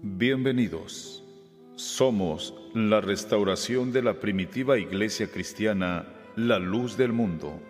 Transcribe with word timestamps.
Bienvenidos. 0.00 1.24
Somos 1.74 2.54
la 2.72 3.00
restauración 3.00 3.90
de 3.90 4.00
la 4.00 4.20
primitiva 4.20 4.78
iglesia 4.78 5.26
cristiana, 5.26 6.06
la 6.36 6.60
luz 6.60 6.96
del 6.96 7.12
mundo, 7.12 7.60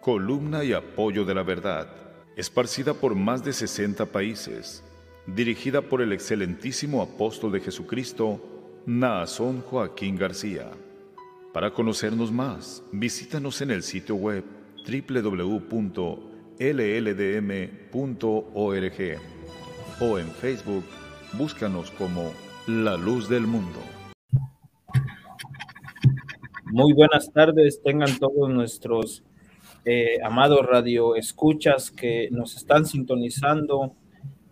columna 0.00 0.64
y 0.64 0.72
apoyo 0.72 1.24
de 1.24 1.32
la 1.32 1.44
verdad, 1.44 1.86
esparcida 2.34 2.92
por 2.92 3.14
más 3.14 3.44
de 3.44 3.52
60 3.52 4.06
países, 4.06 4.82
dirigida 5.28 5.80
por 5.80 6.02
el 6.02 6.12
excelentísimo 6.12 7.02
apóstol 7.02 7.52
de 7.52 7.60
Jesucristo, 7.60 8.82
Naasón 8.84 9.60
Joaquín 9.60 10.16
García. 10.16 10.72
Para 11.52 11.72
conocernos 11.72 12.32
más, 12.32 12.82
visítanos 12.90 13.60
en 13.60 13.70
el 13.70 13.84
sitio 13.84 14.16
web 14.16 14.42
www.lldm.org 14.88 15.70
o 20.00 20.18
en 20.18 20.30
Facebook, 20.32 20.84
búscanos 21.32 21.90
como 21.92 22.32
La 22.66 22.96
Luz 22.96 23.28
del 23.28 23.46
Mundo. 23.46 23.78
Muy 26.64 26.92
buenas 26.92 27.32
tardes, 27.32 27.80
tengan 27.82 28.18
todos 28.18 28.48
nuestros 28.48 29.22
eh, 29.84 30.18
amados 30.22 30.66
radio 30.66 31.16
escuchas 31.16 31.90
que 31.90 32.28
nos 32.30 32.56
están 32.56 32.84
sintonizando 32.84 33.94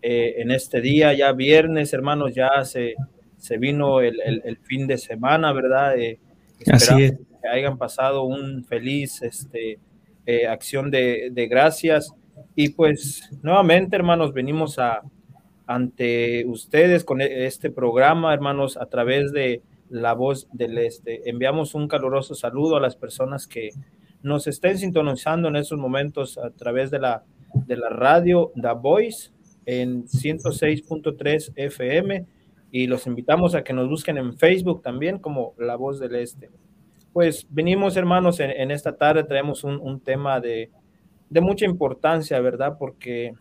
eh, 0.02 0.36
en 0.38 0.50
este 0.50 0.80
día, 0.80 1.12
ya 1.12 1.32
viernes, 1.32 1.92
hermanos, 1.92 2.34
ya 2.34 2.64
se, 2.64 2.94
se 3.36 3.58
vino 3.58 4.00
el, 4.00 4.58
fin 4.62 4.86
de 4.86 4.98
semana, 4.98 5.52
¿verdad? 5.52 5.98
Eh, 5.98 6.18
Así 6.72 7.02
es. 7.04 7.12
que 7.12 7.48
hayan 7.48 7.78
pasado 7.78 8.24
un 8.24 8.64
feliz 8.64 9.22
este, 9.22 9.78
acción 10.48 10.90
de, 10.90 11.30
de 11.32 11.46
gracias. 11.46 12.12
Y 12.54 12.70
pues 12.70 13.28
nuevamente, 13.42 13.96
hermanos, 13.96 14.32
venimos 14.32 14.78
a, 14.78 15.02
ante 15.68 16.46
ustedes 16.46 17.04
con 17.04 17.20
e-, 17.20 17.46
este 17.46 17.70
programa, 17.70 18.32
hermanos, 18.34 18.76
a 18.78 18.86
través 18.86 19.32
de 19.32 19.62
la 19.90 20.14
voz 20.14 20.48
del 20.52 20.78
este. 20.78 21.28
Enviamos 21.28 21.74
un 21.74 21.86
caluroso 21.86 22.34
saludo 22.34 22.76
a 22.76 22.80
las 22.80 22.96
personas 22.96 23.46
que 23.46 23.70
nos 24.22 24.46
estén 24.46 24.78
sintonizando 24.78 25.48
en 25.48 25.56
estos 25.56 25.78
momentos 25.78 26.38
a 26.38 26.50
través 26.50 26.90
de 26.90 26.98
la, 26.98 27.22
de 27.54 27.76
la 27.76 27.90
radio 27.90 28.50
The 28.60 28.72
Voice 28.80 29.30
en 29.66 30.04
106.3 30.04 31.52
FM 31.54 32.26
y 32.70 32.86
los 32.86 33.06
invitamos 33.06 33.54
a 33.54 33.62
que 33.62 33.74
nos 33.74 33.88
busquen 33.88 34.16
en 34.16 34.36
Facebook 34.38 34.82
también 34.82 35.18
como 35.18 35.54
La 35.58 35.76
Voz 35.76 36.00
del 36.00 36.16
Este. 36.16 36.50
Pues 37.12 37.46
venimos, 37.50 37.96
hermanos, 37.96 38.40
en, 38.40 38.70
esta 38.70 38.96
tarde 38.96 39.24
traemos 39.24 39.64
un, 39.64 39.78
un 39.80 40.00
tema 40.00 40.40
de, 40.40 40.70
de 41.28 41.40
mucha 41.40 41.66
importancia, 41.66 42.40
¿verdad? 42.40 42.76
Porque 42.78 43.34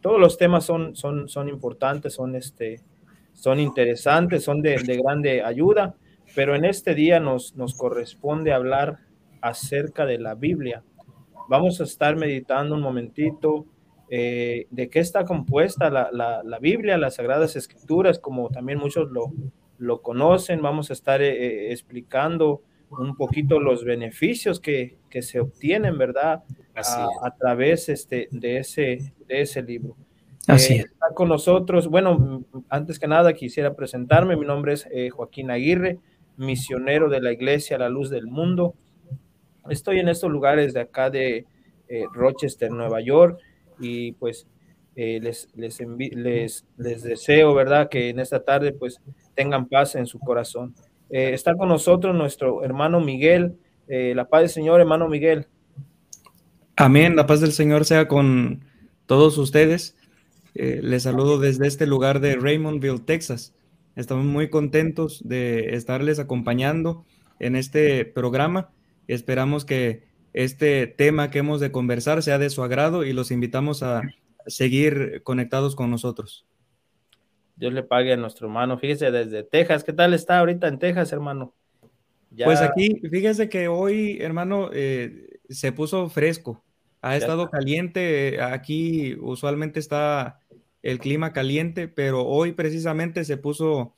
todos 0.00 0.18
los 0.18 0.38
temas 0.38 0.64
son, 0.64 0.96
son, 0.96 1.28
son 1.28 1.48
importantes, 1.48 2.14
son, 2.14 2.34
este, 2.34 2.80
son 3.32 3.60
interesantes, 3.60 4.44
son 4.44 4.62
de, 4.62 4.76
de 4.76 4.96
grande 4.98 5.42
ayuda, 5.42 5.94
pero 6.34 6.54
en 6.54 6.64
este 6.64 6.94
día 6.94 7.20
nos, 7.20 7.56
nos 7.56 7.74
corresponde 7.74 8.52
hablar 8.52 8.98
acerca 9.40 10.06
de 10.06 10.18
la 10.18 10.34
Biblia. 10.34 10.82
Vamos 11.48 11.80
a 11.80 11.84
estar 11.84 12.16
meditando 12.16 12.74
un 12.74 12.82
momentito 12.82 13.66
eh, 14.08 14.66
de 14.70 14.88
qué 14.88 15.00
está 15.00 15.24
compuesta 15.24 15.90
la, 15.90 16.10
la, 16.12 16.42
la, 16.44 16.58
Biblia, 16.58 16.96
las 16.96 17.16
Sagradas 17.16 17.56
Escrituras, 17.56 18.18
como 18.18 18.48
también 18.50 18.78
muchos 18.78 19.10
lo, 19.10 19.32
lo 19.78 20.02
conocen. 20.02 20.62
Vamos 20.62 20.90
a 20.90 20.92
estar 20.92 21.22
eh, 21.22 21.72
explicando 21.72 22.62
un 22.90 23.16
poquito 23.16 23.60
los 23.60 23.84
beneficios 23.84 24.60
que, 24.60 24.98
que 25.10 25.22
se 25.22 25.40
obtienen, 25.40 25.96
¿verdad? 25.96 26.42
A, 26.88 27.08
a, 27.22 27.36
través 27.36 27.88
este, 27.88 28.28
de, 28.30 28.58
ese, 28.58 29.12
de 29.26 29.40
ese 29.42 29.62
libro. 29.62 29.96
Así 30.46 30.74
eh, 30.74 30.80
Está 30.80 31.14
con 31.14 31.28
nosotros, 31.28 31.88
bueno, 31.88 32.44
antes 32.68 32.98
que 32.98 33.06
nada 33.06 33.32
quisiera 33.34 33.74
presentarme, 33.74 34.36
mi 34.36 34.46
nombre 34.46 34.72
es 34.72 34.88
eh, 34.90 35.10
Joaquín 35.10 35.50
Aguirre, 35.50 35.98
misionero 36.36 37.08
de 37.08 37.20
la 37.20 37.32
Iglesia 37.32 37.78
La 37.78 37.88
Luz 37.88 38.10
del 38.10 38.26
Mundo. 38.26 38.74
Estoy 39.68 40.00
en 40.00 40.08
estos 40.08 40.30
lugares 40.30 40.72
de 40.72 40.80
acá 40.80 41.10
de 41.10 41.46
eh, 41.88 42.04
Rochester, 42.12 42.70
Nueva 42.70 43.00
York, 43.00 43.38
y 43.78 44.12
pues 44.12 44.46
les, 44.96 45.48
les, 45.54 45.80
les, 45.80 46.66
les, 46.76 47.02
deseo, 47.02 47.54
¿verdad?, 47.54 47.88
que 47.88 48.10
en 48.10 48.20
esta 48.20 48.42
tarde 48.42 48.72
pues 48.72 49.00
tengan 49.34 49.66
paz 49.66 49.94
en 49.94 50.04
su 50.04 50.18
corazón. 50.18 50.74
está 51.08 51.54
con 51.54 51.70
nosotros 51.70 52.14
nuestro 52.14 52.62
hermano 52.64 53.00
Miguel, 53.00 53.56
la 53.88 54.28
paz 54.28 54.42
del 54.42 54.50
Señor, 54.50 54.78
hermano 54.78 55.08
Miguel. 55.08 55.46
Amén, 56.76 57.16
la 57.16 57.26
paz 57.26 57.40
del 57.40 57.52
Señor 57.52 57.84
sea 57.84 58.08
con 58.08 58.64
todos 59.06 59.36
ustedes. 59.38 59.96
Eh, 60.54 60.80
les 60.82 61.04
saludo 61.04 61.38
desde 61.38 61.66
este 61.66 61.86
lugar 61.86 62.20
de 62.20 62.36
Raymondville, 62.36 63.00
Texas. 63.00 63.54
Estamos 63.96 64.24
muy 64.24 64.50
contentos 64.50 65.20
de 65.26 65.74
estarles 65.74 66.18
acompañando 66.18 67.04
en 67.38 67.56
este 67.56 68.04
programa. 68.04 68.70
Esperamos 69.08 69.64
que 69.64 70.04
este 70.32 70.86
tema 70.86 71.30
que 71.30 71.40
hemos 71.40 71.60
de 71.60 71.72
conversar 71.72 72.22
sea 72.22 72.38
de 72.38 72.50
su 72.50 72.62
agrado 72.62 73.04
y 73.04 73.12
los 73.12 73.30
invitamos 73.30 73.82
a 73.82 74.02
seguir 74.46 75.22
conectados 75.22 75.74
con 75.76 75.90
nosotros. 75.90 76.46
Dios 77.56 77.72
le 77.72 77.82
pague 77.82 78.12
a 78.12 78.16
nuestro 78.16 78.46
hermano. 78.46 78.78
Fíjese 78.78 79.10
desde 79.10 79.42
Texas. 79.42 79.84
¿Qué 79.84 79.92
tal 79.92 80.14
está 80.14 80.38
ahorita 80.38 80.66
en 80.68 80.78
Texas, 80.78 81.12
hermano? 81.12 81.54
Ya... 82.30 82.46
Pues 82.46 82.60
aquí, 82.60 83.00
fíjese 83.10 83.48
que 83.48 83.68
hoy, 83.68 84.18
hermano, 84.20 84.70
eh, 84.72 85.29
se 85.50 85.72
puso 85.72 86.08
fresco. 86.08 86.62
Ha 87.02 87.16
estado 87.16 87.50
caliente, 87.50 88.40
aquí 88.42 89.16
usualmente 89.20 89.80
está 89.80 90.38
el 90.82 90.98
clima 90.98 91.32
caliente, 91.32 91.88
pero 91.88 92.26
hoy 92.26 92.52
precisamente 92.52 93.24
se 93.24 93.36
puso 93.36 93.94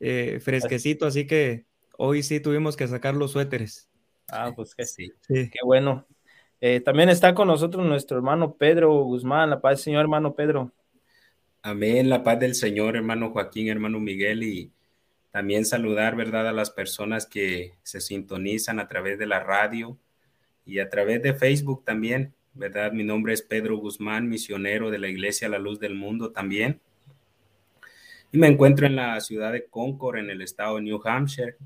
eh, 0.00 0.38
fresquecito, 0.40 1.06
así 1.06 1.26
que 1.26 1.64
hoy 1.96 2.22
sí 2.22 2.40
tuvimos 2.40 2.76
que 2.76 2.88
sacar 2.88 3.14
los 3.14 3.32
suéteres. 3.32 3.88
Ah, 4.30 4.52
pues 4.54 4.74
que 4.74 4.84
sí, 4.84 5.12
sí. 5.20 5.50
qué 5.50 5.58
bueno. 5.64 6.06
Eh, 6.60 6.80
también 6.80 7.08
está 7.08 7.34
con 7.34 7.48
nosotros 7.48 7.86
nuestro 7.86 8.18
hermano 8.18 8.54
Pedro 8.54 8.92
Guzmán, 9.02 9.50
la 9.50 9.60
paz 9.60 9.72
del 9.72 9.84
Señor, 9.84 10.02
hermano 10.02 10.34
Pedro. 10.34 10.70
Amén, 11.62 12.08
la 12.08 12.22
paz 12.22 12.38
del 12.38 12.54
Señor, 12.54 12.96
hermano 12.96 13.30
Joaquín, 13.30 13.68
hermano 13.68 13.98
Miguel, 13.98 14.42
y 14.42 14.72
también 15.30 15.64
saludar, 15.64 16.16
¿verdad?, 16.16 16.46
a 16.48 16.52
las 16.52 16.70
personas 16.70 17.26
que 17.26 17.74
se 17.82 18.00
sintonizan 18.00 18.78
a 18.78 18.88
través 18.88 19.18
de 19.18 19.26
la 19.26 19.40
radio 19.40 19.98
y 20.64 20.78
a 20.78 20.88
través 20.88 21.22
de 21.22 21.34
Facebook 21.34 21.84
también. 21.84 22.34
¿verdad? 22.54 22.92
Mi 22.92 23.04
nombre 23.04 23.32
es 23.32 23.42
Pedro 23.42 23.76
Guzmán, 23.76 24.28
misionero 24.28 24.90
de 24.90 24.98
la 24.98 25.08
Iglesia 25.08 25.48
La 25.48 25.58
Luz 25.58 25.80
del 25.80 25.94
Mundo 25.94 26.32
también. 26.32 26.80
Y 28.30 28.38
me 28.38 28.46
encuentro 28.46 28.86
en 28.86 28.96
la 28.96 29.20
ciudad 29.20 29.52
de 29.52 29.66
Concord, 29.66 30.18
en 30.18 30.30
el 30.30 30.42
estado 30.42 30.76
de 30.76 30.82
New 30.82 31.00
Hampshire, 31.04 31.56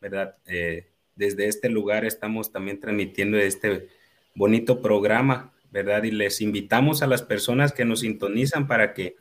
¿verdad? 0.00 0.36
Eh, 0.46 0.86
desde 1.16 1.46
este 1.46 1.68
lugar 1.68 2.04
estamos 2.04 2.50
también 2.50 2.80
transmitiendo 2.80 3.38
este 3.38 3.88
bonito 4.34 4.80
programa, 4.80 5.52
¿verdad? 5.70 6.02
Y 6.04 6.10
les 6.10 6.40
invitamos 6.40 7.02
a 7.02 7.06
las 7.06 7.22
personas 7.22 7.72
que 7.72 7.84
nos 7.84 8.00
sintonizan 8.00 8.66
para 8.66 8.94
que 8.94 9.16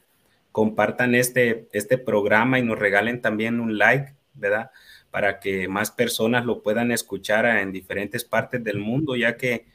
compartan 0.51 1.15
este, 1.15 1.67
este 1.71 1.97
programa 1.97 2.59
y 2.59 2.63
nos 2.63 2.79
regalen 2.79 3.21
también 3.21 3.59
un 3.59 3.77
like, 3.77 4.13
¿verdad? 4.33 4.71
Para 5.13 5.39
que 5.39 5.67
más 5.67 5.91
personas 5.91 6.43
lo 6.43 6.63
puedan 6.63 6.91
escuchar 6.91 7.45
en 7.45 7.71
diferentes 7.71 8.25
partes 8.25 8.63
del 8.63 8.79
mundo, 8.79 9.15
ya 9.15 9.37
que 9.37 9.67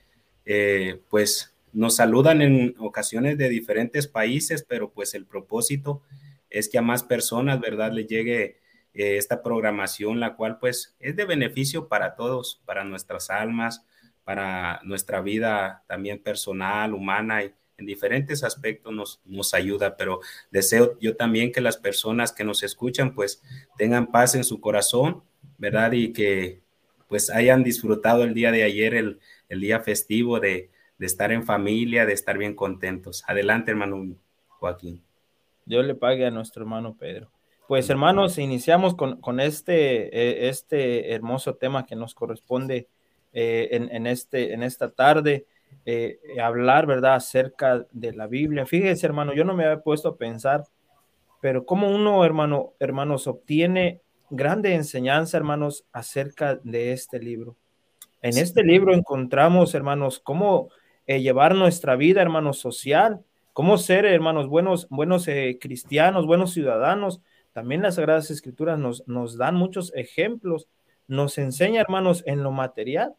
eh, 0.44 1.00
pues 1.08 1.54
nos 1.72 1.94
saludan 1.94 2.42
en 2.42 2.74
ocasiones 2.78 3.38
de 3.38 3.48
diferentes 3.48 4.08
países, 4.08 4.66
pero 4.68 4.90
pues 4.90 5.14
el 5.14 5.26
propósito 5.26 6.02
es 6.50 6.68
que 6.68 6.78
a 6.78 6.82
más 6.82 7.04
personas, 7.04 7.60
¿verdad?, 7.60 7.92
le 7.92 8.04
llegue 8.04 8.58
eh, 8.94 9.16
esta 9.16 9.42
programación, 9.42 10.18
la 10.18 10.34
cual 10.34 10.58
pues 10.58 10.96
es 10.98 11.14
de 11.14 11.24
beneficio 11.24 11.86
para 11.86 12.16
todos, 12.16 12.60
para 12.64 12.82
nuestras 12.82 13.30
almas, 13.30 13.84
para 14.24 14.80
nuestra 14.82 15.20
vida 15.20 15.84
también 15.86 16.18
personal, 16.18 16.94
humana 16.94 17.44
y 17.44 17.54
en 17.78 17.86
diferentes 17.86 18.42
aspectos 18.42 19.20
nos 19.24 19.54
ayuda, 19.54 19.96
pero 19.96 20.20
deseo 20.50 20.98
yo 20.98 21.16
también 21.16 21.52
que 21.52 21.60
las 21.60 21.76
personas 21.76 22.32
que 22.32 22.44
nos 22.44 22.64
escuchan 22.64 23.14
pues 23.14 23.40
tengan 23.76 24.10
paz 24.10 24.34
en 24.34 24.42
su 24.42 24.60
corazón, 24.60 25.22
¿verdad? 25.58 25.92
Y 25.92 26.12
que 26.12 26.62
pues 27.08 27.30
hayan 27.30 27.62
disfrutado 27.62 28.24
el 28.24 28.34
día 28.34 28.52
de 28.52 28.62
ayer 28.62 28.94
el, 28.94 29.18
el 29.48 29.60
día 29.60 29.80
festivo 29.80 30.40
de, 30.40 30.70
de, 30.98 31.06
estar 31.06 31.32
en 31.32 31.44
familia, 31.44 32.06
de 32.06 32.12
estar 32.12 32.38
bien 32.38 32.54
contentos. 32.54 33.24
Adelante, 33.26 33.70
hermano 33.70 34.16
Joaquín. 34.48 35.02
Dios 35.64 35.84
le 35.84 35.94
pague 35.94 36.26
a 36.26 36.30
nuestro 36.30 36.62
hermano 36.62 36.96
Pedro. 36.96 37.30
Pues 37.66 37.90
hermanos, 37.90 38.38
iniciamos 38.38 38.94
con, 38.94 39.20
con 39.20 39.40
este, 39.40 40.06
eh, 40.06 40.48
este 40.48 41.12
hermoso 41.12 41.56
tema 41.56 41.84
que 41.84 41.96
nos 41.96 42.14
corresponde 42.14 42.88
eh, 43.34 43.68
en, 43.72 43.94
en, 43.94 44.06
este, 44.06 44.54
en 44.54 44.62
esta 44.62 44.90
tarde, 44.90 45.46
eh, 45.84 46.18
hablar, 46.42 46.86
¿verdad?, 46.86 47.16
acerca 47.16 47.86
de 47.92 48.14
la 48.14 48.26
Biblia. 48.26 48.64
Fíjese, 48.64 49.04
hermano, 49.04 49.34
yo 49.34 49.44
no 49.44 49.54
me 49.54 49.64
había 49.66 49.82
puesto 49.82 50.08
a 50.08 50.16
pensar, 50.16 50.64
pero 51.42 51.66
cómo 51.66 51.90
uno, 51.90 52.24
hermano, 52.24 52.72
hermanos, 52.78 53.26
obtiene 53.26 54.00
grande 54.30 54.74
enseñanza, 54.74 55.36
hermanos, 55.36 55.84
acerca 55.92 56.56
de 56.56 56.92
este 56.92 57.18
libro. 57.18 57.56
En 58.20 58.36
este 58.36 58.62
libro 58.62 58.94
encontramos, 58.94 59.74
hermanos, 59.74 60.18
cómo 60.18 60.70
eh, 61.06 61.20
llevar 61.20 61.54
nuestra 61.54 61.96
vida, 61.96 62.20
hermanos, 62.20 62.58
social, 62.58 63.24
cómo 63.52 63.78
ser, 63.78 64.04
hermanos, 64.04 64.48
buenos, 64.48 64.88
buenos 64.88 65.26
eh, 65.28 65.58
cristianos, 65.60 66.26
buenos 66.26 66.52
ciudadanos. 66.52 67.20
también 67.52 67.82
las 67.82 67.96
Sagradas 67.96 68.30
Escrituras 68.30 68.78
nos, 68.78 69.06
nos 69.08 69.36
dan 69.36 69.54
muchos 69.54 69.92
ejemplos, 69.94 70.68
nos 71.06 71.38
enseña, 71.38 71.80
hermanos, 71.80 72.22
en 72.26 72.42
lo 72.42 72.52
material, 72.52 73.14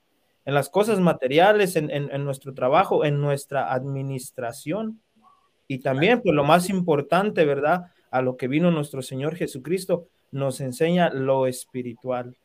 en 0.46 0.54
las 0.54 0.70
cosas 0.70 1.00
materiales, 1.00 1.76
en, 1.76 1.90
en, 1.92 2.24
nuestro 2.24 2.54
trabajo, 2.54 3.04
en 3.04 3.20
nuestra 3.20 3.74
administración. 3.74 5.02
Y 5.68 5.80
también, 5.80 6.22
pues 6.22 6.36
lo 6.36 6.44
más 6.44 6.70
importante, 6.70 7.46
¿verdad? 7.46 7.86
A 8.12 8.22
lo 8.22 8.38
que 8.38 8.48
vino 8.48 8.72
nuestro 8.72 9.02
Señor 9.02 9.36
Jesucristo, 9.36 10.08
nos 10.32 10.62
enseña 10.62 11.10
lo 11.10 11.48
espiritual. 11.48 12.38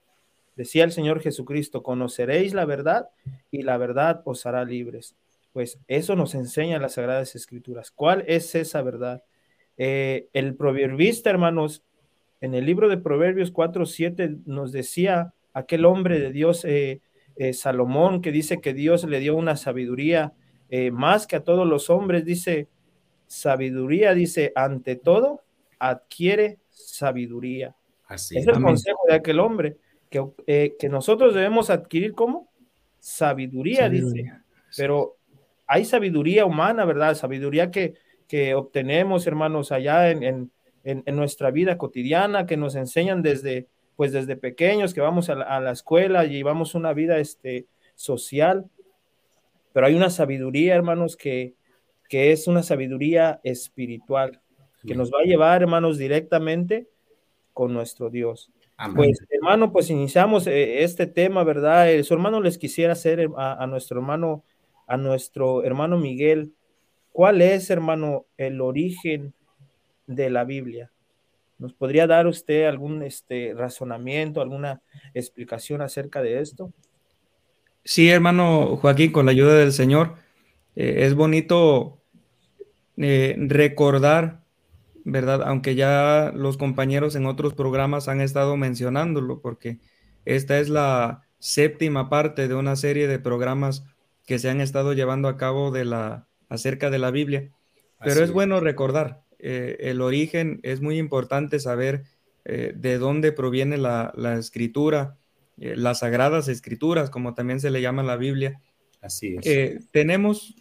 Decía 0.56 0.84
el 0.84 0.92
Señor 0.92 1.20
Jesucristo, 1.20 1.82
conoceréis 1.82 2.54
la 2.54 2.64
verdad 2.64 3.08
y 3.50 3.62
la 3.62 3.76
verdad 3.76 4.22
os 4.25 4.46
hará 4.46 4.64
libres. 4.64 5.16
Pues 5.52 5.78
eso 5.88 6.16
nos 6.16 6.34
enseña 6.34 6.78
las 6.78 6.94
Sagradas 6.94 7.34
Escrituras. 7.34 7.90
¿Cuál 7.90 8.25
es 8.26 8.54
esa 8.54 8.82
verdad? 8.82 9.22
Eh, 9.76 10.28
el 10.32 10.54
proverbista, 10.54 11.31
hermanos, 11.31 11.82
en 12.40 12.54
el 12.54 12.66
libro 12.66 12.88
de 12.88 12.98
Proverbios 12.98 13.50
4, 13.50 13.86
7 13.86 14.36
nos 14.46 14.72
decía 14.72 15.32
aquel 15.52 15.84
hombre 15.84 16.20
de 16.20 16.31
Dios, 16.31 16.64
eh, 16.64 17.00
eh, 17.36 17.52
Salomón, 17.52 18.20
que 18.20 18.32
dice 18.32 18.60
que 18.60 18.75
Dios 18.75 19.04
le 19.04 19.20
dio 19.20 19.36
una 19.36 19.56
sabiduría 19.56 20.32
más 20.90 21.28
que 21.28 21.36
a 21.36 21.44
todos 21.44 21.69
los 21.69 21.88
hombres, 21.88 22.25
dice, 22.25 22.66
sabiduría, 23.28 24.12
dice, 24.12 24.50
ante 24.56 24.96
todo, 24.96 25.42
adquiere 25.78 26.58
sabiduría. 26.74 27.74
Así 28.06 28.36
es 28.36 28.46
el 28.46 28.60
consejo 28.62 29.00
de 29.08 29.14
aquel 29.14 29.40
hombre, 29.40 29.78
que, 30.10 30.76
que 30.78 30.88
nosotros 30.88 31.34
debemos 31.34 31.70
adquirir 31.70 32.12
como 32.12 32.52
sabiduría, 32.98 33.88
dice, 33.88 34.32
pero 34.76 35.16
hay 35.66 35.84
sabiduría 35.84 36.44
humana, 36.46 36.84
¿verdad? 36.84 37.14
Sabiduría 37.14 37.70
que, 37.70 37.94
que 38.28 38.54
obtenemos, 38.54 39.26
hermanos, 39.26 39.72
allá 39.72 40.10
en, 40.10 40.50
nuestra 41.06 41.50
vida 41.50 41.78
cotidiana, 41.78 42.46
que 42.46 42.56
nos 42.56 42.74
enseñan 42.74 43.22
desde, 43.22 43.68
pues 43.96 44.12
desde 44.12 44.36
pequeños, 44.36 44.92
que 44.92 45.00
vamos 45.00 45.30
a 45.30 45.34
la, 45.34 45.70
escuela 45.70 46.26
y 46.26 46.30
llevamos 46.30 46.74
una 46.74 46.92
vida 46.92 47.18
este, 47.18 47.66
social. 47.94 48.66
Pero 49.72 49.86
hay 49.86 49.94
una 49.94 50.10
sabiduría, 50.10 50.74
hermanos, 50.74 51.16
que, 51.16 51.54
que 52.08 52.32
es 52.32 52.46
una 52.46 52.62
sabiduría 52.62 53.40
espiritual, 53.44 54.40
que 54.86 54.94
nos 54.94 55.10
va 55.10 55.20
a 55.20 55.25
llevar, 55.26 55.62
hermanos, 55.62 55.98
directamente 55.98 56.88
con 57.52 57.72
nuestro 57.72 58.10
Dios. 58.10 58.50
Pues, 58.94 59.19
hermano, 59.31 59.72
pues 59.72 59.88
iniciamos 59.90 60.46
eh, 60.46 60.82
este 60.82 61.06
tema, 61.06 61.44
¿verdad? 61.44 61.90
Eh, 61.90 62.02
su 62.02 62.12
hermano 62.14 62.40
les 62.40 62.58
quisiera 62.58 62.92
hacer 62.92 63.28
a, 63.36 63.62
a 63.62 63.66
nuestro 63.66 64.00
hermano, 64.00 64.42
a 64.86 64.96
nuestro 64.96 65.62
hermano 65.64 65.96
Miguel, 65.96 66.52
¿Cuál 67.14 67.42
es, 67.42 67.70
hermano, 67.70 68.26
el 68.38 68.60
origen 68.60 69.34
de 70.08 70.31
la 70.31 70.42
Biblia? 70.42 70.90
¿Nos 71.58 71.72
podría 71.72 72.08
dar 72.08 72.26
usted 72.26 72.64
algún 72.64 73.04
este, 73.04 73.54
razonamiento, 73.54 74.40
alguna 74.42 74.82
explicación 75.14 75.81
acerca 75.81 76.22
de 76.22 76.40
esto? 76.40 76.72
Sí, 77.84 78.10
hermano 78.10 78.76
Joaquín, 78.78 79.12
con 79.12 79.26
la 79.26 79.31
ayuda 79.31 79.54
del 79.54 79.70
Señor, 79.70 80.16
eh, 80.75 81.04
es 81.06 81.14
bonito 81.14 82.00
eh, 82.96 83.36
recordar, 83.38 84.40
¿verdad? 85.04 85.42
Aunque 85.44 85.74
ya 85.74 86.32
los 86.34 86.56
compañeros 86.56 87.14
en 87.14 87.26
otros 87.26 87.54
programas 87.54 88.08
han 88.08 88.20
estado 88.20 88.56
mencionándolo, 88.56 89.40
porque 89.40 89.78
esta 90.24 90.58
es 90.58 90.68
la 90.68 91.22
séptima 91.38 92.08
parte 92.08 92.48
de 92.48 92.54
una 92.54 92.74
serie 92.74 93.06
de 93.06 93.18
programas 93.18 93.84
que 94.26 94.38
se 94.38 94.48
han 94.48 94.60
estado 94.60 94.94
llevando 94.94 95.28
a 95.28 95.36
cabo 95.36 95.70
de 95.70 95.84
la 95.84 96.26
acerca 96.48 96.90
de 96.90 96.98
la 96.98 97.10
Biblia. 97.10 97.50
Pero 98.02 98.22
es 98.22 98.30
bueno 98.30 98.60
recordar, 98.60 99.22
eh, 99.38 99.76
el 99.80 100.00
origen 100.00 100.60
es 100.62 100.80
muy 100.80 100.98
importante 100.98 101.58
saber 101.58 102.04
eh, 102.44 102.72
de 102.74 102.98
dónde 102.98 103.32
proviene 103.32 103.78
la, 103.78 104.12
escritura, 104.38 105.16
eh, 105.58 105.74
las 105.76 106.00
sagradas 106.00 106.48
escrituras, 106.48 107.10
como 107.10 107.34
también 107.34 107.60
se 107.60 107.70
le 107.70 107.80
llama 107.80 108.02
la 108.02 108.16
Biblia. 108.16 108.60
Así 109.00 109.36
es. 109.42 109.90
tenemos, 109.90 110.54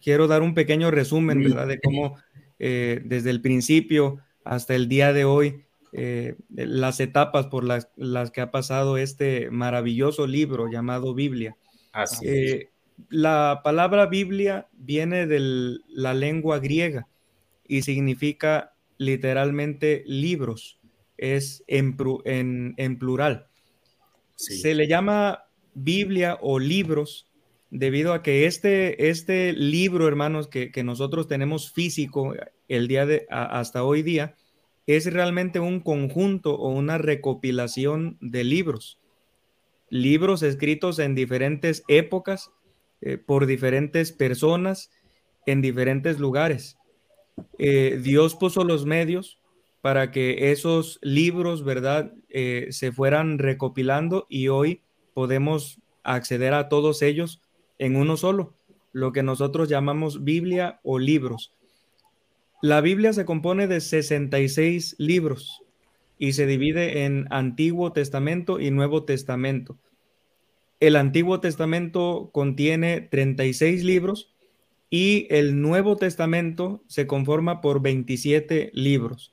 quiero 0.00 0.28
dar 0.28 0.42
un 0.42 0.54
pequeño 0.54 0.92
resumen, 0.92 1.42
¿verdad? 1.42 1.66
De 1.66 1.80
cómo 1.80 2.16
desde 2.58 3.30
el 3.30 3.40
principio 3.40 4.18
hasta 4.44 4.74
el 4.74 4.88
día 4.88 5.12
de 5.12 5.24
hoy, 5.24 5.64
las 6.48 7.00
etapas 7.00 7.46
por 7.46 7.64
las, 7.64 7.88
las, 7.96 8.30
que 8.30 8.40
ha 8.40 8.50
pasado 8.50 8.96
este 8.96 9.50
maravilloso 9.50 10.26
libro 10.26 10.70
llamado 10.70 11.14
Biblia. 11.14 11.56
Así 11.92 12.26
es 12.26 12.68
la 13.08 13.60
palabra 13.64 14.06
Biblia 14.06 14.68
viene 14.72 15.26
de 15.26 15.78
la 15.88 16.14
lengua 16.14 16.58
griega 16.58 17.08
y 17.66 17.82
significa 17.82 18.74
literalmente 18.98 20.04
libros, 20.06 20.78
es 21.16 21.64
en, 21.66 22.98
plural. 22.98 23.48
Se 24.36 24.74
le 24.74 24.86
llama 24.86 25.44
Biblia 25.74 26.38
o 26.40 26.58
libros 26.58 27.26
debido 27.74 28.12
a 28.12 28.22
que 28.22 28.46
este, 28.46 29.08
este 29.08 29.52
libro, 29.52 30.06
hermanos, 30.06 30.46
que, 30.46 30.70
nosotros 30.84 31.26
tenemos 31.26 31.72
físico 31.72 32.32
el 32.68 32.86
día 32.86 33.04
de 33.04 33.26
hasta 33.28 33.82
hoy 33.82 34.02
día, 34.02 34.36
es 34.86 35.12
realmente 35.12 35.58
un 35.58 35.80
conjunto 35.80 36.54
o 36.54 36.68
una 36.68 36.98
recopilación 36.98 38.16
de 38.20 38.44
libros. 38.44 39.00
Libros 39.90 40.44
escritos 40.44 41.00
en 41.00 41.16
diferentes 41.16 41.82
épocas 41.88 42.52
eh, 43.00 43.18
por 43.18 43.44
diferentes 43.44 44.12
personas 44.12 44.92
en 45.44 45.60
diferentes 45.60 46.20
lugares. 46.20 46.78
Eh, 47.58 47.98
Dios 48.00 48.36
puso 48.36 48.62
los 48.62 48.86
medios 48.86 49.40
para 49.80 50.12
que 50.12 50.52
esos 50.52 51.00
libros, 51.02 51.64
¿verdad?, 51.64 52.12
eh, 52.28 52.68
se 52.70 52.92
fueran 52.92 53.38
recopilando 53.40 54.26
y 54.28 54.46
hoy 54.46 54.80
podemos 55.12 55.80
acceder 56.04 56.54
a 56.54 56.68
todos 56.68 57.02
ellos 57.02 57.40
en 57.78 57.96
uno 57.96 58.16
solo, 58.16 58.54
lo 58.92 59.12
que 59.12 59.22
nosotros 59.22 59.68
llamamos 59.68 60.24
Biblia 60.24 60.80
o 60.82 60.98
libros. 60.98 61.52
La 62.62 62.80
Biblia 62.80 63.12
se 63.12 63.24
compone 63.24 63.66
de 63.66 63.80
66 63.80 64.96
libros 64.98 65.62
y 66.18 66.32
se 66.32 66.46
divide 66.46 67.04
en 67.04 67.26
Antiguo 67.30 67.92
Testamento 67.92 68.60
y 68.60 68.70
Nuevo 68.70 69.04
Testamento. 69.04 69.76
El 70.80 70.96
Antiguo 70.96 71.40
Testamento 71.40 72.30
contiene 72.32 73.00
36 73.00 73.84
libros 73.84 74.32
y 74.90 75.26
el 75.30 75.60
Nuevo 75.60 75.96
Testamento 75.96 76.82
se 76.86 77.06
conforma 77.06 77.60
por 77.60 77.82
27 77.82 78.70
libros. 78.74 79.32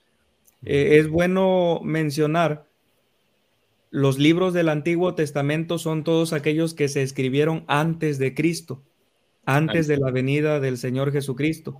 Eh, 0.63 0.97
es 0.97 1.07
bueno 1.09 1.81
mencionar, 1.83 2.65
los 3.91 4.17
libros 4.17 4.53
del 4.53 4.69
Antiguo 4.69 5.13
Testamento 5.13 5.77
son 5.77 6.03
todos 6.03 6.33
aquellos 6.33 6.73
que 6.73 6.87
se 6.87 7.03
escribieron 7.03 7.63
antes 7.67 8.17
de 8.17 8.33
Cristo, 8.33 8.81
antes 9.45 9.85
de 9.87 9.97
la 9.97 10.09
venida 10.11 10.59
del 10.59 10.77
Señor 10.77 11.11
Jesucristo. 11.11 11.79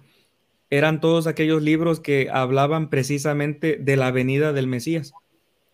Eran 0.69 1.01
todos 1.01 1.25
aquellos 1.25 1.63
libros 1.63 1.99
que 1.99 2.29
hablaban 2.31 2.89
precisamente 2.89 3.77
de 3.77 3.97
la 3.97 4.11
venida 4.11 4.53
del 4.53 4.67
Mesías. 4.67 5.13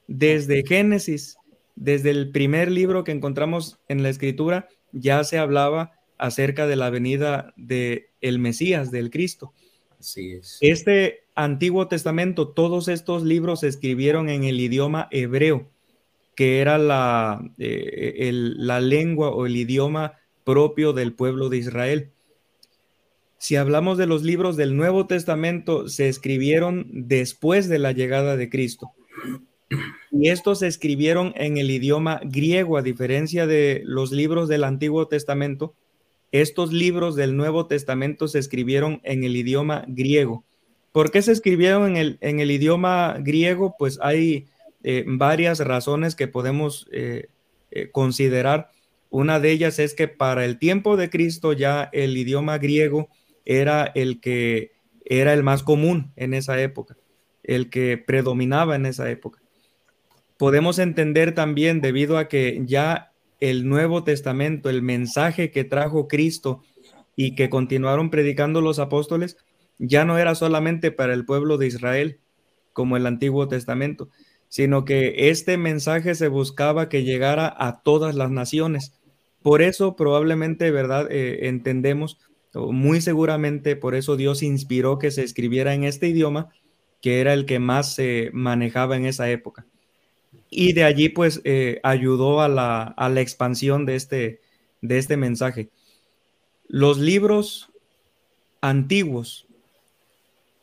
Desde 0.08 0.64
Génesis 0.66 1.38
desde 1.78 2.10
el 2.10 2.32
primer 2.32 2.72
libro 2.72 3.04
que 3.04 3.12
encontramos 3.12 3.80
en 3.88 4.02
la 4.02 4.10
escritura 4.10 4.68
ya 4.92 5.24
se 5.24 5.38
hablaba 5.38 5.92
acerca 6.18 6.66
de 6.66 6.76
la 6.76 6.90
venida 6.90 7.54
de 7.56 8.10
el 8.20 8.40
Mesías, 8.40 8.90
del 8.90 9.12
Cristo. 9.12 9.54
Así 10.00 10.32
es. 10.32 10.58
Este 10.62 11.20
Antiguo 11.36 11.88
Testamento, 11.88 12.48
todos 12.48 12.88
estos 12.88 13.24
libros 13.24 13.60
se 13.60 13.68
escribieron 13.68 14.28
en 14.28 14.44
el 14.44 14.60
idioma 14.60 15.08
hebreo, 15.12 15.70
que 16.38 16.60
era 16.60 16.78
la, 16.78 17.42
eh, 17.58 18.30
la 18.32 18.80
lengua 18.80 19.32
o 19.32 19.48
el 19.48 19.58
idioma 19.58 20.14
propio 20.44 20.94
del 20.94 21.14
pueblo 21.14 21.50
de 21.50 21.58
Israel. 21.58 22.12
Si 23.40 23.56
hablamos 23.56 23.98
de 23.98 24.06
los 24.06 24.22
libros 24.22 24.56
del 24.56 24.78
Nuevo 24.78 25.08
Testamento, 25.08 25.90
se 25.90 26.10
escribieron 26.10 26.86
después 26.92 27.68
de 27.68 27.80
la 27.80 27.92
llegada 27.92 28.38
de 28.38 28.52
Cristo. 28.52 28.92
Y 30.12 30.30
estos 30.30 30.60
se 30.60 30.68
escribieron 30.68 31.34
en 31.38 31.58
el 31.58 31.72
idioma 31.72 32.22
griego, 32.24 32.78
a 32.78 32.84
diferencia 32.84 33.48
de 33.48 33.82
los 33.84 34.12
libros 34.12 34.48
del 34.48 34.64
Antiguo 34.64 35.08
Testamento. 35.08 35.74
Estos 36.32 36.72
libros 36.72 37.16
del 37.16 37.36
Nuevo 37.36 37.66
Testamento 37.66 38.28
se 38.28 38.38
escribieron 38.38 39.02
en 39.04 39.24
el 39.24 39.36
idioma 39.36 39.86
griego. 39.88 40.44
¿Por 40.92 41.10
qué 41.10 41.24
se 41.24 41.32
escribieron 41.32 41.88
en 41.88 41.98
el, 41.98 42.18
en 42.22 42.40
el 42.42 42.52
idioma 42.52 43.18
griego? 43.22 43.76
Pues 43.80 43.98
hay 44.04 44.46
eh, 44.90 45.04
varias 45.06 45.60
razones 45.60 46.16
que 46.16 46.28
podemos 46.28 46.88
eh, 46.92 47.28
eh, 47.72 47.90
considerar. 47.92 48.70
Una 49.10 49.40
de 49.40 49.52
ellas 49.52 49.80
es 49.80 49.94
que 49.94 50.08
para 50.08 50.46
el 50.46 50.60
tiempo 50.60 50.96
de 50.96 51.10
Cristo 51.10 51.54
ya 51.54 51.90
el 51.92 52.16
idioma 52.16 52.58
griego 52.58 53.10
era 53.46 53.92
el 53.96 54.20
que 54.22 54.72
era 55.06 55.34
el 55.34 55.44
más 55.44 55.64
común 55.64 56.12
en 56.16 56.34
esa 56.34 56.62
época, 56.62 56.98
el 57.44 57.70
que 57.70 57.98
predominaba 57.98 58.76
en 58.76 58.86
esa 58.86 59.10
época 59.10 59.42
podemos 60.38 60.80
entender 60.80 61.34
también 61.34 61.82
debido 61.82 62.18
a 62.18 62.28
que 62.28 62.62
ya 62.66 63.12
el 63.40 63.68
Nuevo 63.68 64.04
Testamento, 64.04 64.70
el 64.70 64.82
mensaje 64.82 65.52
que 65.52 65.64
trajo 65.64 66.08
Cristo 66.08 66.64
y 67.16 67.36
que 67.36 67.50
continuaron 67.50 68.10
predicando 68.10 68.62
los 68.62 68.80
apóstoles, 68.80 69.38
ya 69.80 70.06
no 70.06 70.18
era 70.18 70.36
solamente 70.36 70.92
para 70.92 71.14
el 71.14 71.26
pueblo 71.26 71.58
de 71.58 71.68
Israel, 71.68 72.20
como 72.74 72.98
el 72.98 73.06
Antiguo 73.06 73.48
Testamento, 73.48 74.10
sino 74.50 74.86
que 74.86 75.30
este 75.30 75.58
mensaje 75.58 76.16
se 76.16 76.28
buscaba 76.28 76.90
que 76.90 77.04
llegara 77.04 77.54
a 77.58 77.82
todas 77.82 78.16
las 78.16 78.32
naciones. 78.32 78.94
Por 79.42 79.62
eso 79.62 79.96
probablemente, 79.96 80.72
¿verdad? 80.72 81.08
Eh, 81.12 81.48
entendemos, 81.48 82.20
muy 82.54 83.02
seguramente 83.02 83.76
por 83.76 83.94
eso 83.96 84.16
Dios 84.16 84.42
inspiró 84.42 85.00
que 85.00 85.12
se 85.12 85.24
escribiera 85.24 85.74
en 85.74 85.84
este 85.84 86.08
idioma, 86.08 86.50
que 87.02 87.22
era 87.22 87.34
el 87.34 87.46
que 87.46 87.60
más 87.60 87.94
se 87.94 88.30
manejaba 88.34 88.98
en 88.98 89.06
esa 89.06 89.30
época. 89.30 89.66
Y 90.50 90.74
de 90.74 90.84
allí 90.84 91.10
pues 91.10 91.42
eh, 91.44 91.80
ayudó 91.84 92.42
a 92.42 92.48
la, 92.48 92.84
a 92.84 93.10
la 93.10 93.22
expansión 93.22 93.86
de 93.86 93.96
este, 93.96 94.42
de 94.82 94.98
este 94.98 95.18
mensaje. 95.18 95.70
Los 96.68 96.98
libros 96.98 97.70
antiguos, 98.62 99.47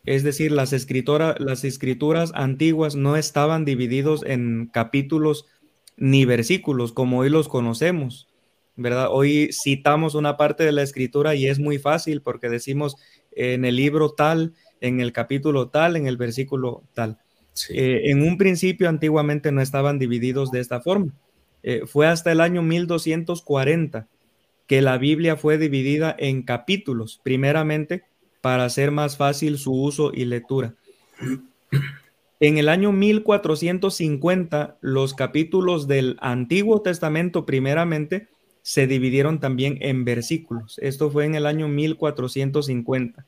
es 0.04 0.22
decir, 0.22 0.52
las, 0.52 0.72
las 0.72 1.64
escrituras 1.64 2.32
antiguas 2.34 2.94
no 2.94 3.16
estaban 3.16 3.64
divididos 3.64 4.22
en 4.26 4.68
capítulos 4.72 5.46
ni 5.96 6.24
versículos 6.24 6.92
como 6.92 7.20
hoy 7.20 7.30
los 7.30 7.48
conocemos, 7.48 8.28
¿verdad? 8.76 9.08
Hoy 9.10 9.50
citamos 9.52 10.14
una 10.14 10.36
parte 10.36 10.64
de 10.64 10.72
la 10.72 10.82
escritura 10.82 11.34
y 11.34 11.46
es 11.46 11.58
muy 11.58 11.78
fácil 11.78 12.20
porque 12.20 12.48
decimos 12.48 12.96
en 13.32 13.64
el 13.64 13.76
libro 13.76 14.10
tal, 14.10 14.52
en 14.80 15.00
el 15.00 15.12
capítulo 15.12 15.68
tal, 15.68 15.96
en 15.96 16.06
el 16.06 16.16
versículo 16.16 16.82
tal. 16.92 17.18
Eh, 17.70 18.02
en 18.10 18.22
un 18.22 18.36
principio 18.36 18.88
antiguamente 18.88 19.52
no 19.52 19.62
estaban 19.62 19.98
divididos 19.98 20.50
de 20.50 20.60
esta 20.60 20.80
forma. 20.80 21.14
Eh, 21.62 21.82
fue 21.86 22.06
hasta 22.06 22.32
el 22.32 22.40
año 22.40 22.62
1240 22.62 24.08
que 24.66 24.82
la 24.82 24.98
Biblia 24.98 25.36
fue 25.36 25.56
dividida 25.56 26.14
en 26.18 26.42
capítulos, 26.42 27.20
primeramente 27.22 28.04
para 28.44 28.66
hacer 28.66 28.90
más 28.90 29.16
fácil 29.16 29.56
su 29.56 29.72
uso 29.72 30.12
y 30.12 30.26
lectura. 30.26 30.74
En 32.40 32.58
el 32.58 32.68
año 32.68 32.92
1450, 32.92 34.76
los 34.82 35.14
capítulos 35.14 35.88
del 35.88 36.18
Antiguo 36.20 36.82
Testamento, 36.82 37.46
primeramente, 37.46 38.28
se 38.60 38.86
dividieron 38.86 39.40
también 39.40 39.78
en 39.80 40.04
versículos. 40.04 40.78
Esto 40.82 41.10
fue 41.10 41.24
en 41.24 41.36
el 41.36 41.46
año 41.46 41.68
1450. 41.68 43.24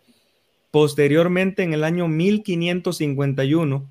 Posteriormente, 0.71 1.63
en 1.63 1.73
el 1.73 1.83
año 1.83 2.09
1551, 2.09 3.89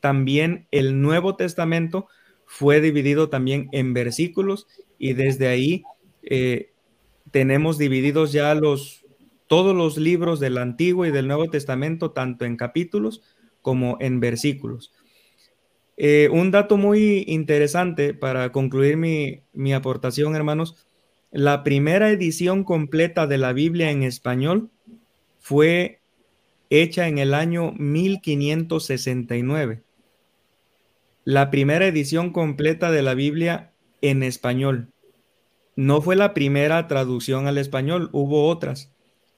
también 0.00 0.66
el 0.70 1.02
Nuevo 1.02 1.36
Testamento 1.36 2.06
fue 2.46 2.80
dividido 2.80 3.28
también 3.28 3.68
en 3.72 3.92
versículos 3.92 4.66
y 4.98 5.12
desde 5.12 5.48
ahí 5.48 5.84
eh, 6.22 6.70
tenemos 7.30 7.76
divididos 7.76 8.32
ya 8.32 8.54
los, 8.54 9.01
todos 9.52 9.76
los 9.76 9.98
libros 9.98 10.40
del 10.40 10.56
Antiguo 10.56 11.04
y 11.04 11.10
del 11.10 11.26
Nuevo 11.26 11.50
Testamento, 11.50 12.12
tanto 12.12 12.46
en 12.46 12.56
capítulos 12.56 13.20
como 13.60 13.98
en 14.00 14.18
versículos. 14.18 14.94
Eh, 15.98 16.30
un 16.32 16.50
dato 16.50 16.78
muy 16.78 17.26
interesante 17.28 18.14
para 18.14 18.50
concluir 18.50 18.96
mi, 18.96 19.42
mi 19.52 19.74
aportación, 19.74 20.34
hermanos. 20.36 20.86
La 21.32 21.64
primera 21.64 22.08
edición 22.08 22.64
completa 22.64 23.26
de 23.26 23.36
la 23.36 23.52
Biblia 23.52 23.90
en 23.90 24.04
español 24.04 24.70
fue 25.38 26.00
hecha 26.70 27.06
en 27.06 27.18
el 27.18 27.34
año 27.34 27.72
1569. 27.72 29.82
La 31.24 31.50
primera 31.50 31.86
edición 31.86 32.32
completa 32.32 32.90
de 32.90 33.02
la 33.02 33.12
Biblia 33.12 33.74
en 34.00 34.22
español. 34.22 34.88
No 35.76 36.00
fue 36.00 36.16
la 36.16 36.32
primera 36.32 36.88
traducción 36.88 37.48
al 37.48 37.58
español, 37.58 38.08
hubo 38.12 38.48
otras, 38.48 38.91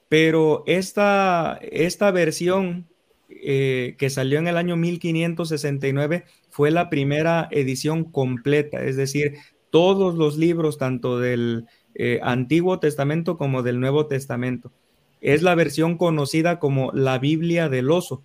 pero 0.09 0.63
esta, 0.67 1.59
esta 1.61 2.11
versión 2.11 2.87
eh, 3.29 3.95
que 3.97 4.09
salió 4.09 4.39
en 4.39 4.47
el 4.47 4.57
año 4.57 4.75
1569 4.75 6.25
fue 6.49 6.71
la 6.71 6.89
primera 6.89 7.47
edición 7.51 8.03
completa, 8.03 8.83
es 8.83 8.95
decir, 8.95 9.35
todos 9.71 10.15
los 10.15 10.37
libros, 10.37 10.77
tanto 10.77 11.19
del 11.19 11.65
eh, 11.95 12.19
Antiguo 12.23 12.79
Testamento 12.79 13.37
como 13.37 13.63
del 13.63 13.79
Nuevo 13.79 14.05
Testamento. 14.07 14.71
Es 15.21 15.41
la 15.41 15.55
versión 15.55 15.97
conocida 15.97 16.59
como 16.59 16.91
la 16.93 17.17
Biblia 17.17 17.67
del 17.67 17.89
oso, 17.89 18.23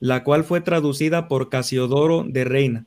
la 0.00 0.24
cual 0.24 0.42
fue 0.42 0.60
traducida 0.60 1.28
por 1.28 1.48
Casiodoro 1.48 2.24
de 2.26 2.44
Reina. 2.44 2.86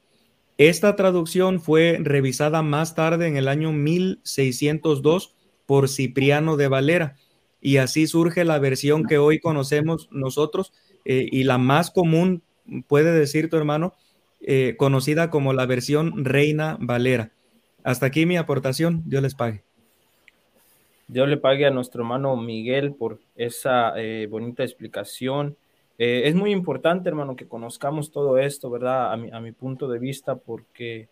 Esta 0.58 0.96
traducción 0.96 1.62
fue 1.62 2.00
revisada 2.02 2.64
más 2.64 2.96
tarde 2.96 3.28
en 3.28 3.38
el 3.38 3.48
año 3.48 3.72
1602 3.72 5.36
por 5.68 5.88
Cipriano 5.88 6.58
de 6.58 6.68
Valera 6.68 7.16
y 7.62 7.78
así 7.78 8.08
surge 8.08 8.46
la 8.46 8.60
versión 8.60 9.06
que 9.06 9.18
hoy 9.18 9.40
conocemos 9.40 10.10
nosotros 10.12 10.74
eh, 11.06 11.28
y 11.32 11.44
la 11.44 11.58
más 11.58 11.90
común, 11.92 12.44
puede 12.88 13.12
decir 13.12 13.50
tu 13.50 13.58
hermano, 13.58 13.94
eh, 14.42 14.76
conocida 14.78 15.30
como 15.30 15.54
la 15.54 15.66
versión 15.66 16.26
Reina 16.26 16.78
Valera. 16.80 17.32
Hasta 17.84 18.08
aquí 18.08 18.26
mi 18.26 18.38
aportación. 18.38 19.04
Dios 19.06 19.22
les 19.22 19.34
pague. 19.34 19.64
Dios 21.08 21.30
le 21.30 21.38
pague 21.38 21.66
a 21.66 21.72
nuestro 21.72 22.02
hermano 22.02 22.36
Miguel 22.36 22.94
por 22.94 23.20
esa 23.38 23.94
eh, 23.96 24.28
bonita 24.30 24.64
explicación. 24.64 25.56
Es 25.98 26.36
muy 26.36 26.52
importante, 26.52 27.10
hermano, 27.10 27.36
que 27.36 27.48
conozcamos 27.48 28.12
todo 28.12 28.38
esto, 28.38 28.70
¿verdad? 28.70 29.12
A 29.14 29.18
mi, 29.18 29.32
a 29.32 29.40
mi, 29.40 29.52
punto 29.52 29.88
de 29.88 29.98
vista, 29.98 30.36
porque, 30.36 31.08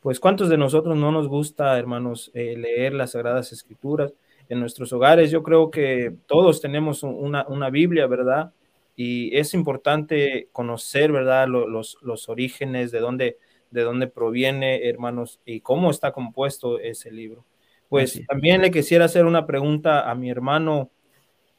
pues, 0.00 0.18
¿cuántos 0.18 0.48
de 0.48 0.56
nosotros 0.56 0.96
no 0.96 1.12
nos 1.12 1.28
gusta, 1.28 1.78
hermanos, 1.78 2.30
leer 2.32 2.94
las 2.94 3.10
Sagradas 3.10 3.52
Escrituras 3.52 4.14
en 4.52 4.60
nuestros 4.60 4.92
hogares? 4.92 5.30
Yo 5.30 5.42
creo 5.42 5.70
que 5.70 6.14
todos 6.26 6.60
tenemos 6.60 7.02
una, 7.02 7.46
una 7.48 7.70
Biblia, 7.70 8.06
¿verdad? 8.06 8.52
Y 8.94 9.34
es 9.34 9.54
importante 9.54 10.48
conocer, 10.52 11.10
¿verdad? 11.10 11.48
Los, 11.48 11.96
los 12.02 12.28
orígenes, 12.28 12.92
de 12.92 13.00
dónde, 13.00 13.38
de 13.70 13.82
dónde 13.82 14.08
proviene, 14.08 14.86
hermanos, 14.86 15.40
y 15.46 15.60
cómo 15.60 15.90
está 15.90 16.12
compuesto 16.12 16.78
ese 16.78 17.10
libro. 17.10 17.46
Pues 17.88 18.22
también 18.28 18.60
le 18.60 18.70
quisiera 18.70 19.06
hacer 19.06 19.24
una 19.24 19.46
pregunta 19.46 20.10
a 20.10 20.14
mi 20.14 20.28
hermano, 20.28 20.90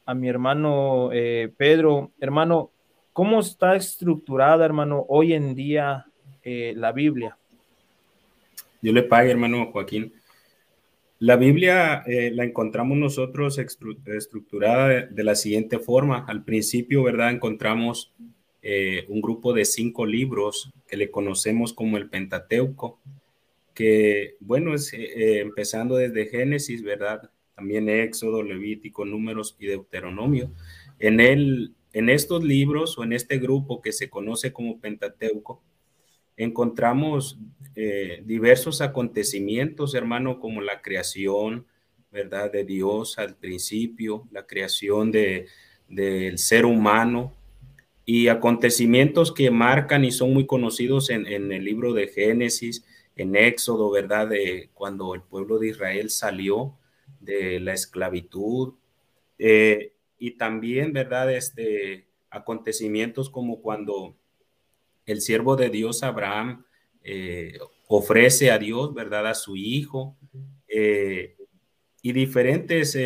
a 0.06 0.14
mi 0.14 0.28
hermano 0.28 1.10
eh, 1.12 1.52
Pedro. 1.56 2.12
Hermano, 2.20 2.70
¿cómo 3.12 3.40
está 3.40 3.74
estructurada, 3.74 4.64
hermano, 4.64 5.04
hoy 5.08 5.34
en 5.34 5.56
día 5.56 6.06
eh, 6.44 6.74
la 6.76 6.92
Biblia? 6.92 7.36
Yo 8.82 8.92
le 8.92 9.02
pague, 9.02 9.32
hermano 9.32 9.72
Joaquín. 9.72 10.12
La 11.18 11.36
Biblia 11.36 12.02
eh, 12.06 12.30
la 12.32 12.44
encontramos 12.44 12.98
nosotros 12.98 13.58
estructurada 13.58 15.06
de, 15.06 15.24
la 15.24 15.34
siguiente 15.34 15.78
forma. 15.78 16.24
Al 16.26 16.44
principio, 16.44 17.02
¿verdad? 17.02 17.30
Encontramos 17.30 18.12
un 19.08 19.20
grupo 19.20 19.52
de 19.52 19.66
cinco 19.66 20.06
libros 20.06 20.72
que 20.88 20.96
le 20.96 21.10
conocemos 21.10 21.74
como 21.74 21.98
el 21.98 22.08
Pentateuco 22.08 22.98
que, 23.74 24.36
bueno, 24.40 24.74
es 24.74 24.92
eh, 24.94 25.02
eh, 25.02 25.40
empezando 25.40 25.96
desde 25.96 26.26
Génesis, 26.26 26.82
¿verdad? 26.82 27.30
También 27.54 27.88
Éxodo, 27.88 28.42
Levítico, 28.42 29.04
Números 29.04 29.56
y 29.58 29.66
Deuteronomio. 29.66 30.52
En, 30.98 31.20
el, 31.20 31.74
en 31.92 32.08
estos 32.08 32.42
libros 32.44 32.96
o 32.96 33.04
en 33.04 33.12
este 33.12 33.38
grupo 33.38 33.82
que 33.82 33.92
se 33.92 34.08
conoce 34.08 34.52
como 34.52 34.80
Pentateuco, 34.80 35.62
encontramos 36.36 37.38
eh, 37.76 38.22
diversos 38.24 38.80
acontecimientos, 38.80 39.94
hermano, 39.94 40.40
como 40.40 40.60
la 40.60 40.82
creación, 40.82 41.66
¿verdad? 42.10 42.52
De 42.52 42.64
Dios 42.64 43.18
al 43.18 43.36
principio, 43.36 44.28
la 44.30 44.46
creación 44.46 45.10
de, 45.10 45.46
del 45.88 46.38
ser 46.38 46.66
humano 46.66 47.32
y 48.06 48.28
acontecimientos 48.28 49.32
que 49.32 49.50
marcan 49.50 50.04
y 50.04 50.12
son 50.12 50.32
muy 50.32 50.46
conocidos 50.46 51.10
en, 51.10 51.26
en 51.26 51.50
el 51.52 51.64
libro 51.64 51.92
de 51.92 52.08
Génesis, 52.08 52.84
en 53.16 53.36
Éxodo, 53.36 53.90
¿verdad? 53.90 54.28
De 54.28 54.70
cuando 54.74 55.14
el 55.14 55.22
pueblo 55.22 55.58
de 55.58 55.68
Israel 55.68 56.10
salió 56.10 56.76
de 57.20 57.60
la 57.60 57.72
esclavitud. 57.72 58.74
Eh, 59.38 59.92
y 60.18 60.32
también, 60.32 60.92
¿verdad? 60.92 61.32
Este, 61.32 62.06
acontecimientos 62.30 63.30
como 63.30 63.60
cuando 63.60 64.16
el 65.06 65.20
siervo 65.20 65.56
de 65.56 65.70
Dios, 65.70 66.02
Abraham, 66.02 66.64
eh, 67.02 67.58
ofrece 67.88 68.50
a 68.50 68.58
Dios, 68.58 68.94
¿verdad? 68.94 69.26
A 69.26 69.34
su 69.34 69.56
hijo. 69.56 70.16
Eh, 70.68 71.36
y 72.02 72.12
diferentes 72.12 72.96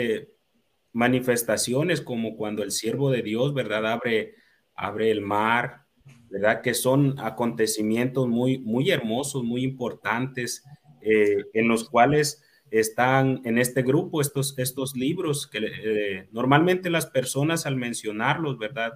manifestaciones 0.93 2.01
como 2.01 2.37
cuando 2.37 2.63
el 2.63 2.73
siervo 2.73 3.11
de 3.11 3.23
Dios, 3.23 3.55
¿verdad? 3.55 3.87
Abre, 3.87 4.35
abre 4.75 5.11
el 5.11 5.21
mar, 5.21 5.85
¿verdad? 6.31 6.63
Que 6.63 6.75
son 6.75 7.15
acontecimientos 7.19 8.29
muy, 8.29 8.59
muy 8.59 8.91
hermosos, 8.91 9.45
muy 9.45 9.63
importantes, 9.63 10.65
eh, 11.01 11.45
en 11.53 11.69
los 11.69 11.89
cuales 11.89 12.43
están 12.71 13.41
en 13.45 13.57
este 13.59 13.83
grupo 13.83 14.21
estos, 14.21 14.59
estos 14.59 14.95
libros 14.95 15.47
que 15.47 15.59
eh, 15.59 16.29
normalmente 16.33 16.91
las 16.91 17.07
personas 17.07 17.65
al 17.65 17.77
mencionarlos, 17.77 18.59
¿verdad? 18.59 18.93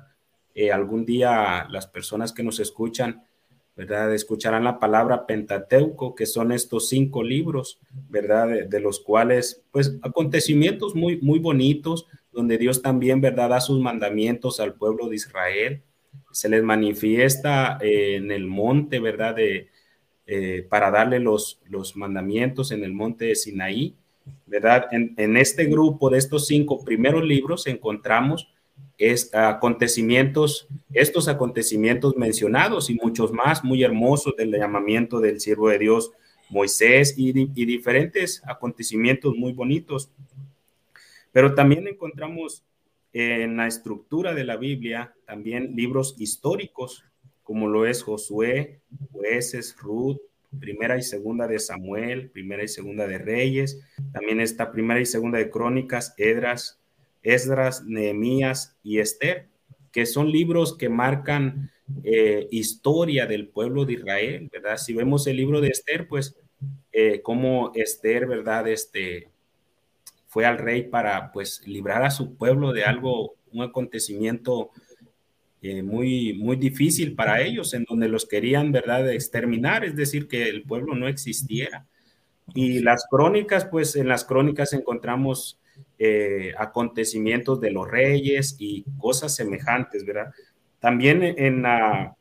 Eh, 0.55 0.73
algún 0.73 1.05
día 1.05 1.67
las 1.71 1.87
personas 1.87 2.33
que 2.33 2.43
nos 2.43 2.61
escuchan, 2.61 3.25
¿verdad? 3.77 4.15
Escucharán 4.15 4.65
la 4.65 4.79
palabra 4.79 5.27
Pentateuco, 5.27 6.15
que 6.15 6.27
son 6.27 6.53
estos 6.53 6.89
cinco 6.89 7.23
libros, 7.23 7.81
¿verdad? 8.09 8.69
De, 8.69 8.81
los 8.81 9.01
cuales, 9.01 9.65
pues, 9.71 9.99
acontecimientos 10.03 10.95
muy, 10.95 11.21
muy 11.21 11.39
bonitos, 11.39 12.07
donde 12.33 12.59
Dios 12.59 12.83
también, 12.83 13.21
¿verdad? 13.21 13.51
Da 13.51 13.61
sus 13.61 13.81
mandamientos 13.81 14.61
al 14.61 14.75
pueblo 14.75 15.09
de 15.09 15.17
Israel 15.17 15.83
se 16.33 16.49
les 16.49 16.63
manifiesta 16.63 17.79
eh, 17.81 18.17
en 18.17 18.31
el 18.31 18.47
monte, 18.47 19.01
¿verdad? 19.01 19.37
De, 19.37 19.69
eh, 20.27 20.67
para 20.69 20.91
darle 20.91 21.21
los, 21.21 21.61
los 21.69 21.97
mandamientos 21.97 22.73
en 22.73 22.85
el 22.85 22.93
monte 22.93 23.27
de 23.27 23.35
Sinaí, 23.35 23.95
¿verdad? 24.47 24.87
En, 24.93 25.37
este 25.37 25.67
grupo 25.67 26.11
de 26.11 26.19
estos 26.19 26.47
cinco 26.47 26.85
primeros 26.85 27.25
libros 27.25 27.67
encontramos 27.67 28.52
es, 29.11 29.35
acontecimientos, 29.35 30.69
estos 30.93 31.29
acontecimientos 31.29 32.17
mencionados 32.17 32.91
y 32.91 32.95
muchos 32.95 33.33
más 33.33 33.65
muy 33.65 33.83
hermosos 33.83 34.37
del 34.37 34.53
llamamiento 34.53 35.21
del 35.21 35.41
siervo 35.41 35.69
de 35.69 35.79
Dios 35.79 36.13
Moisés 36.51 37.15
y, 37.17 37.51
y 37.55 37.65
diferentes 37.65 38.43
acontecimientos 38.47 39.35
muy 39.37 39.53
bonitos. 39.53 40.11
Pero 41.33 41.55
también 41.55 41.89
encontramos 41.89 42.63
en 43.13 43.57
la 43.57 43.67
estructura 43.67 44.35
de 44.35 44.45
la 44.45 44.57
Biblia 44.57 45.15
también 45.27 45.75
libros 45.77 46.15
históricos, 46.19 47.05
como 47.43 47.69
lo 47.69 47.87
es 47.87 48.03
Josué, 48.03 48.81
Jueces, 49.11 49.77
Ruth, 49.81 50.19
Primera 50.61 50.99
y 50.99 51.03
Segunda 51.03 51.47
de 51.47 51.59
Samuel, 51.59 52.31
Primera 52.31 52.63
y 52.63 52.69
Segunda 52.69 53.07
de 53.07 53.19
Reyes, 53.19 53.81
también 54.13 54.41
está 54.41 54.71
Primera 54.71 55.01
y 55.01 55.07
Segunda 55.07 55.39
de 55.39 55.51
Crónicas, 55.51 56.15
Edras, 56.19 56.82
Esdras, 57.23 57.85
Nehemías 57.85 58.77
y 58.83 58.99
Esther, 58.99 59.49
que 59.91 60.07
son 60.07 60.31
libros 60.31 60.77
que 60.77 60.89
marcan 60.89 61.71
eh, 62.05 62.49
historia 62.51 63.27
del 63.27 63.49
pueblo 63.49 63.85
de 63.85 63.95
Israel, 63.95 64.49
¿verdad? 64.53 64.77
Si 64.79 64.95
vemos 64.95 65.27
el 65.27 65.37
libro 65.37 65.61
de 65.61 65.69
Esther, 65.69 66.09
pues 66.09 66.37
eh, 66.93 67.21
como 67.23 67.73
Esther, 67.75 68.27
¿verdad? 68.27 68.69
Este, 68.69 69.29
fue 70.27 70.47
al 70.47 70.59
rey 70.59 70.85
para 70.85 71.31
pues 71.31 71.67
librar 71.67 72.03
a 72.03 72.11
su 72.11 72.37
pueblo 72.37 72.73
de 72.73 72.85
algo, 72.85 73.35
un 73.53 73.63
acontecimiento 73.63 74.71
eh, 75.61 75.83
muy, 75.83 76.33
muy 76.35 76.57
difícil 76.57 77.15
para 77.15 77.43
ellos, 77.43 77.75
en 77.75 77.85
donde 77.85 78.09
los 78.09 78.27
querían, 78.27 78.73
¿verdad?, 78.73 79.13
exterminar, 79.13 79.85
es 79.85 79.95
decir, 79.95 80.27
que 80.27 80.49
el 80.49 80.63
pueblo 80.63 80.95
no 80.95 81.07
existiera. 81.07 81.87
Y 82.55 82.81
las 82.81 83.07
crónicas, 83.09 83.67
pues 83.67 83.95
en 83.95 84.09
las 84.09 84.25
crónicas 84.25 84.73
encontramos 84.73 85.61
eh, 85.99 86.53
acontecimientos 86.59 87.61
de 87.61 87.71
los 87.71 87.91
reyes 87.91 88.57
y 88.59 88.85
cosas 88.99 89.35
semejantes, 89.35 90.05
¿verdad? 90.05 90.33
También 90.81 91.23
en 91.23 91.63
la 91.63 92.17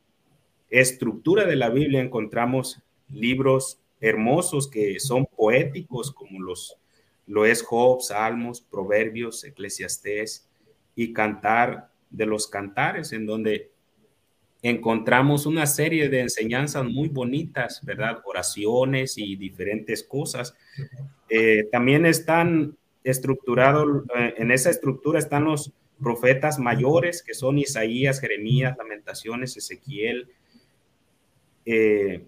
estructura 0.69 1.45
de 1.45 1.55
la 1.55 1.69
Biblia 1.69 2.01
encontramos 2.01 2.81
libros 3.09 3.79
hermosos 3.99 4.69
que 4.69 4.99
son 4.99 5.25
poéticos, 5.25 6.11
como 6.11 6.39
los 6.41 6.77
lo 7.27 7.45
es 7.45 7.63
Job, 7.63 8.01
Salmos, 8.01 8.61
Proverbios, 8.61 9.43
Eclesiastés 9.43 10.49
y 10.95 11.13
Cantar 11.13 11.89
de 12.09 12.25
los 12.25 12.47
Cantares, 12.47 13.13
en 13.13 13.25
donde 13.25 13.71
encontramos 14.61 15.45
una 15.45 15.65
serie 15.65 16.09
de 16.09 16.21
enseñanzas 16.21 16.83
muy 16.85 17.07
bonitas, 17.07 17.83
¿verdad? 17.83 18.21
Oraciones 18.25 19.17
y 19.17 19.35
diferentes 19.35 20.03
cosas. 20.03 20.53
Eh, 21.29 21.67
también 21.71 22.05
están 22.05 22.77
estructurados, 23.03 24.03
eh, 24.15 24.35
en 24.37 24.51
esa 24.51 24.69
estructura 24.69 25.19
están 25.19 25.45
los 25.45 25.71
profetas 26.01 26.59
mayores, 26.59 27.23
que 27.23 27.33
son 27.33 27.57
Isaías, 27.57 28.19
Jeremías, 28.19 28.77
Lamentaciones, 28.77 29.55
Ezequiel 29.57 30.29
eh, 31.65 32.25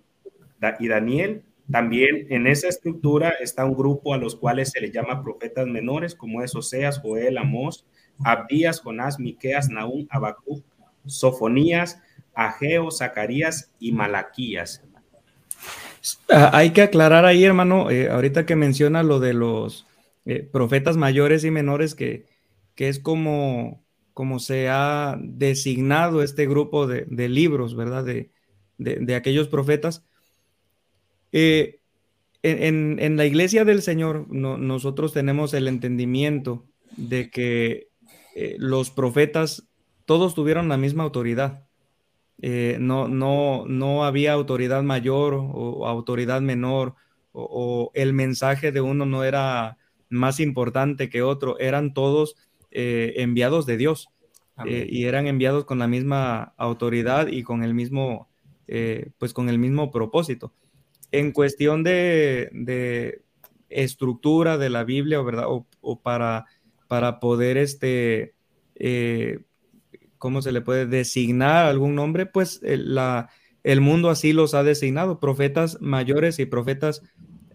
y 0.80 0.88
Daniel, 0.88 1.44
también 1.72 2.28
en 2.30 2.46
esa 2.48 2.68
estructura 2.68 3.30
está 3.40 3.66
un 3.66 3.76
grupo 3.76 4.14
a 4.14 4.18
los 4.18 4.36
cuales 4.36 4.72
se 4.72 4.82
les 4.82 4.92
llama 4.92 5.24
profetas 5.24 5.66
menores, 5.66 6.14
como 6.14 6.44
es 6.44 6.56
Oseas, 6.56 7.00
Joel, 7.00 7.38
Amós, 7.38 7.86
Abdías, 8.24 8.82
Jonás, 8.82 9.20
Miqueas, 9.20 9.70
Naúm, 9.70 10.06
Habacuc, 10.10 10.64
Sofonías, 11.06 12.02
Ageo, 12.34 12.92
Zacarías 12.92 13.72
y 13.80 13.92
Malaquías. 13.92 14.84
Ah, 16.30 16.52
hay 16.54 16.72
que 16.72 16.82
aclarar 16.82 17.26
ahí, 17.26 17.46
hermano, 17.46 17.90
eh, 17.90 18.10
ahorita 18.10 18.46
que 18.46 18.58
menciona 18.58 19.02
lo 19.04 19.20
de 19.20 19.34
los 19.34 19.88
eh, 20.26 20.42
profetas 20.42 20.96
mayores 20.96 21.44
y 21.44 21.52
menores, 21.52 21.96
que, 21.96 22.26
que 22.76 22.88
es 22.88 23.00
como, 23.00 23.84
como 24.14 24.40
se 24.40 24.70
ha 24.70 25.18
designado 25.22 26.24
este 26.24 26.48
grupo 26.48 26.88
de, 26.88 27.06
de 27.10 27.28
libros, 27.28 27.76
¿verdad? 27.76 28.06
De, 28.06 28.32
de, 28.78 29.16
aquellos 29.16 29.50
profetas 29.50 30.06
eh, 31.34 31.82
en, 32.42 33.18
la 33.18 33.26
iglesia 33.26 33.66
del 33.66 33.82
Señor, 33.82 34.28
nosotros 34.30 35.14
tenemos 35.14 35.54
el 35.54 35.68
entendimiento 35.68 36.66
de 36.96 37.30
que 37.30 37.90
eh, 38.36 38.56
los 38.60 38.92
profetas 38.92 39.68
todos 40.06 40.36
tuvieron 40.36 40.70
la 40.70 40.78
misma 40.78 41.04
autoridad. 41.04 41.68
No, 42.40 43.08
no, 43.08 43.64
no 43.68 44.04
había 44.04 44.34
autoridad 44.34 44.84
mayor 44.84 45.34
o, 45.34 45.88
autoridad 45.88 46.42
menor, 46.42 46.96
o, 47.32 47.92
el 47.94 48.12
mensaje 48.14 48.74
de 48.74 48.82
uno 48.82 49.06
no 49.06 49.24
era 49.24 49.78
más 50.14 50.40
importante 50.40 51.10
que 51.10 51.22
otro, 51.22 51.60
eran 51.60 51.94
todos 51.94 52.36
enviados 52.72 53.68
de 53.68 53.78
Dios 53.78 54.10
y 54.66 55.06
eran 55.06 55.28
enviados 55.28 55.66
con 55.66 55.78
la 55.78 55.88
misma 55.88 56.54
autoridad 56.58 57.28
y 57.28 57.44
con 57.44 57.64
el 57.64 57.74
mismo, 57.74 58.30
pues 59.18 59.34
con 59.34 59.50
el 59.50 59.60
mismo 59.60 59.92
propósito 59.92 60.54
en 61.14 61.32
cuestión 61.32 61.84
de, 61.84 63.22
estructura 63.70 64.58
de 64.58 64.70
la 64.70 64.84
Biblia, 64.84 65.22
¿verdad? 65.22 65.46
O, 65.48 66.00
para, 66.02 66.46
para 66.88 67.20
poder, 67.20 67.58
este, 67.58 68.34
eh, 68.76 69.40
¿cómo 70.18 70.42
se 70.42 70.52
le 70.52 70.62
puede 70.62 70.88
designar 70.88 71.68
algún 71.68 71.96
nombre? 71.96 72.26
Pues 72.26 72.60
el, 72.64 72.96
la, 72.96 73.30
el 73.64 73.80
mundo 73.80 74.10
así 74.10 74.34
los 74.34 74.56
ha 74.56 74.64
designado, 74.64 75.20
profetas 75.20 75.80
mayores 75.82 76.40
y 76.40 76.46
profetas 76.46 77.04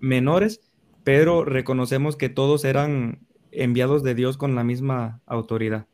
menores, 0.00 0.60
pero 1.04 1.44
reconocemos 1.44 2.16
que 2.16 2.28
todos 2.28 2.64
eran 2.64 3.20
enviados 3.50 4.02
de 4.02 4.14
Dios 4.14 4.36
con 4.36 4.54
la 4.54 4.64
misma 4.64 5.20
autoridad. 5.26 5.86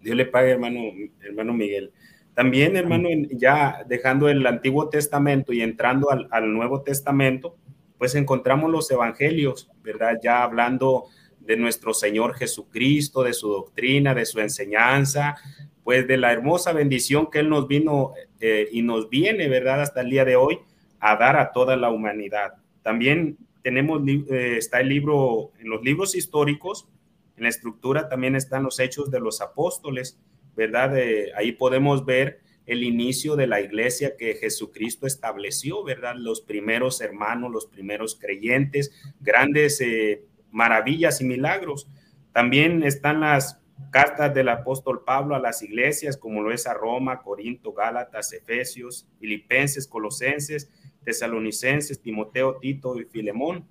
Dios 0.00 0.16
le 0.16 0.26
pague, 0.26 0.50
hermano, 0.50 0.80
hermano 1.22 1.54
Miguel. 1.54 1.92
También, 2.34 2.76
hermano, 2.76 3.08
ya 3.30 3.84
dejando 3.86 4.28
el 4.28 4.44
Antiguo 4.46 4.88
Testamento 4.88 5.52
y 5.52 5.62
entrando 5.62 6.08
al, 6.10 6.52
Nuevo 6.52 6.82
Testamento, 6.82 7.56
pues 7.96 8.16
encontramos 8.16 8.70
los 8.70 8.90
evangelios, 8.90 9.70
¿verdad? 9.82 10.18
Ya 10.22 10.42
hablando 10.42 11.04
de 11.38 11.56
nuestro 11.56 11.94
Señor 11.94 12.34
Jesucristo, 12.34 13.22
de 13.22 13.32
su 13.32 13.48
doctrina, 13.48 14.14
de 14.14 14.26
su 14.26 14.40
enseñanza, 14.40 15.36
pues 15.84 16.08
de 16.08 16.16
la 16.16 16.32
hermosa 16.32 16.72
bendición 16.72 17.30
que 17.30 17.38
Él 17.38 17.48
nos 17.48 17.68
vino 17.68 18.12
eh, 18.40 18.68
y 18.72 18.82
nos 18.82 19.08
viene, 19.08 19.48
¿verdad? 19.48 19.82
Hasta 19.82 20.00
el 20.00 20.10
día 20.10 20.24
de 20.24 20.34
hoy 20.34 20.58
a 20.98 21.16
dar 21.16 21.36
a 21.36 21.52
toda 21.52 21.76
la 21.76 21.90
humanidad. 21.90 22.54
También 22.82 23.38
tenemos, 23.64 24.00
eh, 24.06 24.58
está 24.58 24.78
el 24.80 24.88
libro, 24.88 25.50
en 25.58 25.68
los 25.68 25.82
libros 25.82 26.14
históricos, 26.14 26.88
en 27.36 27.42
la 27.42 27.48
estructura 27.48 28.08
también 28.08 28.36
están 28.36 28.62
los 28.62 28.78
hechos 28.78 29.10
de 29.10 29.18
los 29.18 29.40
apóstoles, 29.40 30.20
¿verdad? 30.54 30.94
ahí 31.34 31.50
podemos 31.50 32.04
ver 32.04 32.44
el 32.66 32.82
inicio 32.82 33.36
de 33.36 33.46
la 33.46 33.60
iglesia 33.60 34.16
que 34.16 34.34
Jesucristo 34.34 35.06
estableció, 35.06 35.84
¿verdad? 35.84 36.14
Los 36.16 36.40
primeros 36.40 37.00
hermanos, 37.00 37.50
los 37.50 37.66
primeros 37.66 38.14
creyentes, 38.18 38.92
grandes 39.20 39.80
eh, 39.80 40.24
maravillas 40.50 41.20
y 41.20 41.24
milagros. 41.24 41.88
También 42.32 42.82
están 42.82 43.20
las 43.20 43.60
cartas 43.90 44.32
del 44.32 44.48
apóstol 44.48 45.02
Pablo 45.04 45.34
a 45.34 45.40
las 45.40 45.62
iglesias, 45.62 46.16
como 46.16 46.42
lo 46.42 46.52
es 46.52 46.66
a 46.66 46.74
Roma, 46.74 47.20
Corinto, 47.22 47.72
Gálatas, 47.72 48.32
Efesios, 48.32 49.06
Filipenses, 49.18 49.86
Colosenses, 49.86 50.70
Tesalonicenses, 51.04 52.00
Timoteo, 52.00 52.56
Tito 52.56 53.00
y 53.00 53.04
Filemón. 53.04 53.66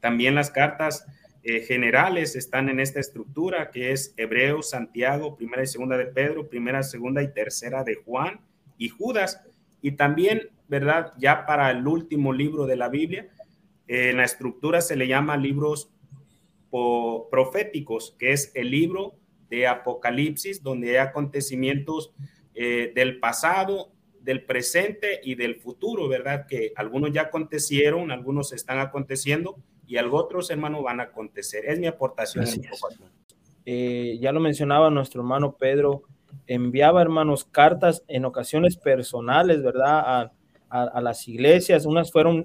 También 0.00 0.34
las 0.34 0.50
cartas 0.50 1.06
eh, 1.42 1.60
generales 1.60 2.36
están 2.36 2.68
en 2.68 2.80
esta 2.80 3.00
estructura 3.00 3.70
que 3.70 3.92
es 3.92 4.14
Hebreo, 4.16 4.62
Santiago, 4.62 5.36
primera 5.36 5.62
y 5.62 5.66
segunda 5.66 5.96
de 5.96 6.06
Pedro, 6.06 6.48
primera, 6.48 6.82
segunda 6.82 7.22
y 7.22 7.32
tercera 7.32 7.84
de 7.84 7.94
Juan 7.94 8.40
y 8.78 8.88
Judas. 8.88 9.42
Y 9.80 9.92
también, 9.92 10.50
¿verdad? 10.68 11.12
Ya 11.18 11.46
para 11.46 11.70
el 11.70 11.86
último 11.86 12.32
libro 12.32 12.66
de 12.66 12.76
la 12.76 12.88
Biblia, 12.88 13.28
eh, 13.88 14.10
en 14.10 14.16
la 14.16 14.24
estructura 14.24 14.80
se 14.80 14.96
le 14.96 15.06
llama 15.06 15.36
libros 15.36 15.90
proféticos, 17.30 18.14
que 18.18 18.32
es 18.32 18.52
el 18.54 18.70
libro 18.70 19.14
de 19.48 19.66
Apocalipsis, 19.66 20.62
donde 20.62 20.90
hay 20.90 20.96
acontecimientos 20.96 22.12
eh, 22.54 22.92
del 22.94 23.18
pasado, 23.18 23.92
del 24.26 24.42
presente 24.42 25.20
y 25.22 25.36
del 25.36 25.54
futuro, 25.54 26.08
¿verdad? 26.08 26.46
Que 26.48 26.72
algunos 26.74 27.12
ya 27.12 27.22
acontecieron, 27.22 28.10
algunos 28.10 28.52
están 28.52 28.80
aconteciendo 28.80 29.56
y 29.86 29.96
otros, 29.98 30.50
hermanos, 30.50 30.82
van 30.82 30.98
a 30.98 31.04
acontecer. 31.04 31.64
Es 31.64 31.78
mi 31.78 31.86
aportación. 31.86 32.44
Eh, 33.64 34.18
ya 34.20 34.32
lo 34.32 34.40
mencionaba 34.40 34.90
nuestro 34.90 35.20
hermano 35.22 35.56
Pedro, 35.56 36.02
enviaba, 36.48 37.02
hermanos, 37.02 37.44
cartas 37.44 38.02
en 38.08 38.24
ocasiones 38.24 38.76
personales, 38.76 39.62
¿verdad? 39.62 40.32
A, 40.68 41.00
las 41.00 41.28
iglesias, 41.28 41.86
unas 41.86 42.10
fueron 42.10 42.44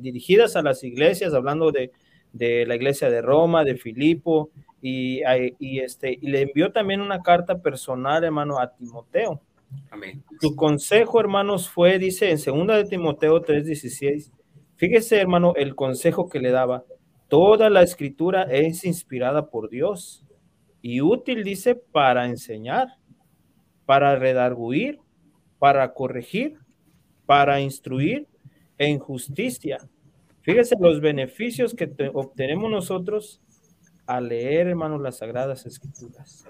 dirigidas 0.00 0.56
a 0.56 0.62
las 0.62 0.82
iglesias, 0.82 1.32
hablando 1.32 1.70
de, 1.70 1.92
de 2.32 2.66
la 2.66 2.74
iglesia 2.74 3.08
de 3.08 3.22
Roma, 3.22 3.62
de 3.64 3.76
Filipo, 3.76 4.50
y, 4.82 5.20
y, 5.60 5.78
este, 5.78 6.18
y 6.20 6.28
le 6.28 6.42
envió 6.42 6.72
también 6.72 7.00
una 7.00 7.22
carta 7.22 7.62
personal, 7.62 8.24
hermano, 8.24 8.58
a 8.58 8.74
Timoteo. 8.74 9.40
Amén. 9.90 10.24
Su 10.40 10.56
consejo, 10.56 11.20
hermanos, 11.20 11.68
fue, 11.68 11.98
dice 11.98 12.30
en 12.30 12.38
2 12.38 12.76
de 12.76 12.84
Timoteo 12.84 13.42
3:16, 13.42 14.30
fíjese, 14.76 15.20
hermano, 15.20 15.54
el 15.56 15.74
consejo 15.74 16.28
que 16.28 16.40
le 16.40 16.50
daba, 16.50 16.84
toda 17.28 17.70
la 17.70 17.82
escritura 17.82 18.42
es 18.44 18.84
inspirada 18.84 19.50
por 19.50 19.70
Dios 19.70 20.24
y 20.82 21.00
útil, 21.00 21.44
dice, 21.44 21.74
para 21.74 22.26
enseñar, 22.26 22.88
para 23.86 24.16
redarguir, 24.16 24.98
para 25.58 25.92
corregir, 25.92 26.58
para 27.26 27.60
instruir 27.60 28.26
en 28.78 28.98
justicia. 28.98 29.78
Fíjese 30.42 30.74
los 30.80 31.00
beneficios 31.00 31.74
que 31.74 31.92
obtenemos 32.14 32.70
nosotros 32.70 33.42
al 34.06 34.28
leer, 34.28 34.68
hermanos, 34.68 35.00
las 35.00 35.18
sagradas 35.18 35.66
escrituras. 35.66 36.44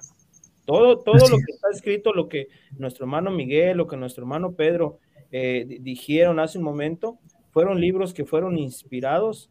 Todo, 0.65 0.99
todo 0.99 1.29
lo 1.29 1.37
que 1.39 1.53
está 1.53 1.69
escrito, 1.73 2.13
lo 2.13 2.29
que 2.29 2.49
nuestro 2.79 3.05
hermano 3.05 3.31
Miguel, 3.31 3.79
lo 3.79 3.87
que 3.87 3.97
nuestro 3.97 4.23
hermano 4.23 4.53
Pedro 4.53 4.99
eh, 5.33 5.79
dijeron 5.81 6.39
hace 6.39 6.59
un 6.59 6.65
momento, 6.65 7.19
fueron 7.51 7.81
libros 7.81 8.15
que 8.15 8.25
fueron 8.25 8.59
inspirados 8.59 9.51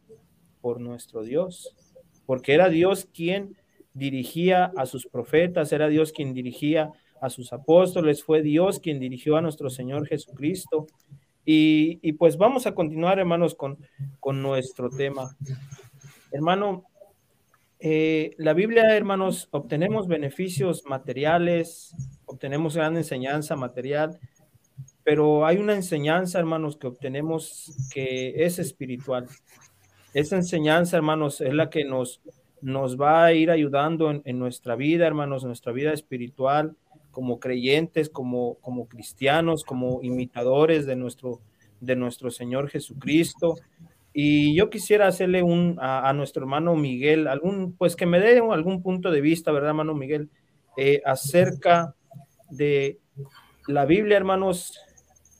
por 0.60 0.80
nuestro 0.80 1.22
Dios, 1.22 1.74
porque 2.26 2.54
era 2.54 2.68
Dios 2.68 3.08
quien 3.12 3.56
dirigía 3.92 4.72
a 4.76 4.86
sus 4.86 5.06
profetas, 5.06 5.72
era 5.72 5.88
Dios 5.88 6.12
quien 6.12 6.32
dirigía 6.32 6.92
a 7.20 7.30
sus 7.30 7.52
apóstoles, 7.52 8.22
fue 8.22 8.42
Dios 8.42 8.78
quien 8.80 8.98
dirigió 8.98 9.36
a 9.36 9.42
nuestro 9.42 9.70
Señor 9.70 10.06
Jesucristo. 10.06 10.86
Y, 11.44 12.12
pues 12.12 12.36
vamos 12.36 12.66
a 12.66 12.74
continuar, 12.74 13.18
hermanos, 13.18 13.56
con, 13.56 13.78
con 14.20 14.40
nuestro 14.40 14.88
tema. 14.88 15.36
Hermano, 16.30 16.84
eh, 17.80 18.34
la 18.36 18.52
Biblia, 18.52 18.94
hermanos, 18.94 19.48
obtenemos 19.52 20.06
beneficios 20.06 20.84
materiales, 20.84 21.94
obtenemos 22.26 22.76
gran 22.76 22.96
enseñanza 22.96 23.56
material, 23.56 24.18
pero 25.02 25.46
hay 25.46 25.56
una 25.56 25.74
enseñanza, 25.74 26.38
hermanos, 26.38 26.76
que 26.76 26.86
obtenemos 26.86 27.72
que 27.92 28.44
es 28.44 28.58
espiritual. 28.58 29.26
Esa 30.12 30.36
enseñanza, 30.36 30.98
hermanos, 30.98 31.40
es 31.40 31.54
la 31.54 31.70
que 31.70 31.84
nos, 31.84 32.20
nos 32.60 33.00
va 33.00 33.24
a 33.24 33.32
ir 33.32 33.50
ayudando 33.50 34.10
en, 34.10 34.38
nuestra 34.38 34.76
vida, 34.76 35.06
hermanos, 35.06 35.44
nuestra 35.44 35.72
vida 35.72 35.92
espiritual, 35.92 36.76
como 37.10 37.40
creyentes, 37.40 38.10
como, 38.10 38.56
como 38.56 38.88
cristianos, 38.88 39.64
como 39.64 40.02
imitadores 40.02 40.84
de 40.84 40.96
nuestro, 40.96 41.40
de 41.80 41.96
nuestro 41.96 42.30
Señor 42.30 42.68
Jesucristo. 42.68 43.56
Y 44.12 44.56
yo 44.56 44.70
quisiera 44.70 45.06
hacerle 45.06 45.42
un 45.42 45.76
a, 45.80 46.12
nuestro 46.12 46.42
hermano 46.42 46.74
Miguel, 46.74 47.28
algún, 47.28 47.76
pues 47.76 47.94
que 47.94 48.06
me 48.06 48.18
dé 48.18 48.40
algún 48.40 48.82
punto 48.82 49.10
de 49.10 49.20
vista, 49.20 49.52
¿verdad, 49.52 49.70
hermano 49.70 49.94
Miguel? 49.94 50.30
Eh, 50.76 51.00
acerca 51.04 51.94
de 52.50 52.98
la 53.68 53.84
Biblia, 53.84 54.16
hermanos, 54.16 54.74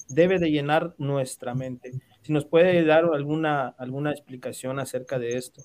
debe 0.08 0.38
de 0.38 0.50
llenar 0.50 0.94
nuestra 0.98 1.54
mente. 1.54 1.90
Si 2.22 2.32
nos 2.32 2.44
puede 2.44 2.84
dar 2.84 3.04
alguna, 3.12 3.68
alguna 3.78 4.12
explicación 4.12 4.78
acerca 4.78 5.18
de 5.18 5.36
esto. 5.36 5.62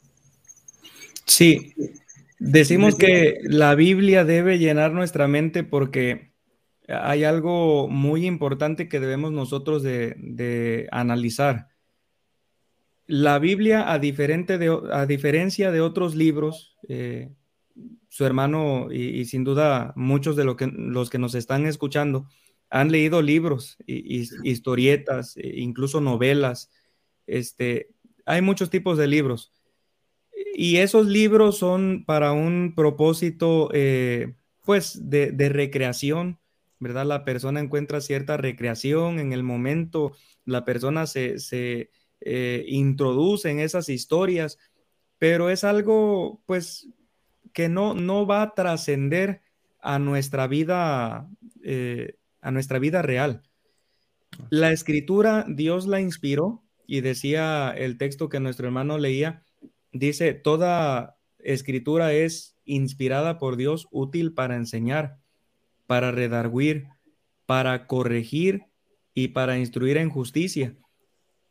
Sí, 1.25 1.73
decimos 2.39 2.95
que 2.95 3.39
la 3.43 3.75
Biblia 3.75 4.23
debe 4.23 4.57
llenar 4.57 4.93
nuestra 4.93 5.27
mente 5.27 5.63
porque 5.63 6.31
hay 6.87 7.23
algo 7.23 7.87
muy 7.87 8.25
importante 8.25 8.87
que 8.87 8.99
debemos 8.99 9.31
nosotros 9.31 9.83
de, 9.83 10.15
de 10.17 10.87
analizar 10.91 11.74
la 13.07 13.39
Biblia, 13.39 13.91
a, 13.91 13.99
diferente 13.99 14.57
de, 14.57 14.77
a 14.91 15.05
diferencia 15.05 15.71
de 15.71 15.81
otros 15.81 16.15
libros, 16.15 16.75
eh, 16.87 17.31
su 18.09 18.25
hermano 18.25 18.87
y, 18.91 19.25
sin 19.25 19.43
duda 19.43 19.93
muchos 19.95 20.35
de 20.35 20.45
lo 20.45 20.55
que, 20.55 20.67
los 20.67 21.09
que 21.09 21.19
nos 21.19 21.35
están 21.35 21.65
escuchando 21.65 22.27
han 22.69 22.91
leído 22.91 23.21
libros, 23.21 23.77
y, 23.85 24.27
historietas, 24.43 25.37
e 25.37 25.59
incluso 25.59 26.01
novelas. 26.01 26.71
Este, 27.27 27.89
hay 28.25 28.41
muchos 28.41 28.69
tipos 28.69 28.97
de 28.97 29.07
libros. 29.07 29.51
Y 30.55 30.77
esos 30.77 31.07
libros 31.07 31.57
son 31.57 32.05
para 32.05 32.31
un 32.31 32.73
propósito, 32.75 33.69
eh, 33.73 34.35
pues, 34.63 35.09
de, 35.09 35.31
de 35.31 35.49
recreación, 35.49 36.39
¿verdad? 36.79 37.05
La 37.05 37.23
persona 37.23 37.59
encuentra 37.59 38.01
cierta 38.01 38.37
recreación 38.37 39.19
en 39.19 39.31
el 39.31 39.43
momento, 39.43 40.13
la 40.45 40.65
persona 40.65 41.05
se, 41.07 41.39
se 41.39 41.91
eh, 42.21 42.65
introducen 42.67 43.59
esas 43.59 43.89
historias, 43.89 44.57
pero 45.17 45.49
es 45.49 45.63
algo 45.63 46.41
pues 46.45 46.89
que 47.53 47.69
no, 47.69 47.93
no 47.93 48.25
va 48.25 48.41
a 48.41 48.53
trascender 48.53 49.41
a 49.79 49.99
nuestra 49.99 50.47
vida, 50.47 51.29
eh, 51.63 52.17
a 52.41 52.51
nuestra 52.51 52.79
vida 52.79 53.01
real. 53.01 53.43
La 54.49 54.71
escritura, 54.71 55.45
Dios 55.47 55.87
la 55.87 56.01
inspiró 56.01 56.63
y 56.87 57.01
decía 57.01 57.73
el 57.75 57.97
texto 57.97 58.27
que 58.27 58.39
nuestro 58.39 58.67
hermano 58.67 58.97
leía, 58.97 59.43
dice, 59.91 60.33
toda 60.33 61.17
escritura 61.39 62.13
es 62.13 62.57
inspirada 62.65 63.37
por 63.37 63.55
Dios, 63.55 63.87
útil 63.91 64.33
para 64.33 64.55
enseñar, 64.55 65.19
para 65.87 66.11
redarguir, 66.11 66.87
para 67.45 67.87
corregir 67.87 68.65
y 69.13 69.29
para 69.29 69.57
instruir 69.57 69.97
en 69.97 70.09
justicia 70.09 70.75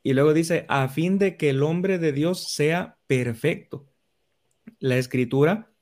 y 0.07 0.13
luego 0.13 0.35
dice, 0.35 0.67
a 0.69 0.87
fin 0.89 1.19
de 1.19 1.39
que 1.39 1.49
el 1.49 1.63
hombre 1.63 1.99
de 1.99 2.13
Dios 2.13 2.53
sea 2.53 2.99
perfecto. 3.07 3.89
La 4.79 4.99
escritura 4.99 5.73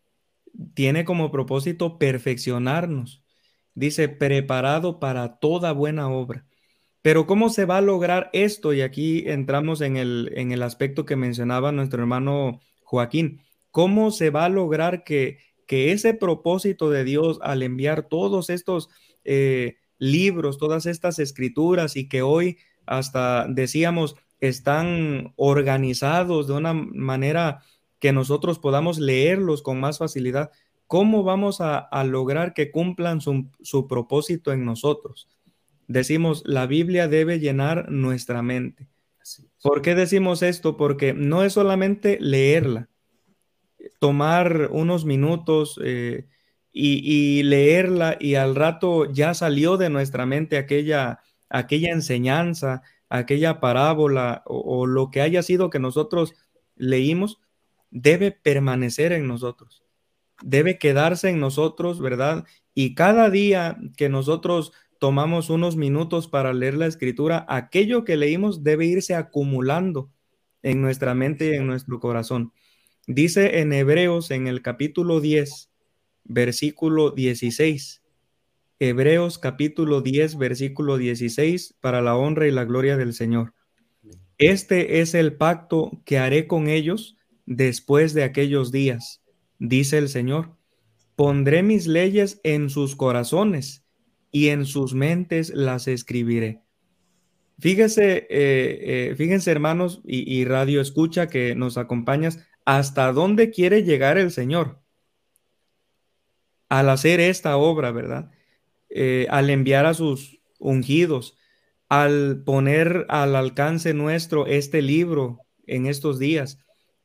tiene 0.75 1.05
como 1.05 1.33
propósito 1.33 1.99
perfeccionarnos. 1.99 3.25
Dice, 3.75 4.09
preparado 4.09 5.01
para 5.01 5.41
toda 5.41 5.73
buena 5.73 6.09
obra. 6.09 6.47
Pero 7.03 7.27
¿cómo 7.27 7.49
se 7.49 7.65
va 7.65 7.79
a 7.79 7.81
lograr 7.81 8.31
esto? 8.33 8.73
Y 8.73 8.83
aquí 8.83 9.25
entramos 9.27 9.81
en 9.81 9.97
el, 9.97 10.31
en 10.37 10.53
el 10.53 10.63
aspecto 10.63 11.05
que 11.05 11.17
mencionaba 11.17 11.73
nuestro 11.73 12.01
hermano 12.01 12.61
Joaquín. 12.85 13.43
¿Cómo 13.73 14.13
se 14.13 14.31
va 14.31 14.45
a 14.45 14.51
lograr 14.51 15.03
que, 15.03 15.39
que 15.67 15.91
ese 15.91 16.15
propósito 16.15 16.91
de 16.91 17.03
Dios 17.03 17.41
al 17.43 17.65
enviar 17.65 18.09
todos 18.09 18.51
estos 18.51 18.89
eh, 19.25 19.79
libros, 19.99 20.59
todas 20.59 20.87
estas 20.87 21.19
escrituras 21.19 21.97
y 21.97 22.09
que 22.09 22.23
hoy 22.23 22.59
hasta 22.99 23.47
decíamos, 23.49 24.17
están 24.41 25.33
organizados 25.37 26.49
de 26.49 26.55
una 26.55 26.73
manera 26.75 27.63
que 27.99 28.13
nosotros 28.13 28.59
podamos 28.59 28.99
leerlos 28.99 29.63
con 29.63 29.79
más 29.79 29.99
facilidad. 29.99 30.51
¿Cómo 30.89 31.23
vamos 31.23 31.61
a, 31.61 31.89
lograr 32.05 32.53
que 32.53 32.71
cumplan 32.71 33.21
su, 33.21 33.49
su 33.63 33.87
propósito 33.87 34.53
en 34.53 34.65
nosotros? 34.65 35.29
Decimos, 35.87 36.43
la 36.45 36.67
Biblia 36.67 37.07
debe 37.07 37.39
llenar 37.39 37.91
nuestra 37.91 38.43
mente. 38.43 38.89
¿Por 39.63 39.83
qué 39.83 39.95
decimos 39.95 40.43
esto? 40.43 40.77
Porque 40.77 41.15
no 41.15 41.45
es 41.45 41.53
solamente 41.53 42.19
leerla, 42.21 42.89
tomar 44.01 44.69
unos 44.73 45.05
minutos 45.05 45.81
eh, 45.85 46.27
y, 46.73 46.99
y, 47.05 47.45
leerla 47.45 48.17
y 48.19 48.35
al 48.35 48.57
rato 48.57 49.11
ya 49.13 49.35
salió 49.35 49.77
de 49.77 49.91
nuestra 49.91 50.27
mente 50.27 50.59
aquella 50.59 51.21
aquella 51.53 51.93
enseñanza, 51.93 52.83
aquella 53.09 53.61
parábola 53.61 54.43
o, 54.47 54.87
lo 54.87 55.11
que 55.11 55.21
haya 55.21 55.43
sido 55.43 55.71
que 55.71 55.79
nosotros 55.79 56.35
leímos, 56.77 57.41
debe 57.91 58.33
permanecer 58.33 59.13
en 59.13 59.29
nosotros, 59.29 59.85
debe 60.43 60.79
quedarse 60.79 61.29
en 61.29 61.39
nosotros, 61.39 62.01
¿verdad? 62.01 62.45
Y 62.75 62.95
cada 62.95 63.29
día 63.29 63.77
que 63.97 64.09
nosotros 64.09 64.73
tomamos 64.99 65.51
unos 65.51 65.77
minutos 65.77 66.27
para 66.27 66.55
leer 66.55 66.75
la 66.75 66.87
escritura, 66.87 67.45
aquello 67.49 68.05
que 68.05 68.17
leímos 68.17 68.65
debe 68.65 68.87
irse 68.87 69.15
acumulando 69.15 70.11
en 70.63 70.81
nuestra 70.81 71.15
mente 71.15 71.49
y 71.49 71.57
en 71.57 71.67
nuestro 71.67 72.01
corazón. 72.01 72.53
Dice 73.07 73.59
en 73.59 73.73
Hebreos 73.73 74.31
en 74.31 74.47
el 74.47 74.63
capítulo 74.63 75.21
10, 75.21 75.71
versículo 76.25 77.11
16, 77.11 78.02
Hebreos 78.85 79.39
capítulo 79.39 80.01
10, 80.01 80.39
versículo 80.39 80.97
16, 80.97 81.77
para 81.81 82.03
la 82.03 82.17
honra 82.17 82.49
y 82.49 82.51
la 82.51 82.65
gloria 82.65 82.97
del 82.97 83.15
Señor. 83.15 83.55
Este 84.39 85.01
es 85.01 85.15
el 85.15 85.37
pacto 85.37 86.03
que 86.05 86.19
haré 86.19 86.49
con 86.49 86.67
ellos 86.67 87.17
después 87.47 88.13
de 88.13 88.25
aquellos 88.25 88.73
días, 88.73 89.23
dice 89.61 89.99
el 89.99 90.09
Señor. 90.09 90.57
Pondré 91.15 91.63
mis 91.63 91.87
leyes 91.87 92.41
en 92.43 92.71
sus 92.71 92.97
corazones 92.97 93.85
y 94.33 94.49
en 94.49 94.65
sus 94.65 94.95
mentes 94.95 95.51
las 95.51 95.87
escribiré. 95.87 96.65
Fíjese, 97.61 98.27
eh, 98.31 99.11
eh, 99.11 99.15
fíjense 99.17 99.53
hermanos 99.53 100.01
y, 100.05 100.29
y 100.29 100.45
radio 100.45 100.81
escucha 100.81 101.29
que 101.29 101.55
nos 101.55 101.79
acompañas, 101.79 102.41
hasta 102.65 103.13
dónde 103.13 103.51
quiere 103.51 103.85
llegar 103.85 104.19
el 104.19 104.33
Señor 104.33 104.81
al 106.69 106.89
hacer 106.89 107.21
esta 107.21 107.57
obra, 107.57 107.93
¿verdad? 107.93 108.33
Eh, 108.95 109.27
al 109.31 109.49
enviar 109.49 109.87
a 109.87 109.95
sus 109.95 110.41
ungidos, 110.59 111.39
al 111.89 112.43
poner 112.45 113.07
al 113.09 113.35
alcance 113.37 113.95
nuestro 113.95 114.47
este 114.47 114.83
libro 114.83 115.41
en 115.67 115.87
estos 115.87 116.19
días. 116.19 116.59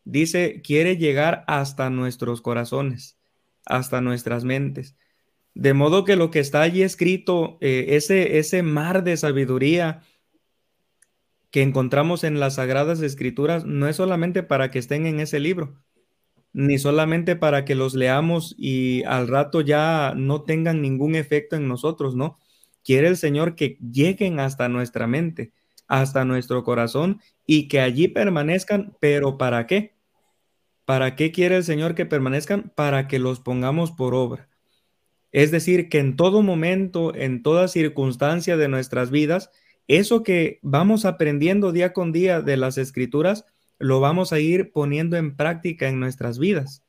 dice, 0.04 0.62
quiere 0.64 0.98
llegar 0.98 1.44
hasta 1.48 1.90
nuestros 1.90 2.42
corazones, 2.42 3.18
hasta 3.66 4.02
nuestras 4.02 4.44
mentes. 4.44 4.96
De 5.54 5.74
modo 5.74 6.06
que 6.06 6.16
lo 6.16 6.32
que 6.32 6.40
está 6.40 6.62
allí 6.62 6.84
escrito, 6.84 7.58
eh, 7.62 7.88
ese, 7.90 8.38
ese 8.38 8.64
mar 8.64 9.04
de 9.04 9.18
sabiduría 9.18 10.04
que 11.52 11.62
encontramos 11.62 12.24
en 12.24 12.40
las 12.40 12.56
sagradas 12.56 13.02
escrituras, 13.02 13.66
no 13.66 13.88
es 13.88 13.96
solamente 13.96 14.44
para 14.44 14.72
que 14.72 14.80
estén 14.80 15.06
en 15.06 15.20
ese 15.20 15.40
libro, 15.40 15.82
ni 16.54 16.80
solamente 16.80 17.36
para 17.36 17.66
que 17.66 17.76
los 17.76 17.94
leamos 17.94 18.56
y 18.58 19.04
al 19.04 19.28
rato 19.28 19.62
ya 19.62 20.14
no 20.16 20.44
tengan 20.44 20.82
ningún 20.82 21.16
efecto 21.16 21.56
en 21.56 21.68
nosotros, 21.68 22.16
¿no? 22.16 22.40
Quiere 22.84 23.08
el 23.08 23.18
Señor 23.18 23.56
que 23.56 23.78
lleguen 23.92 24.40
hasta 24.40 24.70
nuestra 24.70 25.08
mente, 25.08 25.52
hasta 25.88 26.26
nuestro 26.26 26.64
corazón 26.64 27.22
y 27.46 27.68
que 27.68 27.80
allí 27.80 28.08
permanezcan, 28.08 28.96
pero 29.00 29.38
¿para 29.38 29.68
qué? 29.68 29.96
¿Para 30.86 31.16
qué 31.16 31.32
quiere 31.32 31.58
el 31.58 31.64
Señor 31.64 31.96
que 31.96 32.06
permanezcan? 32.06 32.72
Para 32.76 33.08
que 33.08 33.20
los 33.20 33.40
pongamos 33.40 33.92
por 33.92 34.16
obra. 34.16 34.48
Es 35.32 35.52
decir, 35.52 35.90
que 35.90 36.00
en 36.00 36.16
todo 36.16 36.42
momento, 36.42 37.14
en 37.14 37.44
toda 37.44 37.68
circunstancia 37.68 38.56
de 38.58 38.70
nuestras 38.70 39.12
vidas, 39.12 39.52
eso 39.88 40.24
que 40.24 40.60
vamos 40.62 41.06
aprendiendo 41.06 41.72
día 41.72 41.94
con 41.94 42.12
día 42.12 42.42
de 42.42 42.58
las 42.58 42.78
escrituras, 42.78 43.46
lo 43.80 44.00
vamos 44.00 44.34
a 44.34 44.40
ir 44.40 44.72
poniendo 44.72 45.18
en 45.18 45.36
práctica 45.36 45.88
en 45.88 46.00
nuestras 46.00 46.40
vidas. 46.40 46.84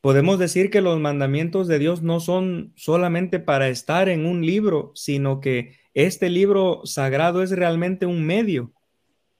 Podemos 0.00 0.38
decir 0.38 0.70
que 0.70 0.80
los 0.80 1.00
mandamientos 1.00 1.66
de 1.66 1.78
Dios 1.78 2.02
no 2.02 2.20
son 2.20 2.72
solamente 2.76 3.40
para 3.40 3.68
estar 3.68 4.08
en 4.08 4.24
un 4.24 4.44
libro, 4.44 4.92
sino 4.94 5.40
que 5.40 5.78
este 5.94 6.30
libro 6.30 6.82
sagrado 6.84 7.42
es 7.42 7.50
realmente 7.50 8.06
un 8.06 8.24
medio 8.24 8.72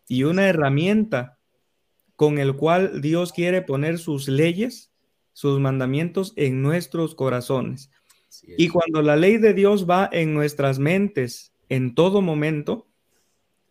y 0.09 0.25
una 0.25 0.49
herramienta 0.49 1.39
con 2.17 2.39
el 2.39 2.57
cual 2.57 3.01
Dios 3.01 3.33
quiere 3.33 3.63
poner 3.63 3.99
sus 3.99 4.27
leyes, 4.27 4.91
sus 5.33 5.61
mandamientos 5.61 6.33
en 6.37 6.63
nuestros 6.63 7.15
corazones. 7.15 7.91
Y 8.59 8.69
cuando 8.69 9.03
la 9.03 9.17
ley 9.17 9.37
de 9.37 9.55
Dios 9.55 9.89
va 9.89 10.09
en 10.11 10.35
nuestras 10.35 10.79
mentes 10.79 11.53
en 11.69 11.95
todo 11.95 12.23
momento, 12.23 12.89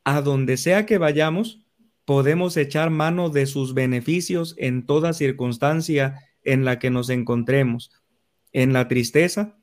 a 0.03 0.21
donde 0.21 0.58
sea 0.58 0.86
que 0.86 0.97
vayamos, 0.97 1.64
podemos 2.05 2.55
echar 2.55 2.91
mano 2.91 3.29
de 3.29 3.47
sus 3.47 3.73
beneficios 3.73 4.55
en 4.57 4.85
toda 4.85 5.13
circunstancia 5.13 6.19
en 6.43 6.63
la 6.63 6.79
que 6.79 6.91
nos 6.91 7.09
encontremos, 7.09 7.91
en 8.53 8.71
la 8.71 8.87
tristeza, 8.87 9.57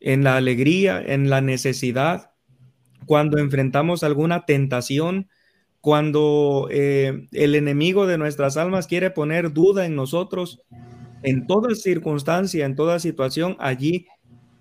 en 0.00 0.24
la 0.24 0.36
alegría, 0.36 1.00
en 1.00 1.30
la 1.30 1.40
necesidad, 1.40 2.32
cuando 3.06 3.38
enfrentamos 3.38 4.02
alguna 4.02 4.44
tentación, 4.44 5.28
cuando 5.80 6.68
eh, 6.70 7.28
el 7.32 7.54
enemigo 7.54 8.06
de 8.06 8.18
nuestras 8.18 8.56
almas 8.56 8.88
quiere 8.88 9.10
poner 9.10 9.52
duda 9.52 9.86
en 9.86 9.94
nosotros, 9.94 10.60
en 11.22 11.46
toda 11.46 11.74
circunstancia, 11.76 12.66
en 12.66 12.74
toda 12.74 12.98
situación, 12.98 13.56
allí 13.60 14.06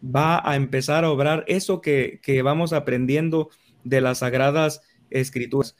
va 0.03 0.47
a 0.47 0.55
empezar 0.55 1.03
a 1.03 1.09
obrar 1.09 1.43
eso 1.47 1.81
que, 1.81 2.19
que 2.21 2.43
vamos 2.43 2.73
aprendiendo 2.73 3.49
de 3.83 4.01
las 4.01 4.19
sagradas 4.19 4.81
escrituras. 5.09 5.75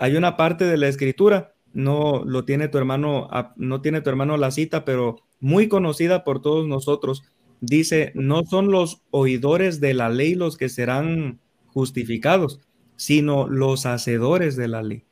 Hay 0.00 0.16
una 0.16 0.38
parte 0.38 0.64
de 0.64 0.78
la 0.78 0.88
escritura, 0.88 1.52
no 1.74 2.24
lo 2.24 2.46
tiene 2.46 2.68
tu 2.68 2.78
hermano, 2.78 3.28
no 3.56 3.82
tiene 3.82 4.00
tu 4.00 4.08
hermano 4.08 4.38
la 4.38 4.50
cita, 4.50 4.86
pero 4.86 5.18
muy 5.40 5.68
conocida 5.68 6.24
por 6.24 6.40
todos 6.40 6.66
nosotros. 6.66 7.22
Dice, 7.60 8.10
no 8.14 8.46
son 8.46 8.70
los 8.70 9.02
oidores 9.10 9.78
de 9.78 9.92
la 9.92 10.08
ley 10.08 10.34
los 10.34 10.56
que 10.56 10.70
serán 10.70 11.38
justificados, 11.66 12.60
sino 12.96 13.46
los 13.46 13.84
hacedores 13.84 14.56
de 14.56 14.68
la 14.68 14.82
ley. 14.82 15.04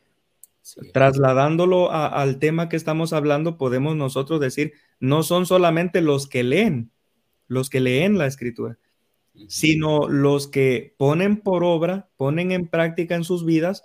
Trasladándolo 0.95 1.93
al 1.93 2.39
tema 2.39 2.71
que 2.71 2.77
estamos 2.77 3.13
hablando, 3.13 3.59
podemos 3.59 3.95
nosotros 3.95 4.41
decir, 4.41 4.73
no 5.01 5.23
son 5.23 5.45
solamente 5.45 6.01
los 6.01 6.27
que 6.27 6.43
leen, 6.43 6.91
los 7.47 7.69
que 7.69 7.81
leen 7.81 8.17
la 8.17 8.27
escritura, 8.27 8.79
sino 9.49 10.09
los 10.09 10.47
que 10.47 10.95
ponen 10.97 11.37
por 11.37 11.63
obra, 11.63 12.09
ponen 12.17 12.53
en 12.53 12.69
práctica 12.69 13.17
en 13.17 13.25
sus 13.25 13.45
vidas 13.45 13.83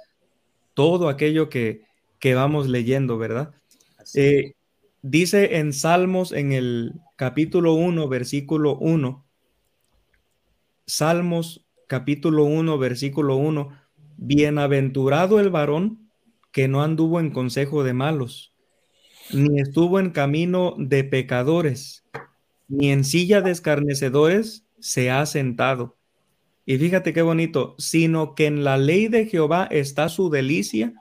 todo 0.74 1.10
aquello 1.10 1.50
que, 1.50 1.84
que 2.20 2.36
vamos 2.36 2.68
leyendo, 2.68 3.18
¿verdad? 3.18 3.54
Eh, 4.16 4.54
dice 5.02 5.58
en 5.58 5.74
Salmos 5.74 6.32
en 6.32 6.52
el 6.52 6.94
capítulo 7.16 7.74
1, 7.74 8.08
versículo 8.08 8.78
1, 8.78 9.26
Salmos 10.86 11.66
capítulo 11.88 12.46
1, 12.46 12.78
versículo 12.78 13.38
1, 13.38 13.70
bienaventurado 14.18 15.40
el 15.40 15.50
varón 15.50 16.10
que 16.52 16.68
no 16.68 16.84
anduvo 16.84 17.20
en 17.20 17.32
consejo 17.32 17.84
de 17.84 17.94
malos, 17.94 18.54
ni 19.32 19.60
estuvo 19.60 20.00
en 20.00 20.12
camino 20.12 20.76
de 20.78 21.04
pecadores, 21.04 22.04
ni 22.68 22.92
en 22.92 23.04
silla 23.04 23.42
de 23.42 23.52
escarnecedores 23.52 24.66
se 24.80 25.10
ha 25.12 25.26
sentado. 25.26 25.98
Y 26.66 26.78
fíjate 26.78 27.14
qué 27.14 27.22
bonito, 27.22 27.76
sino 27.78 28.36
que 28.36 28.46
en 28.46 28.64
la 28.64 28.78
ley 28.78 29.08
de 29.08 29.26
Jehová 29.26 29.68
está 29.70 30.10
su 30.10 30.30
delicia 30.30 30.94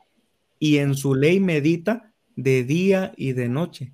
y 0.59 0.79
en 0.79 0.95
su 0.95 1.15
ley 1.15 1.41
medita 1.41 2.13
de 2.37 2.65
día 2.65 3.13
y 3.17 3.33
de 3.33 3.49
noche. 3.49 3.93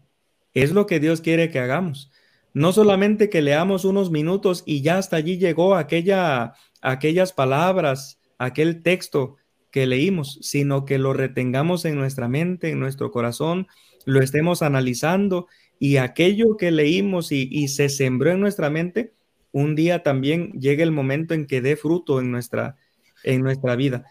Es 0.54 0.72
lo 0.72 0.86
que 0.86 1.00
Dios 1.00 1.20
quiere 1.20 1.50
que 1.50 1.58
hagamos. 1.58 2.10
No 2.54 2.72
solamente 2.72 3.28
que 3.28 3.42
leamos 3.42 3.84
unos 3.84 4.10
minutos 4.10 4.62
y 4.66 4.80
ya 4.80 4.98
hasta 4.98 5.16
allí 5.16 5.38
llegó 5.38 5.74
aquella, 5.74 6.54
aquellas 6.80 7.32
palabras, 7.32 8.18
aquel 8.38 8.82
texto 8.82 9.36
que 9.70 9.86
leímos, 9.86 10.38
sino 10.42 10.84
que 10.84 10.98
lo 10.98 11.12
retengamos 11.12 11.84
en 11.84 11.96
nuestra 11.96 12.28
mente, 12.28 12.70
en 12.70 12.80
nuestro 12.80 13.10
corazón, 13.10 13.66
lo 14.06 14.22
estemos 14.22 14.62
analizando 14.62 15.46
y 15.78 15.98
aquello 15.98 16.56
que 16.56 16.70
leímos 16.70 17.30
y, 17.30 17.68
se 17.68 17.88
sembró 17.88 18.30
en 18.30 18.40
nuestra 18.40 18.70
mente, 18.70 19.12
un 19.58 19.74
día 19.74 20.02
también 20.02 20.52
llegue 20.52 20.82
el 20.82 20.92
momento 20.92 21.34
en 21.34 21.46
que 21.46 21.60
dé 21.60 21.76
fruto 21.76 22.20
en 22.20 22.30
nuestra, 22.30 22.76
en 23.24 23.42
nuestra 23.42 23.76
vida. 23.76 24.04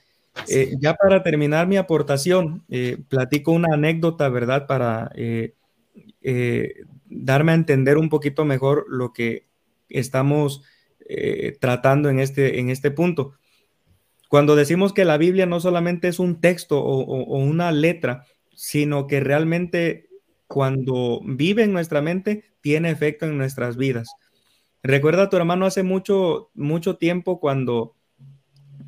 Eh, 0.47 0.75
ya 0.79 0.93
para 0.93 1.23
terminar 1.23 1.67
mi 1.67 1.77
aportación, 1.77 2.63
eh, 2.69 2.97
platico 3.07 3.51
una 3.51 3.73
anécdota, 3.73 4.29
¿verdad? 4.29 4.67
Para 4.67 5.11
eh, 5.15 5.53
darme 7.05 7.53
a 7.53 7.55
entender 7.55 7.97
un 7.97 8.09
poquito 8.09 8.45
mejor 8.45 8.85
lo 8.89 9.13
que 9.13 9.47
estamos 9.89 10.63
tratando 11.61 12.09
en 12.09 12.19
este, 12.19 12.59
en 12.59 12.69
este 12.69 12.91
punto. 12.91 13.35
Cuando 14.27 14.57
decimos 14.57 14.91
que 14.91 15.05
la 15.05 15.17
Biblia 15.17 15.45
no 15.45 15.61
solamente 15.61 16.09
es 16.09 16.19
un 16.19 16.41
texto 16.41 16.83
o 16.83 17.37
una 17.37 17.71
letra, 17.71 18.25
sino 18.53 19.07
que 19.07 19.21
realmente 19.21 20.07
cuando 20.47 21.21
vive 21.23 21.63
en 21.63 21.73
nuestra 21.73 22.01
mente, 22.01 22.43
tiene 22.61 22.89
efecto 22.89 23.25
en 23.25 23.37
nuestras 23.37 23.77
vidas. 23.77 24.07
Recuerda 24.87 25.23
a 25.23 25.29
tu 25.29 25.35
hermano 25.35 25.65
hace 25.65 25.83
mucho, 25.83 26.49
mucho 26.53 26.95
tiempo 26.95 27.41
cuando 27.41 27.97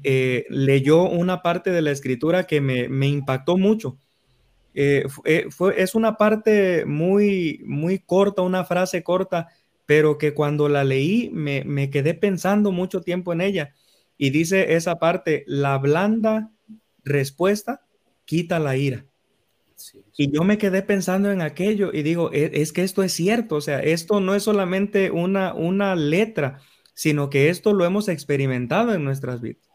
eh, 0.01 0.45
leyó 0.49 1.03
una 1.03 1.41
parte 1.41 1.71
de 1.71 1.81
la 1.81 1.91
escritura 1.91 2.47
que 2.47 2.61
me, 2.61 3.07
impactó 3.07 3.57
mucho. 3.57 3.97
Eh, 4.73 5.03
eh, 5.25 5.49
es 5.75 5.95
una 5.95 6.15
parte 6.15 6.85
muy, 6.85 7.61
muy 7.65 7.99
corta, 7.99 8.43
una 8.43 8.63
frase 8.63 9.03
corta, 9.03 9.49
pero 9.85 10.17
que 10.17 10.33
cuando 10.33 10.69
la 10.69 10.85
leí 10.85 11.31
me, 11.33 11.65
me 11.65 11.89
quedé 11.89 12.13
pensando 12.13 12.71
mucho 12.71 13.01
tiempo 13.01 13.33
en 13.33 13.41
ella. 13.41 13.73
Y 14.17 14.29
dice 14.29 14.75
esa 14.75 14.99
parte, 14.99 15.43
la 15.47 15.77
blanda 15.79 16.49
respuesta 17.03 17.81
quita 18.23 18.57
la 18.59 18.77
ira. 18.77 19.05
Y 20.17 20.31
yo 20.31 20.43
me 20.43 20.57
quedé 20.57 20.81
pensando 20.81 21.31
en 21.31 21.41
aquello 21.41 21.91
y 21.93 22.03
digo, 22.03 22.31
e, 22.33 22.51
es, 22.53 22.73
que 22.73 22.83
esto 22.83 23.03
es 23.03 23.13
cierto, 23.13 23.55
o 23.55 23.61
sea, 23.61 23.79
esto 23.79 24.19
no 24.19 24.35
es 24.35 24.43
solamente 24.43 25.11
una, 25.11 25.53
una 25.53 25.95
letra, 25.95 26.59
sino 26.93 27.29
que 27.29 27.49
esto 27.49 27.73
lo 27.73 27.85
hemos 27.85 28.07
experimentado 28.09 28.93
en 28.93 29.03
nuestras 29.03 29.41
vidas. 29.41 29.69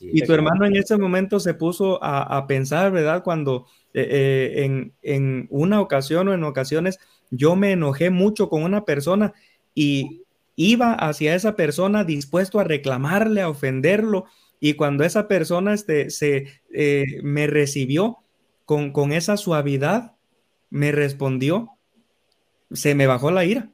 y 0.00 0.22
tu 0.22 0.32
hermano 0.32 0.66
en 0.66 0.76
ese 0.76 0.96
momento 0.96 1.40
se 1.40 1.54
puso 1.54 2.02
a, 2.02 2.46
pensar, 2.46 2.92
¿verdad? 2.92 3.22
Cuando 3.22 3.66
eh, 3.92 4.06
eh, 4.10 4.64
en, 4.64 4.92
en 5.02 5.46
una 5.50 5.80
ocasión 5.80 6.28
o 6.28 6.34
en 6.34 6.44
ocasiones 6.44 6.98
yo 7.30 7.56
me 7.56 7.72
enojé 7.72 8.10
mucho 8.10 8.48
con 8.48 8.62
una 8.62 8.84
persona 8.84 9.34
y 9.74 10.22
iba 10.56 10.92
hacia 10.92 11.34
esa 11.34 11.56
persona 11.56 12.04
dispuesto 12.04 12.60
a 12.60 12.64
reclamarle, 12.64 13.40
a 13.40 13.48
ofenderlo, 13.48 14.26
y 14.60 14.74
cuando 14.74 15.04
esa 15.04 15.26
persona 15.26 15.72
este, 15.72 16.10
se, 16.10 16.48
eh, 16.74 17.20
me 17.22 17.46
recibió, 17.46 18.18
con, 18.92 19.10
esa 19.10 19.36
suavidad 19.36 20.12
me 20.68 20.92
respondió, 20.92 21.70
se 22.70 22.94
me 22.94 23.08
bajó 23.08 23.32
la 23.32 23.44
ira, 23.44 23.72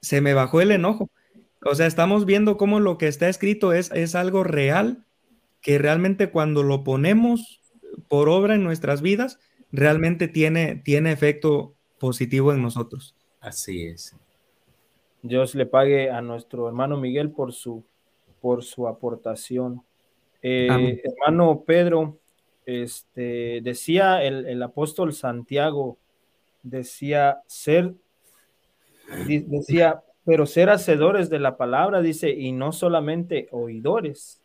se 0.00 0.22
me 0.22 0.32
bajó 0.32 0.62
el 0.62 0.70
enojo. 0.70 1.10
O 1.62 1.74
sea, 1.74 1.86
estamos 1.86 2.24
viendo 2.24 2.56
cómo 2.56 2.80
lo 2.80 2.96
que 2.96 3.06
está 3.06 3.28
escrito 3.28 3.74
es, 3.74 3.90
es 3.92 4.14
algo 4.14 4.44
real, 4.44 5.04
que 5.60 5.76
realmente 5.76 6.30
cuando 6.30 6.62
lo 6.62 6.84
ponemos 6.84 7.60
por 8.08 8.30
obra 8.30 8.54
en 8.54 8.64
nuestras 8.64 9.02
vidas, 9.02 9.40
realmente 9.72 10.26
tiene, 10.26 10.76
tiene 10.76 11.12
efecto 11.12 11.74
positivo 11.98 12.54
en 12.54 12.62
nosotros. 12.62 13.14
Así 13.40 13.84
es. 13.88 14.16
Dios 15.20 15.54
le 15.54 15.66
pague 15.66 16.10
a 16.10 16.22
nuestro 16.22 16.66
hermano 16.66 16.96
Miguel 16.96 17.30
por 17.30 17.52
su, 17.52 17.84
por 18.40 18.64
su 18.64 18.88
aportación. 18.88 19.82
Eh, 20.40 21.02
hermano 21.04 21.64
Pedro, 21.66 22.17
este, 22.68 23.62
decía 23.62 24.22
el, 24.22 24.44
el 24.46 24.62
apóstol 24.62 25.14
Santiago, 25.14 25.96
decía 26.62 27.40
ser, 27.46 27.94
decía, 29.26 30.02
pero 30.26 30.44
ser 30.44 30.68
hacedores 30.68 31.30
de 31.30 31.38
la 31.38 31.56
palabra, 31.56 32.02
dice, 32.02 32.28
y 32.28 32.52
no 32.52 32.72
solamente 32.72 33.48
oidores. 33.52 34.42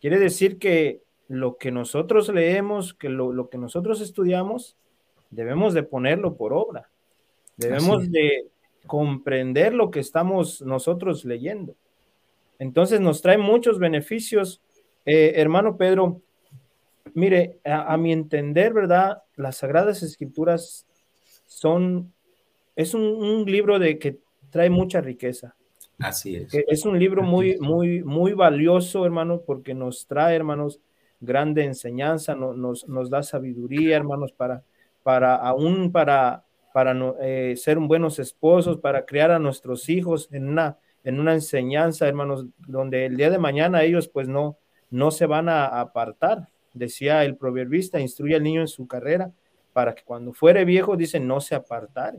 Quiere 0.00 0.18
decir 0.18 0.58
que 0.58 1.02
lo 1.28 1.58
que 1.58 1.70
nosotros 1.70 2.30
leemos, 2.30 2.94
que 2.94 3.10
lo, 3.10 3.34
lo 3.34 3.50
que 3.50 3.58
nosotros 3.58 4.00
estudiamos, 4.00 4.78
debemos 5.28 5.74
de 5.74 5.82
ponerlo 5.82 6.36
por 6.36 6.54
obra. 6.54 6.88
Debemos 7.58 8.10
de 8.10 8.46
comprender 8.86 9.74
lo 9.74 9.90
que 9.90 10.00
estamos 10.00 10.62
nosotros 10.62 11.26
leyendo. 11.26 11.74
Entonces 12.58 12.98
nos 12.98 13.20
trae 13.20 13.36
muchos 13.36 13.78
beneficios. 13.78 14.62
Eh, 15.04 15.34
hermano 15.36 15.76
Pedro, 15.76 16.22
mire, 17.14 17.58
a, 17.64 17.96
mi 17.96 18.12
entender, 18.12 18.72
¿verdad? 18.72 19.22
Las 19.36 19.58
Sagradas 19.58 20.02
Escrituras 20.02 20.86
son, 21.46 22.12
es 22.76 22.94
un, 22.94 23.44
libro 23.46 23.78
de 23.78 23.98
que 23.98 24.18
trae 24.50 24.70
mucha 24.70 25.00
riqueza. 25.00 25.54
Así 25.98 26.36
es. 26.36 26.54
Es 26.68 26.84
un 26.84 26.98
libro 26.98 27.22
muy, 27.22 27.58
muy, 27.58 28.02
muy 28.04 28.32
valioso, 28.32 29.04
hermano, 29.04 29.42
porque 29.44 29.74
nos 29.74 30.06
trae, 30.06 30.36
hermanos, 30.36 30.80
grande 31.20 31.64
enseñanza, 31.64 32.34
nos, 32.34 32.88
nos 32.88 33.10
da 33.10 33.22
sabiduría, 33.22 33.96
hermanos, 33.96 34.32
para, 34.32 34.62
para 35.02 35.34
aún 35.36 35.90
para, 35.90 36.44
para 36.72 36.94
eh, 37.20 37.54
ser 37.56 37.78
buenos 37.78 38.18
esposos, 38.18 38.78
para 38.78 39.04
criar 39.04 39.30
a 39.30 39.38
nuestros 39.38 39.88
hijos 39.88 40.28
en 40.32 40.48
una, 40.48 40.78
en 41.02 41.18
una 41.18 41.34
enseñanza, 41.34 42.06
hermanos, 42.06 42.46
donde 42.58 43.06
el 43.06 43.16
día 43.16 43.30
de 43.30 43.38
mañana 43.38 43.82
ellos 43.82 44.08
pues 44.08 44.28
no, 44.28 44.58
no 44.90 45.10
se 45.10 45.26
van 45.26 45.48
a 45.48 45.66
apartar. 45.80 46.48
Decía 46.78 47.24
el 47.24 47.36
proverbista, 47.36 48.00
instruye 48.00 48.36
al 48.36 48.42
niño 48.42 48.60
en 48.60 48.68
su 48.68 48.86
carrera 48.86 49.32
para 49.72 49.94
que 49.94 50.02
cuando 50.02 50.32
fuere 50.32 50.64
viejo, 50.64 50.96
dice, 50.96 51.20
no 51.20 51.40
se 51.40 51.54
apartare. 51.54 52.18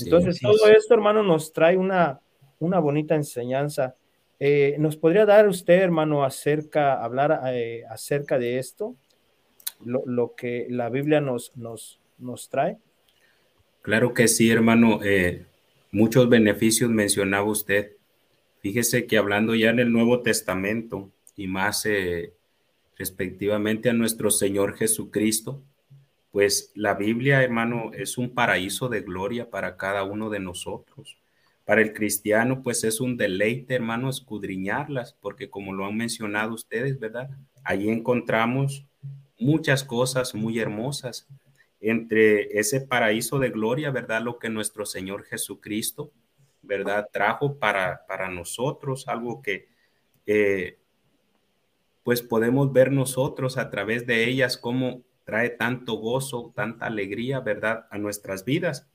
Entonces, 0.00 0.40
todo 0.40 0.66
esto, 0.68 0.94
hermano, 0.94 1.22
nos 1.22 1.52
trae 1.52 1.76
una, 1.76 2.20
una 2.58 2.78
bonita 2.78 3.14
enseñanza. 3.14 3.94
Eh, 4.40 4.76
¿Nos 4.78 4.96
podría 4.96 5.26
dar 5.26 5.46
usted, 5.46 5.74
hermano, 5.74 6.24
acerca, 6.24 7.04
hablar 7.04 7.40
eh, 7.46 7.84
acerca 7.88 8.38
de 8.38 8.58
esto? 8.58 8.96
Lo, 9.84 10.34
que 10.34 10.66
la 10.70 10.88
Biblia 10.88 11.20
nos, 11.20 11.54
nos, 11.56 12.00
nos 12.18 12.48
trae. 12.48 12.78
Claro 13.82 14.14
que 14.14 14.26
sí, 14.28 14.50
hermano. 14.50 15.00
Eh, 15.04 15.44
muchos 15.92 16.28
beneficios 16.28 16.90
mencionaba 16.90 17.44
usted. 17.44 17.92
Fíjese 18.60 19.06
que 19.06 19.18
hablando 19.18 19.54
ya 19.54 19.70
en 19.70 19.78
el 19.78 19.92
Nuevo 19.92 20.22
Testamento 20.22 21.10
y 21.36 21.46
más 21.46 21.86
respectivamente 22.96 23.90
a 23.90 23.92
nuestro 23.92 24.30
Señor 24.30 24.76
Jesucristo, 24.76 25.62
pues 26.30 26.72
la 26.74 26.94
Biblia, 26.94 27.42
hermano, 27.42 27.92
es 27.94 28.18
un 28.18 28.34
paraíso 28.34 28.88
de 28.88 29.02
gloria 29.02 29.50
para 29.50 29.76
cada 29.76 30.02
uno 30.02 30.30
de 30.30 30.40
nosotros. 30.40 31.18
Para 31.64 31.80
el 31.80 31.92
cristiano, 31.92 32.60
pues 32.62 32.84
es 32.84 33.00
un 33.00 33.16
deleite, 33.16 33.74
hermano, 33.74 34.10
escudriñarlas, 34.10 35.16
porque 35.20 35.48
como 35.48 35.72
lo 35.72 35.86
han 35.86 35.96
mencionado 35.96 36.52
ustedes, 36.54 36.98
¿verdad? 36.98 37.30
Allí 37.62 37.88
encontramos 37.88 38.84
muchas 39.38 39.84
cosas 39.84 40.34
muy 40.34 40.58
hermosas. 40.58 41.28
Entre 41.80 42.58
ese 42.58 42.80
paraíso 42.80 43.38
de 43.38 43.50
gloria, 43.50 43.90
¿verdad? 43.90 44.20
Lo 44.22 44.38
que 44.38 44.48
nuestro 44.48 44.86
Señor 44.86 45.24
Jesucristo, 45.24 46.10
¿verdad? 46.62 47.08
Trajo 47.12 47.58
para, 47.58 48.06
para 48.06 48.28
nosotros, 48.28 49.06
algo 49.06 49.40
que, 49.40 49.68
eh, 50.26 50.78
pues 52.04 52.22
podemos 52.22 52.72
ver 52.72 52.92
nosotros 52.92 53.58
a 53.58 53.70
través 53.70 54.06
de 54.06 54.28
ellas 54.28 54.56
cómo 54.56 55.02
trae 55.24 55.50
tanto 55.50 55.94
gozo, 55.94 56.52
tanta 56.54 56.86
alegría, 56.86 57.40
¿verdad? 57.40 57.86
A 57.90 57.98
nuestras 57.98 58.44
vidas 58.44 58.88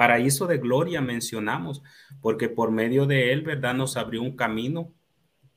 paraíso 0.00 0.46
de 0.46 0.56
gloria 0.56 1.02
mencionamos, 1.02 1.82
porque 2.22 2.48
por 2.48 2.70
medio 2.70 3.04
de 3.04 3.34
él, 3.34 3.42
¿verdad? 3.42 3.74
Nos 3.74 3.98
abrió 3.98 4.22
un 4.22 4.34
camino 4.34 4.94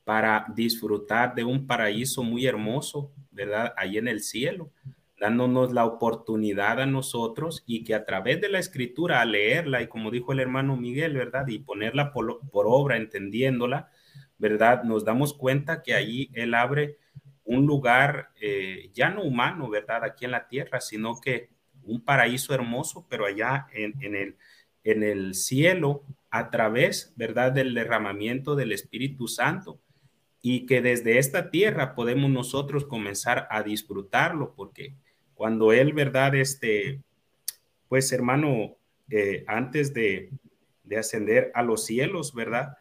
para 0.04 0.44
disfrutar 0.54 1.34
de 1.34 1.44
un 1.44 1.66
paraíso 1.66 2.22
muy 2.22 2.44
hermoso, 2.44 3.10
¿verdad? 3.30 3.72
Ahí 3.78 3.96
en 3.96 4.06
el 4.06 4.20
cielo, 4.20 4.70
dándonos 5.18 5.72
la 5.72 5.86
oportunidad 5.86 6.78
a 6.78 6.84
nosotros 6.84 7.64
y 7.66 7.84
que 7.84 7.94
a 7.94 8.04
través 8.04 8.38
de 8.42 8.50
la 8.50 8.58
escritura, 8.58 9.22
a 9.22 9.24
leerla, 9.24 9.80
y 9.80 9.86
como 9.86 10.10
dijo 10.10 10.34
el 10.34 10.40
hermano 10.40 10.76
Miguel, 10.76 11.14
¿verdad? 11.14 11.48
Y 11.48 11.60
ponerla 11.60 12.12
por, 12.12 12.42
obra, 12.52 12.98
entendiéndola, 12.98 13.88
¿verdad? 14.38 14.84
Nos 14.84 15.04
damos 15.04 15.34
cuenta 15.34 15.82
que 15.82 15.94
allí 15.94 16.30
él 16.34 16.54
abre 16.54 16.98
un 17.44 17.66
lugar 17.66 18.30
eh, 18.40 18.90
ya 18.92 19.10
no 19.10 19.22
humano, 19.22 19.68
¿verdad? 19.68 20.04
Aquí 20.04 20.24
en 20.24 20.30
la 20.30 20.48
tierra, 20.48 20.80
sino 20.80 21.20
que 21.20 21.50
un 21.82 22.02
paraíso 22.02 22.54
hermoso, 22.54 23.06
pero 23.08 23.26
allá 23.26 23.66
en, 23.72 24.14
el, 24.14 24.36
en 24.82 25.02
el 25.02 25.34
cielo, 25.34 26.04
a 26.30 26.50
través, 26.50 27.12
¿verdad?, 27.16 27.52
del 27.52 27.74
derramamiento 27.74 28.56
del 28.56 28.72
Espíritu 28.72 29.28
Santo 29.28 29.80
y 30.40 30.66
que 30.66 30.82
desde 30.82 31.18
esta 31.18 31.50
tierra 31.50 31.94
podemos 31.94 32.30
nosotros 32.30 32.84
comenzar 32.86 33.46
a 33.50 33.62
disfrutarlo, 33.62 34.54
porque 34.54 34.94
cuando 35.34 35.72
Él, 35.72 35.92
¿verdad?, 35.92 36.34
este, 36.34 37.02
pues 37.88 38.10
hermano, 38.12 38.76
eh, 39.10 39.44
antes 39.46 39.92
de, 39.92 40.30
de, 40.82 40.96
ascender 40.96 41.52
a 41.54 41.62
los 41.62 41.84
cielos, 41.84 42.34
¿verdad?, 42.34 42.78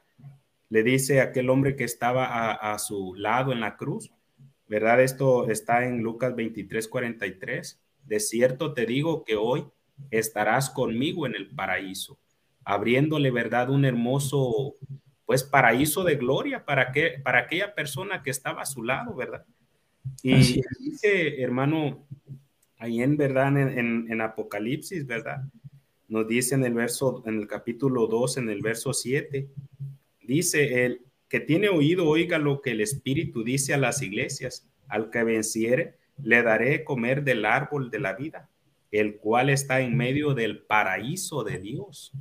le 0.73 0.81
dice 0.81 1.21
a 1.21 1.25
aquel 1.25 1.51
hombre 1.51 1.75
que 1.75 1.83
estaba 1.83 2.25
a, 2.25 2.73
a 2.73 2.79
su 2.79 3.13
lado 3.13 3.51
en 3.51 3.59
la 3.59 3.77
cruz, 3.77 4.11
¿verdad? 4.67 5.01
Esto 5.03 5.47
está 5.49 5.85
en 5.85 6.01
Lucas 6.01 6.35
23, 6.35 6.87
43 6.87 7.79
de 8.05 8.19
cierto 8.19 8.73
te 8.73 8.85
digo 8.85 9.23
que 9.23 9.35
hoy 9.35 9.65
estarás 10.11 10.69
conmigo 10.69 11.25
en 11.25 11.35
el 11.35 11.49
paraíso, 11.49 12.17
abriéndole, 12.63 13.31
¿verdad? 13.31 13.69
Un 13.69 13.85
hermoso, 13.85 14.75
pues, 15.25 15.43
paraíso 15.43 16.03
de 16.03 16.15
gloria 16.15 16.65
para, 16.65 16.91
que, 16.91 17.19
para 17.23 17.39
aquella 17.39 17.73
persona 17.73 18.23
que 18.23 18.31
estaba 18.31 18.61
a 18.61 18.65
su 18.65 18.83
lado, 18.83 19.15
¿verdad? 19.15 19.45
Y 20.21 20.61
dice, 20.79 21.41
hermano, 21.41 22.05
ahí 22.77 23.01
en 23.01 23.15
verdad, 23.15 23.57
en, 23.57 24.11
en, 24.11 24.21
Apocalipsis, 24.21 25.05
¿verdad? 25.05 25.43
Nos 26.09 26.27
dice 26.27 26.55
en 26.55 26.65
el 26.65 26.73
verso, 26.73 27.23
en 27.25 27.39
el 27.39 27.47
capítulo 27.47 28.07
2, 28.07 28.37
en 28.37 28.49
el 28.49 28.61
verso 28.61 28.93
7, 28.93 29.47
dice 30.25 30.85
el 30.85 31.01
que 31.29 31.39
tiene 31.39 31.69
oído, 31.69 32.07
oiga 32.07 32.37
lo 32.37 32.61
que 32.61 32.71
el 32.71 32.81
Espíritu 32.81 33.43
dice 33.43 33.73
a 33.73 33.77
las 33.77 34.01
iglesias, 34.01 34.69
al 34.87 35.09
que 35.09 35.23
venciere, 35.23 35.95
le 36.21 36.43
daré 36.43 36.83
comer 36.83 37.23
del 37.23 37.45
árbol 37.45 37.89
de 37.89 37.99
la 37.99 38.13
vida, 38.13 38.49
el 38.91 39.17
cual 39.17 39.49
está 39.49 39.81
en 39.81 39.97
medio 39.97 40.33
del 40.33 40.59
paraíso 40.59 41.43
de 41.43 41.59
Dios. 41.59 42.11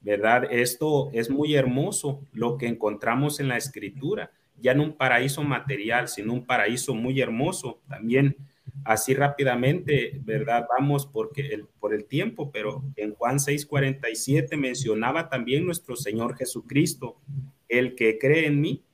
¿Verdad? 0.00 0.46
Esto 0.52 1.10
es 1.14 1.30
muy 1.30 1.54
hermoso 1.54 2.22
lo 2.32 2.58
que 2.58 2.66
encontramos 2.66 3.40
en 3.40 3.48
la 3.48 3.56
escritura, 3.56 4.30
ya 4.60 4.74
no 4.74 4.82
un 4.82 4.96
paraíso 4.96 5.42
material, 5.42 6.08
sino 6.08 6.32
un 6.32 6.44
paraíso 6.44 6.94
muy 6.94 7.20
hermoso. 7.20 7.80
También 7.88 8.36
así 8.84 9.14
rápidamente, 9.14 10.20
¿verdad? 10.24 10.66
Vamos 10.78 11.06
porque 11.06 11.48
el, 11.48 11.66
por 11.80 11.94
el 11.94 12.04
tiempo, 12.04 12.50
pero 12.50 12.84
en 12.96 13.14
Juan 13.14 13.38
6:47 13.38 14.56
mencionaba 14.56 15.28
también 15.28 15.64
nuestro 15.64 15.96
Señor 15.96 16.36
Jesucristo, 16.36 17.20
el 17.68 17.94
que 17.94 18.18
cree 18.18 18.46
en 18.46 18.60
mí 18.60 18.84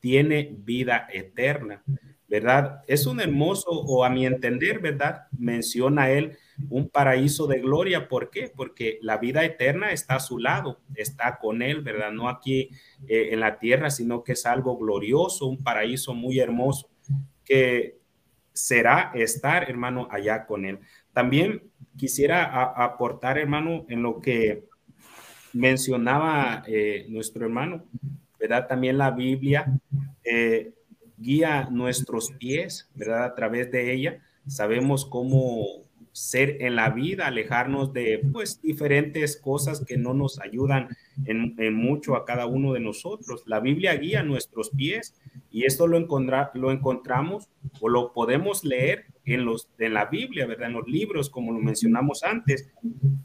tiene 0.00 0.54
vida 0.64 1.08
eterna. 1.12 1.82
¿verdad? 2.28 2.82
Es 2.86 3.06
un 3.06 3.20
hermoso, 3.20 3.70
o 3.70 4.04
a 4.04 4.10
mi 4.10 4.26
entender, 4.26 4.80
¿verdad? 4.80 5.26
Menciona 5.36 6.10
él 6.10 6.36
un 6.68 6.90
paraíso 6.90 7.46
de 7.46 7.58
gloria. 7.58 8.06
¿Por 8.06 8.30
qué? 8.30 8.52
Porque 8.54 8.98
la 9.00 9.16
vida 9.16 9.44
eterna 9.44 9.92
está 9.92 10.16
a 10.16 10.20
su 10.20 10.38
lado, 10.38 10.78
está 10.94 11.38
con 11.38 11.62
él, 11.62 11.80
¿verdad? 11.80 12.12
No 12.12 12.28
aquí 12.28 12.68
eh, 13.08 13.30
en 13.32 13.40
la 13.40 13.58
tierra, 13.58 13.88
sino 13.88 14.22
que 14.22 14.32
es 14.32 14.44
algo 14.44 14.76
glorioso, 14.76 15.46
un 15.46 15.64
paraíso 15.64 16.12
muy 16.12 16.38
hermoso, 16.38 16.90
que 17.44 17.97
será 18.58 19.12
estar, 19.14 19.70
hermano, 19.70 20.08
allá 20.10 20.46
con 20.46 20.64
él. 20.64 20.80
También 21.12 21.62
quisiera 21.96 22.44
aportar, 22.84 23.38
hermano, 23.38 23.86
en 23.88 24.02
lo 24.02 24.20
que 24.20 24.64
mencionaba 25.52 26.62
eh, 26.66 27.06
nuestro 27.08 27.44
hermano, 27.44 27.84
¿verdad? 28.38 28.66
También 28.66 28.98
la 28.98 29.10
Biblia. 29.10 29.80
Eh, 30.24 30.72
guía 31.16 31.68
nuestros 31.70 32.30
pies, 32.32 32.88
¿verdad? 32.94 33.24
A 33.24 33.34
través 33.34 33.70
de 33.72 33.92
ella 33.92 34.22
sabemos 34.46 35.04
cómo 35.04 35.82
ser 36.12 36.62
en 36.62 36.76
la 36.76 36.90
vida, 36.90 37.26
alejarnos 37.26 37.92
de 37.92 38.20
pues 38.32 38.60
diferentes 38.62 39.36
cosas 39.36 39.84
que 39.84 39.96
no 39.96 40.14
nos 40.14 40.40
ayudan 40.40 40.88
en, 41.24 41.74
mucho 41.74 42.16
a 42.16 42.24
cada 42.24 42.46
uno 42.46 42.72
de 42.72 42.80
nosotros. 42.80 43.42
La 43.46 43.60
Biblia 43.60 43.94
guía 43.96 44.22
nuestros 44.22 44.70
pies 44.70 45.14
y 45.50 45.64
esto 45.64 45.86
lo, 45.86 45.98
lo 46.54 46.72
encontramos 46.72 47.48
o 47.80 47.88
lo 47.88 48.12
podemos 48.12 48.64
leer 48.64 49.06
en, 49.24 49.44
los, 49.44 49.68
en 49.78 49.94
la 49.94 50.06
Biblia, 50.06 50.46
¿verdad? 50.46 50.68
En 50.68 50.74
los 50.74 50.88
libros, 50.88 51.30
como 51.30 51.52
lo 51.52 51.60
mencionamos 51.60 52.22
antes. 52.22 52.68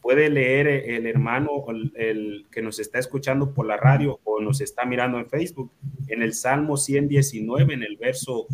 Puede 0.01 0.29
leer 0.29 0.67
el 0.67 1.07
hermano 1.07 1.65
el, 1.95 2.45
que 2.51 2.61
nos 2.61 2.79
está 2.79 2.99
escuchando 2.99 3.53
por 3.53 3.65
la 3.65 3.77
radio 3.77 4.19
o 4.23 4.41
nos 4.41 4.61
está 4.61 4.85
mirando 4.85 5.17
en 5.17 5.29
Facebook, 5.29 5.71
en 6.07 6.21
el 6.21 6.33
Salmo 6.33 6.77
119, 6.77 7.73
en 7.73 7.83
el 7.83 7.97
verso 7.97 8.47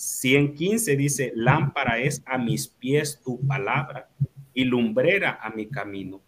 115 0.00 0.96
dice, 0.96 1.30
lámpara 1.36 1.98
es 1.98 2.22
a 2.24 2.38
mis 2.38 2.68
pies 2.68 3.20
tu 3.22 3.38
palabra 3.46 4.08
y 4.54 4.64
lumbrera 4.64 5.38
a 5.42 5.50
mi 5.50 5.66
camino. 5.66 6.22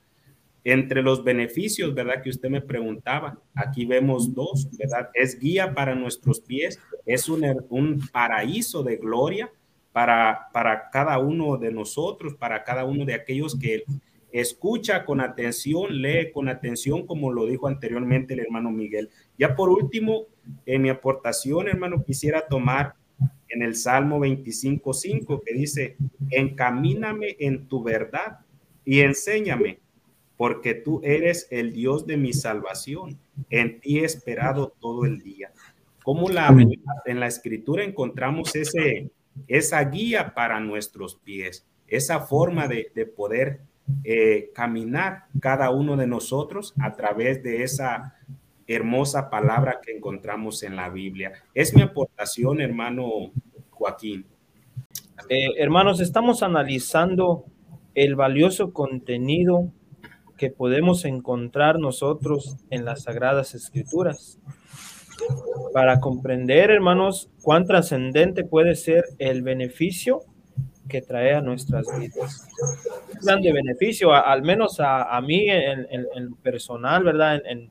Entre 0.62 1.02
los 1.02 1.24
beneficios, 1.24 1.94
¿verdad? 1.94 2.22
Que 2.22 2.28
usted 2.28 2.50
me 2.50 2.60
preguntaba, 2.60 3.40
aquí 3.54 3.86
vemos 3.86 4.34
dos, 4.34 4.68
¿verdad? 4.76 5.08
Es 5.14 5.40
guía 5.40 5.72
para 5.72 5.94
nuestros 5.94 6.40
pies, 6.40 6.78
es 7.06 7.30
un, 7.30 7.46
un 7.70 8.06
paraíso 8.12 8.82
de 8.82 8.98
gloria 8.98 9.50
para, 9.90 10.48
para 10.52 10.90
cada 10.90 11.18
uno 11.18 11.56
de 11.56 11.72
nosotros, 11.72 12.34
para 12.34 12.64
cada 12.64 12.84
uno 12.84 13.06
de 13.06 13.14
aquellos 13.14 13.58
que 13.58 13.84
escucha 14.32 15.06
con 15.06 15.22
atención, 15.22 16.02
lee 16.02 16.30
con 16.30 16.50
atención, 16.50 17.06
como 17.06 17.32
lo 17.32 17.46
dijo 17.46 17.68
anteriormente 17.68 18.34
el 18.34 18.40
hermano 18.40 18.70
Miguel. 18.70 19.08
Ya 19.38 19.56
por 19.56 19.70
último, 19.70 20.26
en 20.66 20.82
mi 20.82 20.90
aportación, 20.90 21.68
hermano, 21.68 22.04
quisiera 22.04 22.46
tomar 22.46 22.96
en 23.52 23.62
el 23.62 23.76
Salmo 23.76 24.18
25.5 24.18 25.42
que 25.44 25.54
dice, 25.54 25.96
encamíname 26.30 27.36
en 27.38 27.68
tu 27.68 27.82
verdad 27.82 28.40
y 28.84 29.00
enséñame 29.00 29.78
porque 30.36 30.74
tú 30.74 31.00
eres 31.04 31.46
el 31.50 31.72
Dios 31.72 32.06
de 32.06 32.16
mi 32.16 32.32
salvación. 32.32 33.18
En 33.50 33.80
ti 33.80 34.00
he 34.00 34.04
esperado 34.04 34.74
todo 34.80 35.04
el 35.04 35.20
día. 35.20 35.52
Como 36.02 36.30
la, 36.30 36.48
en 37.04 37.20
la 37.20 37.26
escritura 37.26 37.84
encontramos 37.84 38.56
ese, 38.56 39.10
esa 39.46 39.84
guía 39.84 40.34
para 40.34 40.58
nuestros 40.58 41.16
pies, 41.16 41.66
esa 41.86 42.20
forma 42.20 42.66
de, 42.66 42.90
de 42.94 43.06
poder 43.06 43.60
eh, 44.04 44.50
caminar 44.54 45.26
cada 45.40 45.70
uno 45.70 45.96
de 45.96 46.06
nosotros 46.06 46.74
a 46.80 46.96
través 46.96 47.42
de 47.42 47.62
esa 47.62 48.16
hermosa 48.66 49.30
palabra 49.30 49.80
que 49.82 49.92
encontramos 49.92 50.62
en 50.62 50.76
la 50.76 50.88
Biblia. 50.88 51.32
Es 51.54 51.74
mi 51.74 51.82
aportación, 51.82 52.60
hermano 52.60 53.32
Joaquín. 53.70 54.26
Eh, 55.28 55.48
hermanos, 55.58 56.00
estamos 56.00 56.42
analizando 56.42 57.44
el 57.94 58.16
valioso 58.16 58.72
contenido 58.72 59.70
que 60.36 60.50
podemos 60.50 61.04
encontrar 61.04 61.78
nosotros 61.78 62.56
en 62.70 62.84
las 62.84 63.04
Sagradas 63.04 63.54
Escrituras. 63.54 64.38
Para 65.72 66.00
comprender, 66.00 66.70
hermanos, 66.70 67.30
cuán 67.42 67.64
trascendente 67.64 68.44
puede 68.44 68.74
ser 68.74 69.04
el 69.18 69.42
beneficio 69.42 70.22
que 70.88 71.00
trae 71.00 71.34
a 71.34 71.40
nuestras 71.40 71.86
vidas. 71.98 72.48
grande 73.22 73.52
beneficio, 73.52 74.12
al 74.12 74.42
menos 74.42 74.78
a, 74.80 75.20
mí 75.20 75.46
en, 75.48 76.34
personal, 76.42 77.04
¿verdad? 77.04 77.40
En, 77.46 77.70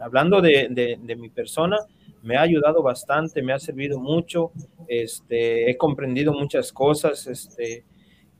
hablando 0.00 0.40
de, 0.40 0.98
de, 1.00 1.16
mi 1.16 1.28
persona, 1.28 1.78
me 2.22 2.36
ha 2.36 2.42
ayudado 2.42 2.82
bastante, 2.82 3.42
me 3.42 3.52
ha 3.52 3.58
servido 3.58 3.98
mucho, 3.98 4.52
este, 4.88 5.70
he 5.70 5.76
comprendido 5.76 6.32
muchas 6.32 6.72
cosas, 6.72 7.26
este, 7.26 7.84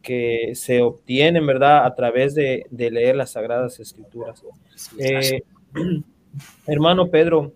que 0.02 0.52
se 0.54 0.80
obtienen, 0.80 1.46
¿verdad?, 1.46 1.84
a 1.84 1.94
través 1.94 2.34
de, 2.34 2.66
leer 2.70 3.16
las 3.16 3.32
Sagradas 3.32 3.80
Escrituras. 3.80 4.42
Eh, 4.98 5.42
hermano 6.66 7.08
Pedro, 7.08 7.52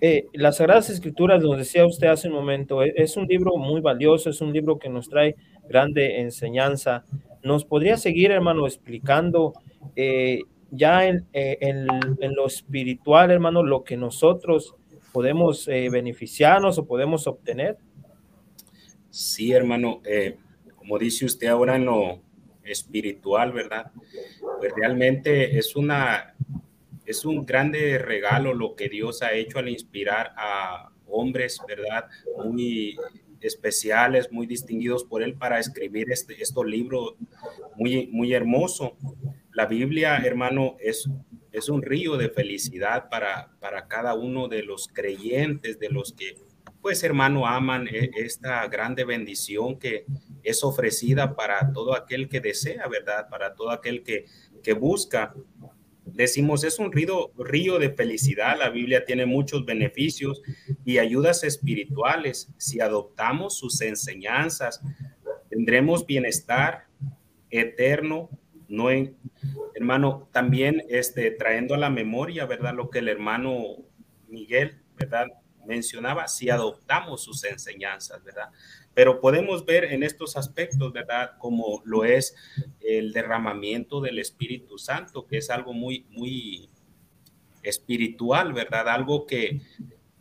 eh, 0.00 0.26
las 0.34 0.58
Sagradas 0.58 0.90
Escrituras, 0.90 1.42
lo 1.42 1.56
decía 1.56 1.86
usted 1.86 2.08
hace 2.08 2.28
un 2.28 2.34
momento, 2.34 2.82
e, 2.82 2.92
es, 2.96 3.16
un 3.16 3.26
libro 3.26 3.56
muy 3.56 3.80
valioso, 3.80 4.30
es 4.30 4.40
un 4.40 4.52
libro 4.52 4.78
que 4.78 4.88
nos 4.88 5.08
trae 5.08 5.36
grande 5.68 6.20
enseñanza. 6.20 7.04
¿Nos 7.42 7.64
podría 7.64 7.96
seguir, 7.96 8.30
hermano, 8.30 8.66
explicando 8.66 9.54
eh, 9.96 10.40
ya 10.74 11.06
en, 11.06 11.26
en, 11.32 12.34
lo 12.34 12.46
espiritual, 12.46 13.30
hermano, 13.30 13.62
lo 13.62 13.84
que 13.84 13.96
nosotros 13.96 14.74
podemos 15.12 15.66
beneficiarnos 15.66 16.78
o 16.78 16.86
podemos 16.86 17.26
obtener? 17.26 17.78
Sí, 19.10 19.52
hermano 19.52 20.02
como 20.84 20.98
dice 20.98 21.24
usted 21.24 21.46
ahora 21.46 21.76
en 21.76 21.86
lo 21.86 22.20
espiritual, 22.62 23.52
¿verdad? 23.52 23.90
Pues 24.58 24.70
realmente 24.76 25.58
es 25.58 25.76
una 25.76 26.34
es 27.06 27.24
un 27.24 27.46
grande 27.46 27.96
regalo 27.98 28.52
lo 28.52 28.74
que 28.74 28.90
Dios 28.90 29.22
ha 29.22 29.32
hecho 29.32 29.58
al 29.58 29.70
inspirar 29.70 30.34
a 30.36 30.90
hombres, 31.06 31.58
¿verdad? 31.66 32.04
Muy 32.44 32.98
especiales, 33.40 34.30
muy 34.30 34.46
distinguidos 34.46 35.04
por 35.04 35.22
él 35.22 35.34
para 35.34 35.58
escribir 35.58 36.12
este, 36.12 36.42
estos 36.42 36.66
libros 36.66 37.14
muy, 37.76 38.08
muy 38.08 38.34
hermoso. 38.34 38.96
La 39.54 39.66
Biblia, 39.66 40.18
hermano, 40.18 40.76
es, 40.80 41.08
es 41.52 41.68
un 41.68 41.82
río 41.82 42.16
de 42.16 42.28
felicidad 42.28 43.08
para, 43.08 43.52
para 43.60 43.86
cada 43.86 44.14
uno 44.14 44.48
de 44.48 44.62
los 44.62 44.88
creyentes, 44.88 45.78
de 45.78 45.90
los 45.90 46.12
que 46.12 46.36
pues 46.84 47.02
hermano, 47.02 47.46
aman 47.46 47.88
e, 47.88 48.10
esta 48.14 48.68
grande 48.68 49.04
bendición 49.04 49.78
que 49.78 50.04
es 50.42 50.62
ofrecida 50.62 51.34
para 51.34 51.72
todo 51.72 51.94
aquel 51.94 52.28
que 52.28 52.42
desea, 52.42 52.86
¿verdad? 52.88 53.26
Para 53.30 53.54
todo 53.54 53.70
aquel 53.70 54.02
que, 54.02 54.26
que 54.62 54.74
busca. 54.74 55.34
Decimos, 56.04 56.62
es 56.62 56.78
un 56.78 56.92
río, 56.92 57.32
río 57.38 57.78
de 57.78 57.88
felicidad. 57.88 58.58
La 58.58 58.68
Biblia 58.68 59.06
tiene 59.06 59.24
muchos 59.24 59.64
beneficios 59.64 60.42
y 60.84 60.98
ayudas 60.98 61.42
espirituales. 61.42 62.52
Si 62.58 62.80
adoptamos 62.80 63.56
sus 63.56 63.80
enseñanzas, 63.80 64.82
tendremos 65.48 66.04
bienestar 66.04 66.84
eterno, 67.48 68.28
no 68.68 68.90
hermano, 69.74 70.28
también 70.32 70.84
este, 70.88 71.30
trayendo 71.32 71.74
a 71.74 71.78
la 71.78 71.90
memoria, 71.90 72.46
¿verdad? 72.46 72.74
Lo 72.74 72.90
que 72.90 73.00
el 73.00 73.08
hermano 73.08 73.76
Miguel, 74.28 74.80
¿verdad? 74.96 75.26
mencionaba, 75.66 76.28
si 76.28 76.50
adoptamos 76.50 77.24
sus 77.24 77.44
enseñanzas, 77.44 78.22
¿verdad? 78.22 78.50
Pero 78.94 79.20
podemos 79.20 79.64
ver 79.64 79.84
en 79.84 80.02
estos 80.02 80.36
aspectos, 80.36 80.92
¿verdad? 80.92 81.32
Como 81.38 81.82
lo 81.84 82.04
es 82.04 82.34
el 82.80 83.12
derramamiento 83.12 84.00
del 84.00 84.18
Espíritu 84.18 84.78
Santo, 84.78 85.26
que 85.26 85.38
es 85.38 85.50
algo 85.50 85.72
muy, 85.72 86.06
muy 86.10 86.70
espiritual, 87.62 88.52
¿verdad? 88.52 88.88
Algo 88.88 89.26
que 89.26 89.62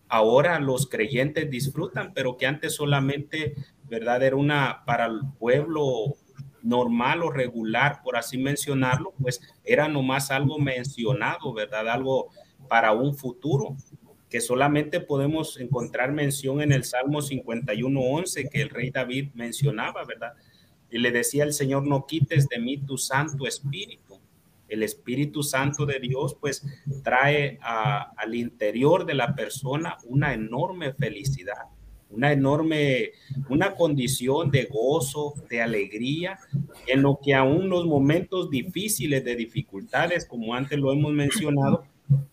ahora 0.08 0.60
los 0.60 0.88
creyentes 0.88 1.50
disfrutan, 1.50 2.14
pero 2.14 2.38
que 2.38 2.48
antes 2.48 2.76
solamente, 2.76 3.56
¿verdad? 3.84 4.24
Era 4.24 4.36
una 4.36 4.84
para 4.86 5.06
el 5.06 5.22
pueblo 5.38 6.16
normal 6.64 7.22
o 7.22 7.30
regular, 7.30 8.02
por 8.04 8.18
así 8.18 8.38
mencionarlo, 8.38 9.14
pues 9.22 9.42
era 9.64 9.88
nomás 9.88 10.32
algo 10.32 10.58
mencionado, 10.58 11.54
¿verdad? 11.54 11.90
Algo 11.90 12.30
para 12.68 12.94
un 12.94 13.16
futuro, 13.16 13.76
que 14.30 14.42
solamente 14.42 15.00
podemos 15.00 15.60
encontrar 15.60 16.12
mención 16.12 16.62
en 16.62 16.72
el 16.72 16.86
Salmo 16.86 17.22
51.11 17.22 18.50
que 18.50 18.62
el 18.64 18.70
rey 18.70 18.90
David 18.90 19.30
mencionaba, 19.36 20.04
¿verdad? 20.06 20.34
Y 20.90 20.98
le 20.98 21.12
decía 21.12 21.44
al 21.44 21.54
Señor, 21.54 21.86
no 21.86 22.08
quites 22.08 22.48
de 22.48 22.58
mí 22.60 22.78
tu 22.78 22.98
Santo 22.98 23.46
Espíritu. 23.46 24.20
El 24.68 24.82
Espíritu 24.82 25.44
Santo 25.44 25.86
de 25.86 26.00
Dios 26.00 26.36
pues 26.40 26.66
trae 27.04 27.60
al 27.62 28.34
interior 28.34 29.06
de 29.06 29.14
la 29.14 29.36
persona 29.36 29.98
una 30.06 30.34
enorme 30.34 30.94
felicidad, 30.94 31.68
una 32.14 32.32
enorme, 32.32 33.12
una 33.50 33.76
condición 33.76 34.52
de 34.52 34.66
gozo, 34.66 35.34
de 35.50 35.62
alegría, 35.62 36.40
en 36.88 37.02
lo 37.02 37.20
que 37.22 37.34
aún 37.34 37.70
los 37.70 37.86
momentos 37.86 38.50
difíciles 38.50 39.24
de 39.24 39.36
dificultades, 39.36 40.26
como 40.26 40.54
antes 40.54 40.80
lo 40.80 40.94
hemos 40.94 41.12
mencionado, 41.12 41.86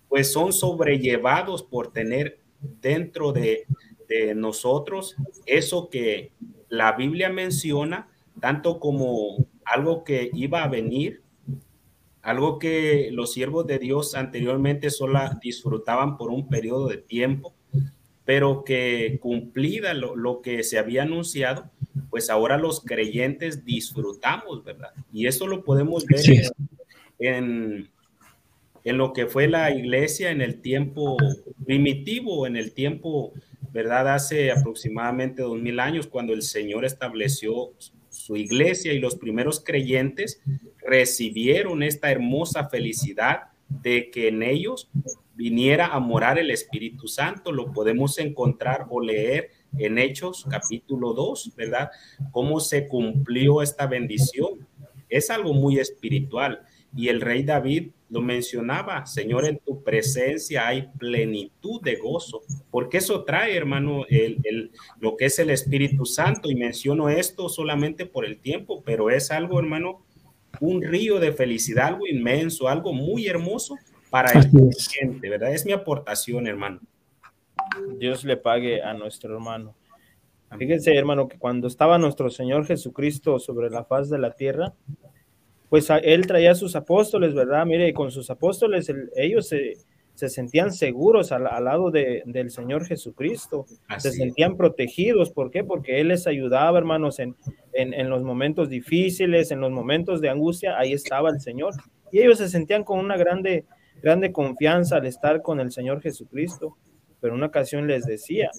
pues 0.08 0.32
son 0.32 0.52
sobrellevados 0.52 1.62
por 1.62 1.92
tener 1.92 2.40
dentro 2.80 3.32
de, 3.32 3.66
nosotros 4.34 5.14
eso 5.46 5.88
que 5.88 6.32
la 6.68 6.96
Biblia 6.96 7.28
menciona, 7.28 8.08
tanto 8.40 8.80
como 8.80 9.46
algo 9.64 10.02
que 10.02 10.32
iba 10.34 10.64
a 10.64 10.68
venir, 10.68 11.22
algo 12.20 12.58
que 12.58 13.10
los 13.12 13.32
siervos 13.32 13.68
de 13.68 13.78
Dios 13.78 14.16
anteriormente 14.16 14.90
solo 14.90 15.20
disfrutaban 15.40 16.16
por 16.16 16.30
un 16.30 16.48
periodo 16.48 16.88
de 16.88 16.96
tiempo, 16.96 17.54
pero 18.30 18.62
que 18.62 19.18
cumplida 19.20 19.92
lo, 19.92 20.40
que 20.40 20.62
se 20.62 20.78
había 20.78 21.02
anunciado, 21.02 21.68
pues 22.10 22.30
ahora 22.30 22.58
los 22.58 22.80
creyentes 22.80 23.64
disfrutamos, 23.64 24.62
¿verdad? 24.62 24.90
Y 25.12 25.26
eso 25.26 25.48
lo 25.48 25.64
podemos 25.64 26.06
ver 26.06 26.52
en, 27.18 27.90
en 28.84 28.98
lo 28.98 29.12
que 29.12 29.26
fue 29.26 29.48
la 29.48 29.72
iglesia 29.74 30.30
en 30.30 30.42
el 30.42 30.60
tiempo 30.60 31.16
primitivo, 31.64 32.46
en 32.46 32.56
el 32.56 32.70
tiempo, 32.70 33.32
¿verdad? 33.72 34.14
Hace 34.14 34.52
aproximadamente 34.52 35.42
dos 35.42 35.60
mil 35.60 35.80
años, 35.80 36.06
cuando 36.06 36.32
el 36.32 36.42
Señor 36.42 36.84
estableció 36.84 37.72
su 38.10 38.36
iglesia 38.36 38.92
y 38.92 39.00
los 39.00 39.16
primeros 39.16 39.58
creyentes 39.58 40.40
recibieron 40.86 41.82
esta 41.82 42.12
hermosa 42.12 42.68
felicidad 42.68 43.48
de 43.68 44.08
que 44.12 44.28
en 44.28 44.44
ellos 44.44 44.88
viniera 45.40 45.86
a 45.86 46.00
morar 46.00 46.38
el 46.38 46.50
Espíritu 46.50 47.08
Santo. 47.08 47.50
Lo 47.50 47.72
podemos 47.72 48.18
encontrar 48.18 48.84
o 48.90 49.00
leer 49.00 49.48
en 49.78 49.96
Hechos 49.96 50.46
capítulo 50.50 51.14
2, 51.14 51.54
¿verdad? 51.56 51.90
Cómo 52.30 52.60
se 52.60 52.86
cumplió 52.86 53.62
esta 53.62 53.86
bendición. 53.86 54.68
Es 55.08 55.30
algo 55.30 55.54
muy 55.54 55.78
espiritual. 55.78 56.60
Y 56.94 57.08
el 57.08 57.22
rey 57.22 57.42
David 57.42 57.88
lo 58.10 58.20
mencionaba, 58.20 59.06
Señor, 59.06 59.46
en 59.46 59.58
tu 59.60 59.82
presencia 59.82 60.66
hay 60.66 60.88
plenitud 60.98 61.80
de 61.80 61.94
gozo, 61.96 62.42
porque 62.70 62.98
eso 62.98 63.24
trae, 63.24 63.56
hermano, 63.56 64.04
el, 64.10 64.72
lo 64.98 65.16
que 65.16 65.26
es 65.26 65.38
el 65.38 65.48
Espíritu 65.48 66.04
Santo, 66.04 66.50
y 66.50 66.56
menciono 66.56 67.08
esto 67.08 67.48
solamente 67.48 68.04
por 68.04 68.26
el 68.26 68.40
tiempo, 68.40 68.82
pero 68.84 69.08
es 69.08 69.30
algo, 69.30 69.58
hermano, 69.58 70.04
un 70.60 70.82
río 70.82 71.20
de 71.20 71.32
felicidad, 71.32 71.86
algo 71.86 72.08
inmenso, 72.08 72.68
algo 72.68 72.92
muy 72.92 73.26
hermoso 73.26 73.76
para 74.10 74.32
el 74.32 74.50
gente, 74.90 75.30
¿verdad? 75.30 75.54
Es 75.54 75.64
mi 75.64 75.72
aportación, 75.72 76.46
hermano. 76.46 76.80
Dios 77.98 78.24
le 78.24 78.36
pague 78.36 78.82
a 78.82 78.94
nuestro 78.94 79.34
hermano. 79.34 79.74
Fíjense, 80.58 80.94
hermano, 80.94 81.28
que 81.28 81.38
cuando 81.38 81.68
estaba 81.68 81.96
nuestro 81.98 82.28
Señor 82.28 82.66
Jesucristo 82.66 83.38
sobre 83.38 83.70
la 83.70 83.84
faz 83.84 84.10
de 84.10 84.18
la 84.18 84.32
tierra, 84.32 84.74
pues 85.68 85.88
él 86.02 86.26
traía 86.26 86.50
a 86.50 86.56
sus 86.56 86.74
apóstoles, 86.74 87.32
¿verdad? 87.34 87.64
Mire, 87.64 87.94
con 87.94 88.10
sus 88.10 88.28
apóstoles 88.30 88.92
ellos 89.14 89.46
se, 89.46 89.76
sentían 90.28 90.72
seguros 90.72 91.30
al, 91.30 91.44
lado 91.44 91.92
del 91.92 92.50
Señor 92.50 92.84
Jesucristo, 92.84 93.64
se 93.98 94.10
sentían 94.10 94.56
protegidos, 94.56 95.30
¿por 95.30 95.52
qué? 95.52 95.62
Porque 95.62 96.00
Él 96.00 96.08
les 96.08 96.26
ayudaba, 96.26 96.76
hermanos, 96.76 97.20
en, 97.20 97.36
en, 97.72 98.10
los 98.10 98.24
momentos 98.24 98.68
difíciles, 98.68 99.52
en 99.52 99.60
los 99.60 99.70
momentos 99.70 100.20
de 100.20 100.28
angustia, 100.28 100.76
ahí 100.76 100.92
estaba 100.92 101.30
el 101.30 101.40
Señor. 101.40 101.74
Y 102.10 102.18
ellos 102.18 102.38
se 102.38 102.48
sentían 102.48 102.82
con 102.82 102.98
una 102.98 103.16
grande, 103.16 103.64
grande 104.02 104.32
confianza 104.32 104.96
al 104.96 105.06
estar 105.06 105.42
con 105.42 105.60
el 105.60 105.70
Señor 105.70 106.00
Jesucristo. 106.00 106.76
Pero 107.20 107.34
una 107.34 107.46
ocasión 107.46 107.86
les 107.86 108.04
decía, 108.04 108.50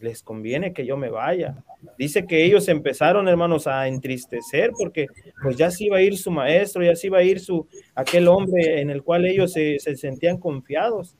les 0.00 0.22
conviene 0.22 0.72
que 0.72 0.86
yo 0.86 0.96
me 0.96 1.10
vaya. 1.10 1.64
Dice 1.98 2.26
que 2.26 2.44
ellos 2.44 2.68
empezaron, 2.68 3.28
hermanos, 3.28 3.66
a 3.66 3.88
entristecer 3.88 4.70
porque 4.78 5.06
pues 5.42 5.56
ya 5.56 5.70
se 5.70 5.84
iba 5.84 5.96
a 5.96 6.02
ir 6.02 6.16
su 6.16 6.30
maestro, 6.30 6.84
ya 6.84 6.94
se 6.94 7.08
iba 7.08 7.18
a 7.18 7.22
ir 7.22 7.40
su 7.40 7.66
aquel 7.94 8.28
hombre 8.28 8.80
en 8.80 8.90
el 8.90 9.02
cual 9.02 9.26
ellos 9.26 9.52
se, 9.52 9.78
sentían 9.78 10.38
confiados. 10.38 11.16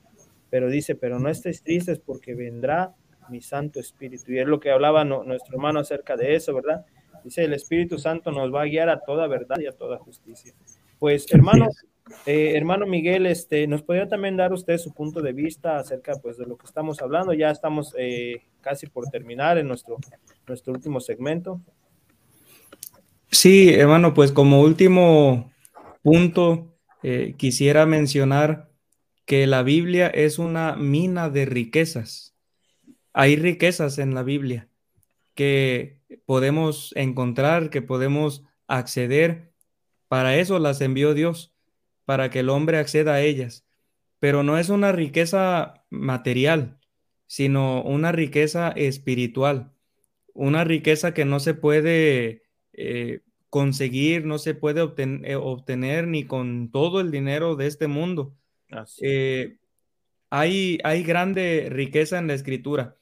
Pero 0.49 0.69
dice, 0.69 0.95
pero 0.95 1.19
no 1.19 1.29
estéis 1.29 1.63
tristes 1.63 1.99
porque 1.99 2.33
vendrá 2.33 2.93
mi 3.29 3.41
Santo 3.41 3.79
Espíritu. 3.79 4.31
Y 4.31 4.39
es 4.39 4.47
lo 4.47 4.59
que 4.59 4.71
hablaba 4.71 5.03
nuestro 5.03 5.55
hermano 5.55 5.79
acerca 5.79 6.15
de 6.15 6.35
eso, 6.35 6.53
¿verdad? 6.53 6.85
Dice, 7.23 7.43
el 7.43 7.53
Espíritu 7.53 7.97
Santo 7.97 8.31
nos 8.31 8.53
va 8.53 8.61
a 8.61 8.65
guiar 8.65 8.87
a 8.87 8.99
toda 8.99 9.27
verdad 9.27 9.57
y 9.59 9.65
a 9.65 9.71
toda 9.71 9.97
justicia. 9.97 10.53
Pues, 10.99 11.25
hermano, 11.33 11.67
eh, 12.27 12.53
hermano 12.55 12.85
Miguel, 12.85 13.25
este, 13.25 13.65
¿nos 13.67 13.81
podría 13.81 14.07
también 14.07 14.37
dar 14.37 14.53
usted 14.53 14.77
su 14.77 14.93
punto 14.93 15.21
de 15.21 15.33
vista 15.33 15.77
acerca 15.77 16.13
pues, 16.21 16.37
de 16.37 16.45
lo 16.45 16.57
que 16.57 16.65
estamos 16.65 17.01
hablando? 17.01 17.33
Ya 17.33 17.49
estamos 17.49 17.95
eh, 17.97 18.43
casi 18.61 18.87
por 18.87 19.07
terminar 19.09 19.57
en 19.57 19.67
nuestro, 19.67 19.97
nuestro 20.47 20.73
último 20.73 20.99
segmento. 20.99 21.61
Sí, 23.31 23.73
hermano, 23.73 24.13
pues 24.13 24.31
como 24.31 24.61
último 24.61 25.51
punto, 26.03 26.77
eh, 27.01 27.33
quisiera 27.37 27.87
mencionar 27.87 28.69
que 29.25 29.47
la 29.47 29.63
Biblia 29.63 30.07
es 30.07 30.37
una 30.37 30.75
mina 30.75 31.29
de 31.29 31.45
riquezas. 31.45 32.35
Hay 33.13 33.35
riquezas 33.35 33.97
en 33.97 34.13
la 34.13 34.21
Biblia 34.21 34.69
que 35.33 35.99
podemos 36.25 36.93
encontrar, 36.95 37.71
que 37.71 37.81
podemos 37.81 38.43
acceder. 38.67 39.51
Para 40.07 40.35
eso 40.35 40.59
las 40.59 40.81
envió 40.81 41.15
Dios 41.15 41.54
para 42.05 42.29
que 42.29 42.39
el 42.39 42.49
hombre 42.49 42.77
acceda 42.77 43.15
a 43.15 43.21
ellas. 43.21 43.65
Pero 44.19 44.43
no 44.43 44.57
es 44.57 44.69
una 44.69 44.91
riqueza 44.91 45.85
material, 45.89 46.79
sino 47.27 47.81
una 47.83 48.11
riqueza 48.11 48.69
espiritual, 48.69 49.73
una 50.33 50.63
riqueza 50.63 51.13
que 51.13 51.25
no 51.25 51.39
se 51.39 51.53
puede 51.53 52.43
eh, 52.73 53.21
conseguir, 53.49 54.25
no 54.25 54.37
se 54.37 54.53
puede 54.53 54.81
eh, 55.23 55.35
obtener, 55.35 56.07
ni 56.07 56.25
con 56.25 56.71
todo 56.71 57.01
el 57.01 57.11
dinero 57.11 57.55
de 57.55 57.67
este 57.67 57.87
mundo. 57.87 58.35
Eh, 59.01 59.57
hay, 60.29 60.79
hay 60.83 61.03
grande 61.03 61.67
riqueza 61.69 62.19
en 62.19 62.27
la 62.27 62.33
escritura, 62.33 62.97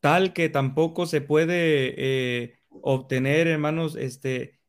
tal 0.00 0.32
que 0.34 0.48
tampoco 0.50 1.06
se 1.06 1.20
puede 1.20 2.58
obtener, 2.68 3.46
hermanos, 3.46 3.96
este, 3.96 4.60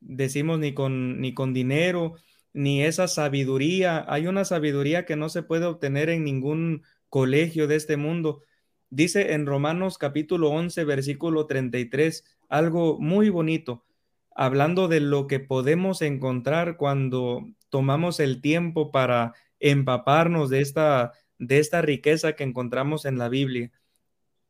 decimos 0.00 0.60
ni 0.60 0.74
con, 0.74 1.20
ni 1.20 1.34
con 1.34 1.52
dinero, 1.52 2.14
ni 2.54 2.82
esa 2.82 3.08
sabiduría. 3.08 4.06
Hay 4.08 4.26
una 4.26 4.46
sabiduría 4.46 5.04
que 5.04 5.16
no 5.16 5.28
se 5.28 5.42
puede 5.42 5.66
obtener 5.66 6.08
en 6.08 6.24
ningún 6.24 6.82
colegio 7.10 7.66
de 7.66 7.76
este 7.76 7.98
mundo. 7.98 8.40
Dice 8.88 9.32
en 9.34 9.44
Romanos 9.44 9.98
capítulo 9.98 10.50
11, 10.50 10.84
versículo 10.84 11.46
33, 11.46 12.24
algo 12.48 12.98
muy 12.98 13.28
bonito, 13.28 13.84
hablando 14.34 14.88
de 14.88 15.00
lo 15.00 15.26
que 15.26 15.40
podemos 15.40 16.00
encontrar 16.00 16.76
cuando 16.76 17.44
tomamos 17.68 18.20
el 18.20 18.40
tiempo 18.40 18.92
para 18.92 19.34
empaparnos 19.58 20.48
de 20.48 20.60
esta, 20.60 21.12
de 21.38 21.58
esta 21.58 21.82
riqueza 21.82 22.34
que 22.34 22.44
encontramos 22.44 23.04
en 23.04 23.18
la 23.18 23.28
Biblia. 23.28 23.72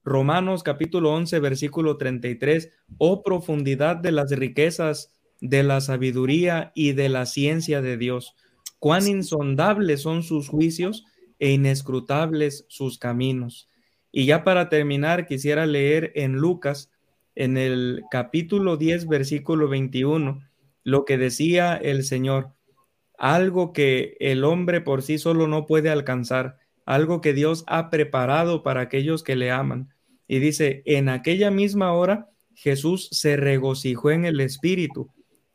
Romanos 0.02 0.62
capítulo 0.62 1.14
11, 1.14 1.38
versículo 1.38 1.96
33, 1.96 2.70
oh 2.98 3.22
profundidad 3.22 3.96
de 3.96 4.12
las 4.12 4.30
riquezas 4.30 5.13
de 5.40 5.62
la 5.62 5.80
sabiduría 5.80 6.72
y 6.74 6.92
de 6.92 7.08
la 7.08 7.26
ciencia 7.26 7.82
de 7.82 7.96
Dios. 7.96 8.34
Cuán 8.78 9.06
insondables 9.06 10.02
son 10.02 10.22
sus 10.22 10.48
juicios 10.48 11.04
e 11.38 11.52
inescrutables 11.52 12.66
sus 12.68 12.98
caminos. 12.98 13.68
Y 14.12 14.26
ya 14.26 14.44
para 14.44 14.68
terminar, 14.68 15.26
quisiera 15.26 15.66
leer 15.66 16.12
en 16.14 16.34
Lucas, 16.34 16.90
en 17.34 17.56
el 17.56 18.02
capítulo 18.10 18.76
10, 18.76 19.08
versículo 19.08 19.68
21, 19.68 20.40
lo 20.84 21.04
que 21.04 21.18
decía 21.18 21.76
el 21.76 22.04
Señor, 22.04 22.52
algo 23.18 23.72
que 23.72 24.16
el 24.20 24.44
hombre 24.44 24.80
por 24.80 25.02
sí 25.02 25.18
solo 25.18 25.48
no 25.48 25.66
puede 25.66 25.90
alcanzar, 25.90 26.58
algo 26.84 27.20
que 27.20 27.32
Dios 27.32 27.64
ha 27.66 27.90
preparado 27.90 28.62
para 28.62 28.82
aquellos 28.82 29.22
que 29.22 29.36
le 29.36 29.50
aman. 29.50 29.88
Y 30.28 30.38
dice, 30.38 30.82
en 30.84 31.08
aquella 31.08 31.50
misma 31.50 31.92
hora 31.92 32.30
Jesús 32.54 33.08
se 33.10 33.36
regocijó 33.36 34.10
en 34.10 34.24
el 34.24 34.40
Espíritu 34.40 35.10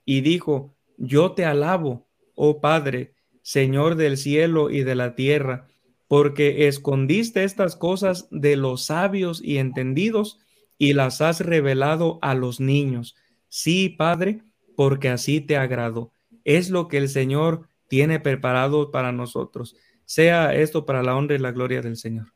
y 0.05 0.21
dijo, 0.21 0.75
yo 0.97 1.31
te 1.31 1.45
alabo, 1.45 2.07
oh 2.35 2.61
Padre, 2.61 3.13
Señor 3.41 3.95
del 3.95 4.17
cielo 4.17 4.69
y 4.69 4.83
de 4.83 4.95
la 4.95 5.15
tierra, 5.15 5.67
porque 6.07 6.67
escondiste 6.67 7.43
estas 7.43 7.75
cosas 7.75 8.27
de 8.31 8.55
los 8.55 8.85
sabios 8.85 9.41
y 9.43 9.57
entendidos 9.57 10.39
y 10.77 10.93
las 10.93 11.21
has 11.21 11.41
revelado 11.41 12.19
a 12.21 12.33
los 12.33 12.59
niños. 12.59 13.15
Sí, 13.47 13.89
Padre, 13.89 14.41
porque 14.75 15.09
así 15.09 15.41
te 15.41 15.57
agrado. 15.57 16.11
Es 16.43 16.69
lo 16.69 16.87
que 16.87 16.97
el 16.97 17.09
Señor 17.09 17.67
tiene 17.87 18.19
preparado 18.19 18.91
para 18.91 19.11
nosotros. 19.11 19.75
Sea 20.05 20.55
esto 20.55 20.85
para 20.85 21.03
la 21.03 21.15
honra 21.15 21.35
y 21.35 21.39
la 21.39 21.51
gloria 21.51 21.81
del 21.81 21.97
Señor. 21.97 22.33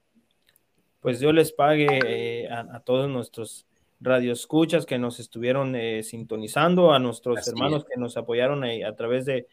Pues 1.00 1.20
Dios 1.20 1.34
les 1.34 1.52
pague 1.52 1.88
eh, 2.06 2.50
a, 2.50 2.80
todos 2.82 3.10
nuestros 3.10 3.66
radioescuchas 4.04 4.86
que 4.86 5.00
nos 5.00 5.20
estuvieron 5.20 5.76
eh, 5.76 6.04
sintonizando, 6.04 6.92
a 6.92 7.00
nuestros 7.00 7.48
hermanos 7.48 7.86
que 7.86 8.00
nos 8.00 8.18
apoyaron 8.18 8.64
eh, 8.66 8.86
a 8.86 8.96
través 8.96 9.26
de, 9.26 9.48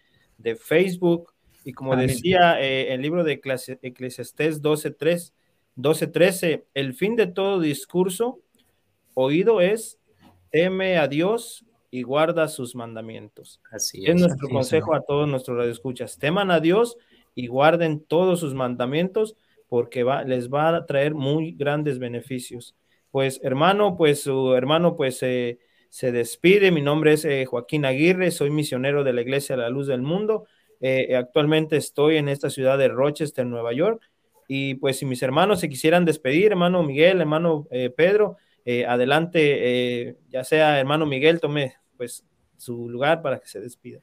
Facebook. 0.57 1.33
Y 1.65 1.73
como 1.73 1.95
decía 1.95 2.61
eh, 2.61 2.95
el 2.95 3.03
libro 3.03 3.23
de 3.25 3.35
Eclesiastés 3.35 4.63
12.3, 4.63 5.33
12.13, 5.77 6.65
el 6.75 6.95
fin 6.95 7.15
de 7.17 7.27
todo 7.27 7.61
discurso 7.61 8.41
oído 9.15 9.61
es, 9.61 9.99
teme 10.51 10.97
a 10.97 11.07
Dios 11.07 11.67
y 11.91 12.03
guarda 12.03 12.49
sus 12.49 12.75
mandamientos. 12.75 13.61
Así 13.71 14.07
es, 14.07 14.19
nuestro 14.19 14.49
consejo 14.49 14.95
a 14.95 15.03
todos 15.03 15.29
nuestros 15.29 15.59
radioescuchas. 15.59 16.19
Teman 16.19 16.51
a 16.51 16.61
Dios 16.61 16.97
y 17.35 17.47
guarden 17.47 18.01
todos 18.01 18.41
sus 18.41 18.55
mandamientos 18.55 19.37
porque 19.69 20.03
va, 20.03 20.25
les 20.25 20.49
va 20.49 20.75
a 20.75 20.87
traer 20.87 21.15
muy 21.15 21.53
grandes 21.53 21.99
beneficios. 21.99 22.75
Pues 23.11 23.41
hermano, 23.43 23.97
pues 23.97 24.23
su 24.23 24.55
hermano 24.55 24.97
pues 24.97 25.19
se 25.19 25.59
despide. 26.13 26.71
Mi 26.71 26.81
nombre 26.81 27.15
es 27.15 27.25
eh, 27.25 27.45
Joaquín 27.47 27.85
Aguirre, 27.85 28.31
soy 28.31 28.51
misionero 28.51 29.03
de 29.05 29.13
la 29.13 29.23
Iglesia 29.23 29.57
de 29.57 29.63
la 29.63 29.69
Luz 29.69 29.89
del 29.89 30.03
Mundo. 30.03 30.47
Eh, 30.81 31.17
actualmente 31.17 31.77
estoy 31.77 32.17
en 32.17 32.29
esta 32.29 32.49
ciudad 32.51 32.79
de 32.79 32.89
Rochester, 32.89 33.45
Nueva 33.45 33.73
York. 33.73 34.03
Y 34.47 34.75
pues 34.77 34.99
si 34.99 35.07
mis 35.07 35.23
hermanos 35.23 35.61
se 35.61 35.69
quisieran 35.69 36.05
despedir, 36.05 36.53
hermano 36.53 36.83
Miguel, 36.83 37.21
hermano 37.21 37.67
eh, 37.71 37.91
Pedro, 37.91 38.37
adelante, 38.87 40.17
ya 40.29 40.45
sea 40.45 40.79
hermano 40.79 41.05
Miguel, 41.05 41.41
tome 41.41 41.75
pues 41.97 42.25
su 42.57 42.89
lugar 42.89 43.21
para 43.21 43.41
que 43.41 43.49
se 43.49 43.61
despida. 43.61 44.01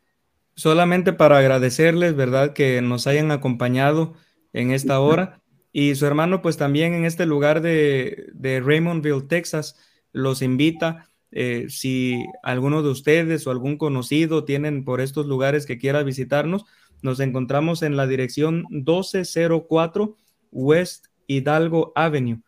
Solamente 0.55 1.13
para 1.13 1.37
agradecerles, 1.37 2.15
¿verdad? 2.15 2.51
Que 2.51 2.81
nos 2.81 3.07
hayan 3.07 3.31
acompañado 3.31 4.15
en 4.51 4.71
esta 4.71 4.99
hora. 4.99 5.41
Y 5.71 5.95
su 5.95 6.05
hermano, 6.05 6.41
pues 6.41 6.57
también 6.57 6.93
en 6.93 7.05
este 7.05 7.25
lugar 7.25 7.61
de, 7.61 8.31
Raymondville, 8.63 9.27
Texas, 9.27 9.77
los 10.11 10.41
invita. 10.41 11.09
Eh, 11.31 11.65
si 11.69 12.25
alguno 12.41 12.81
de 12.81 12.89
ustedes 12.89 13.45
o 13.45 13.51
algún 13.51 13.77
conocido 13.77 14.45
tienen 14.45 14.85
por 14.85 15.01
estos 15.01 15.25
lugares 15.25 15.65
que 15.65 15.77
quiera 15.77 16.03
visitarnos, 16.03 16.65
nos 17.01 17.19
encontramos 17.19 17.83
en 17.83 17.95
la 17.95 18.07
dirección 18.07 18.65
1204 18.69 20.15
West 20.51 21.07
Hidalgo 21.27 21.91
Avenue. 21.95 22.41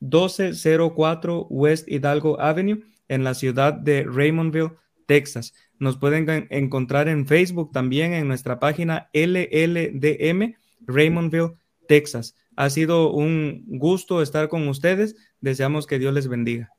1204 0.00 1.46
West 1.50 1.88
Hidalgo 1.88 2.40
Avenue 2.40 2.82
en 3.08 3.24
la 3.24 3.34
ciudad 3.34 3.72
de 3.72 4.04
Raymondville, 4.04 4.72
Texas. 5.06 5.54
Nos 5.78 5.96
pueden 5.96 6.46
encontrar 6.50 7.08
en 7.08 7.26
Facebook 7.26 7.72
también 7.72 8.12
en 8.12 8.28
nuestra 8.28 8.58
página 8.58 9.10
LLDM 9.12 10.54
Raymondville, 10.86 11.52
Texas. 11.88 12.36
Ha 12.54 12.70
sido 12.70 13.12
un 13.12 13.64
gusto 13.66 14.22
estar 14.22 14.48
con 14.48 14.68
ustedes. 14.68 15.16
Deseamos 15.40 15.88
que 15.88 15.98
Dios 15.98 16.14
les 16.14 16.28
bendiga. 16.28 16.70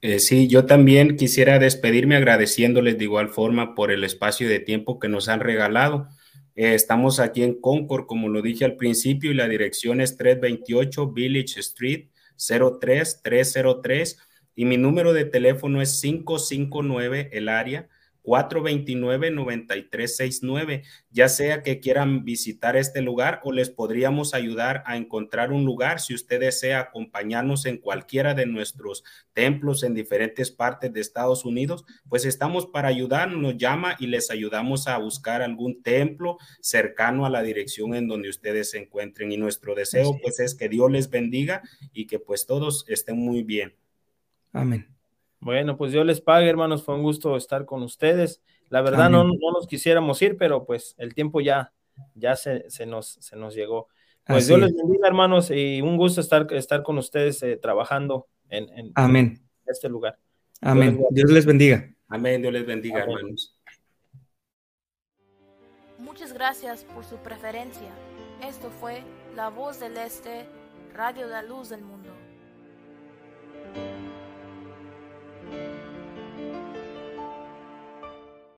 Eh, 0.00 0.18
sí, 0.18 0.48
yo 0.48 0.64
también 0.64 1.16
quisiera 1.16 1.58
despedirme 1.58 2.16
agradeciéndoles 2.16 2.96
de 2.96 3.04
igual 3.04 3.28
forma 3.28 3.74
por 3.74 3.90
el 3.90 4.04
espacio 4.04 4.48
de 4.48 4.60
tiempo 4.60 4.98
que 4.98 5.08
nos 5.08 5.28
han 5.28 5.40
regalado. 5.40 6.08
Eh, 6.54 6.74
estamos 6.74 7.20
aquí 7.20 7.42
en 7.42 7.60
Concord, 7.60 8.06
como 8.06 8.28
lo 8.28 8.40
dije 8.40 8.64
al 8.64 8.76
principio, 8.76 9.30
y 9.30 9.34
la 9.34 9.48
dirección 9.48 10.00
es 10.00 10.16
328 10.16 11.12
Village 11.12 11.60
Street 11.60 12.08
03303 12.36 14.18
y 14.54 14.64
mi 14.64 14.76
número 14.76 15.12
de 15.12 15.24
teléfono 15.24 15.80
es 15.82 16.00
559 16.00 17.30
el 17.32 17.48
área 17.48 17.88
429-9369, 18.24 20.82
ya 21.10 21.28
sea 21.28 21.62
que 21.62 21.78
quieran 21.78 22.24
visitar 22.24 22.76
este 22.76 23.02
lugar 23.02 23.40
o 23.44 23.52
les 23.52 23.70
podríamos 23.70 24.34
ayudar 24.34 24.82
a 24.86 24.96
encontrar 24.96 25.52
un 25.52 25.64
lugar 25.64 26.00
si 26.00 26.12
usted 26.14 26.40
desea 26.40 26.80
acompañarnos 26.80 27.66
en 27.66 27.76
cualquiera 27.78 28.34
de 28.34 28.46
nuestros 28.46 29.04
templos 29.32 29.82
en 29.82 29.94
diferentes 29.94 30.50
partes 30.50 30.92
de 30.92 31.00
Estados 31.00 31.44
Unidos, 31.44 31.84
pues 32.08 32.24
estamos 32.24 32.66
para 32.66 32.88
ayudar, 32.88 33.30
nos 33.30 33.56
llama 33.58 33.96
y 33.98 34.06
les 34.06 34.30
ayudamos 34.30 34.88
a 34.88 34.96
buscar 34.98 35.42
algún 35.42 35.82
templo 35.82 36.38
cercano 36.60 37.26
a 37.26 37.30
la 37.30 37.42
dirección 37.42 37.94
en 37.94 38.08
donde 38.08 38.30
ustedes 38.30 38.70
se 38.70 38.78
encuentren 38.78 39.30
y 39.32 39.36
nuestro 39.36 39.74
deseo 39.74 40.18
pues 40.22 40.40
es 40.40 40.54
que 40.54 40.70
Dios 40.70 40.90
les 40.90 41.10
bendiga 41.10 41.60
y 41.92 42.06
que 42.06 42.18
pues 42.18 42.46
todos 42.46 42.86
estén 42.88 43.18
muy 43.18 43.42
bien. 43.42 43.74
Amén. 44.52 44.93
Bueno, 45.44 45.76
pues 45.76 45.92
Dios 45.92 46.06
les 46.06 46.22
pague, 46.22 46.48
hermanos. 46.48 46.82
Fue 46.82 46.94
un 46.94 47.02
gusto 47.02 47.36
estar 47.36 47.66
con 47.66 47.82
ustedes. 47.82 48.42
La 48.70 48.80
verdad 48.80 49.10
no, 49.10 49.24
no, 49.24 49.52
nos 49.52 49.66
quisiéramos 49.66 50.20
ir, 50.22 50.38
pero 50.38 50.64
pues 50.64 50.94
el 50.96 51.14
tiempo 51.14 51.42
ya, 51.42 51.72
ya 52.14 52.34
se, 52.34 52.68
se 52.70 52.86
nos, 52.86 53.18
se 53.20 53.36
nos 53.36 53.54
llegó. 53.54 53.88
Pues 54.26 54.48
Dios 54.48 54.58
les 54.58 54.74
bendiga, 54.74 55.06
hermanos, 55.06 55.50
y 55.50 55.82
un 55.82 55.98
gusto 55.98 56.22
estar, 56.22 56.50
estar 56.54 56.82
con 56.82 56.96
ustedes 56.96 57.42
eh, 57.42 57.58
trabajando 57.58 58.26
en, 58.48 58.70
en, 58.70 58.92
Amén. 58.94 59.46
este 59.66 59.90
lugar. 59.90 60.18
Amén. 60.62 60.98
Dios 61.10 61.30
les 61.30 61.44
bendiga. 61.44 61.94
Amén. 62.08 62.40
Dios 62.40 62.52
les 62.54 62.64
bendiga, 62.64 63.00
hermanos. 63.00 63.54
Muchas 65.98 66.32
gracias 66.32 66.84
por 66.84 67.04
su 67.04 67.16
preferencia. 67.16 67.90
Esto 68.42 68.70
fue 68.80 69.02
La 69.36 69.50
Voz 69.50 69.78
del 69.78 69.98
Este, 69.98 70.46
Radio 70.94 71.26
de 71.26 71.32
la 71.34 71.42
Luz 71.42 71.68
del 71.68 71.82
Mundo. 71.82 72.08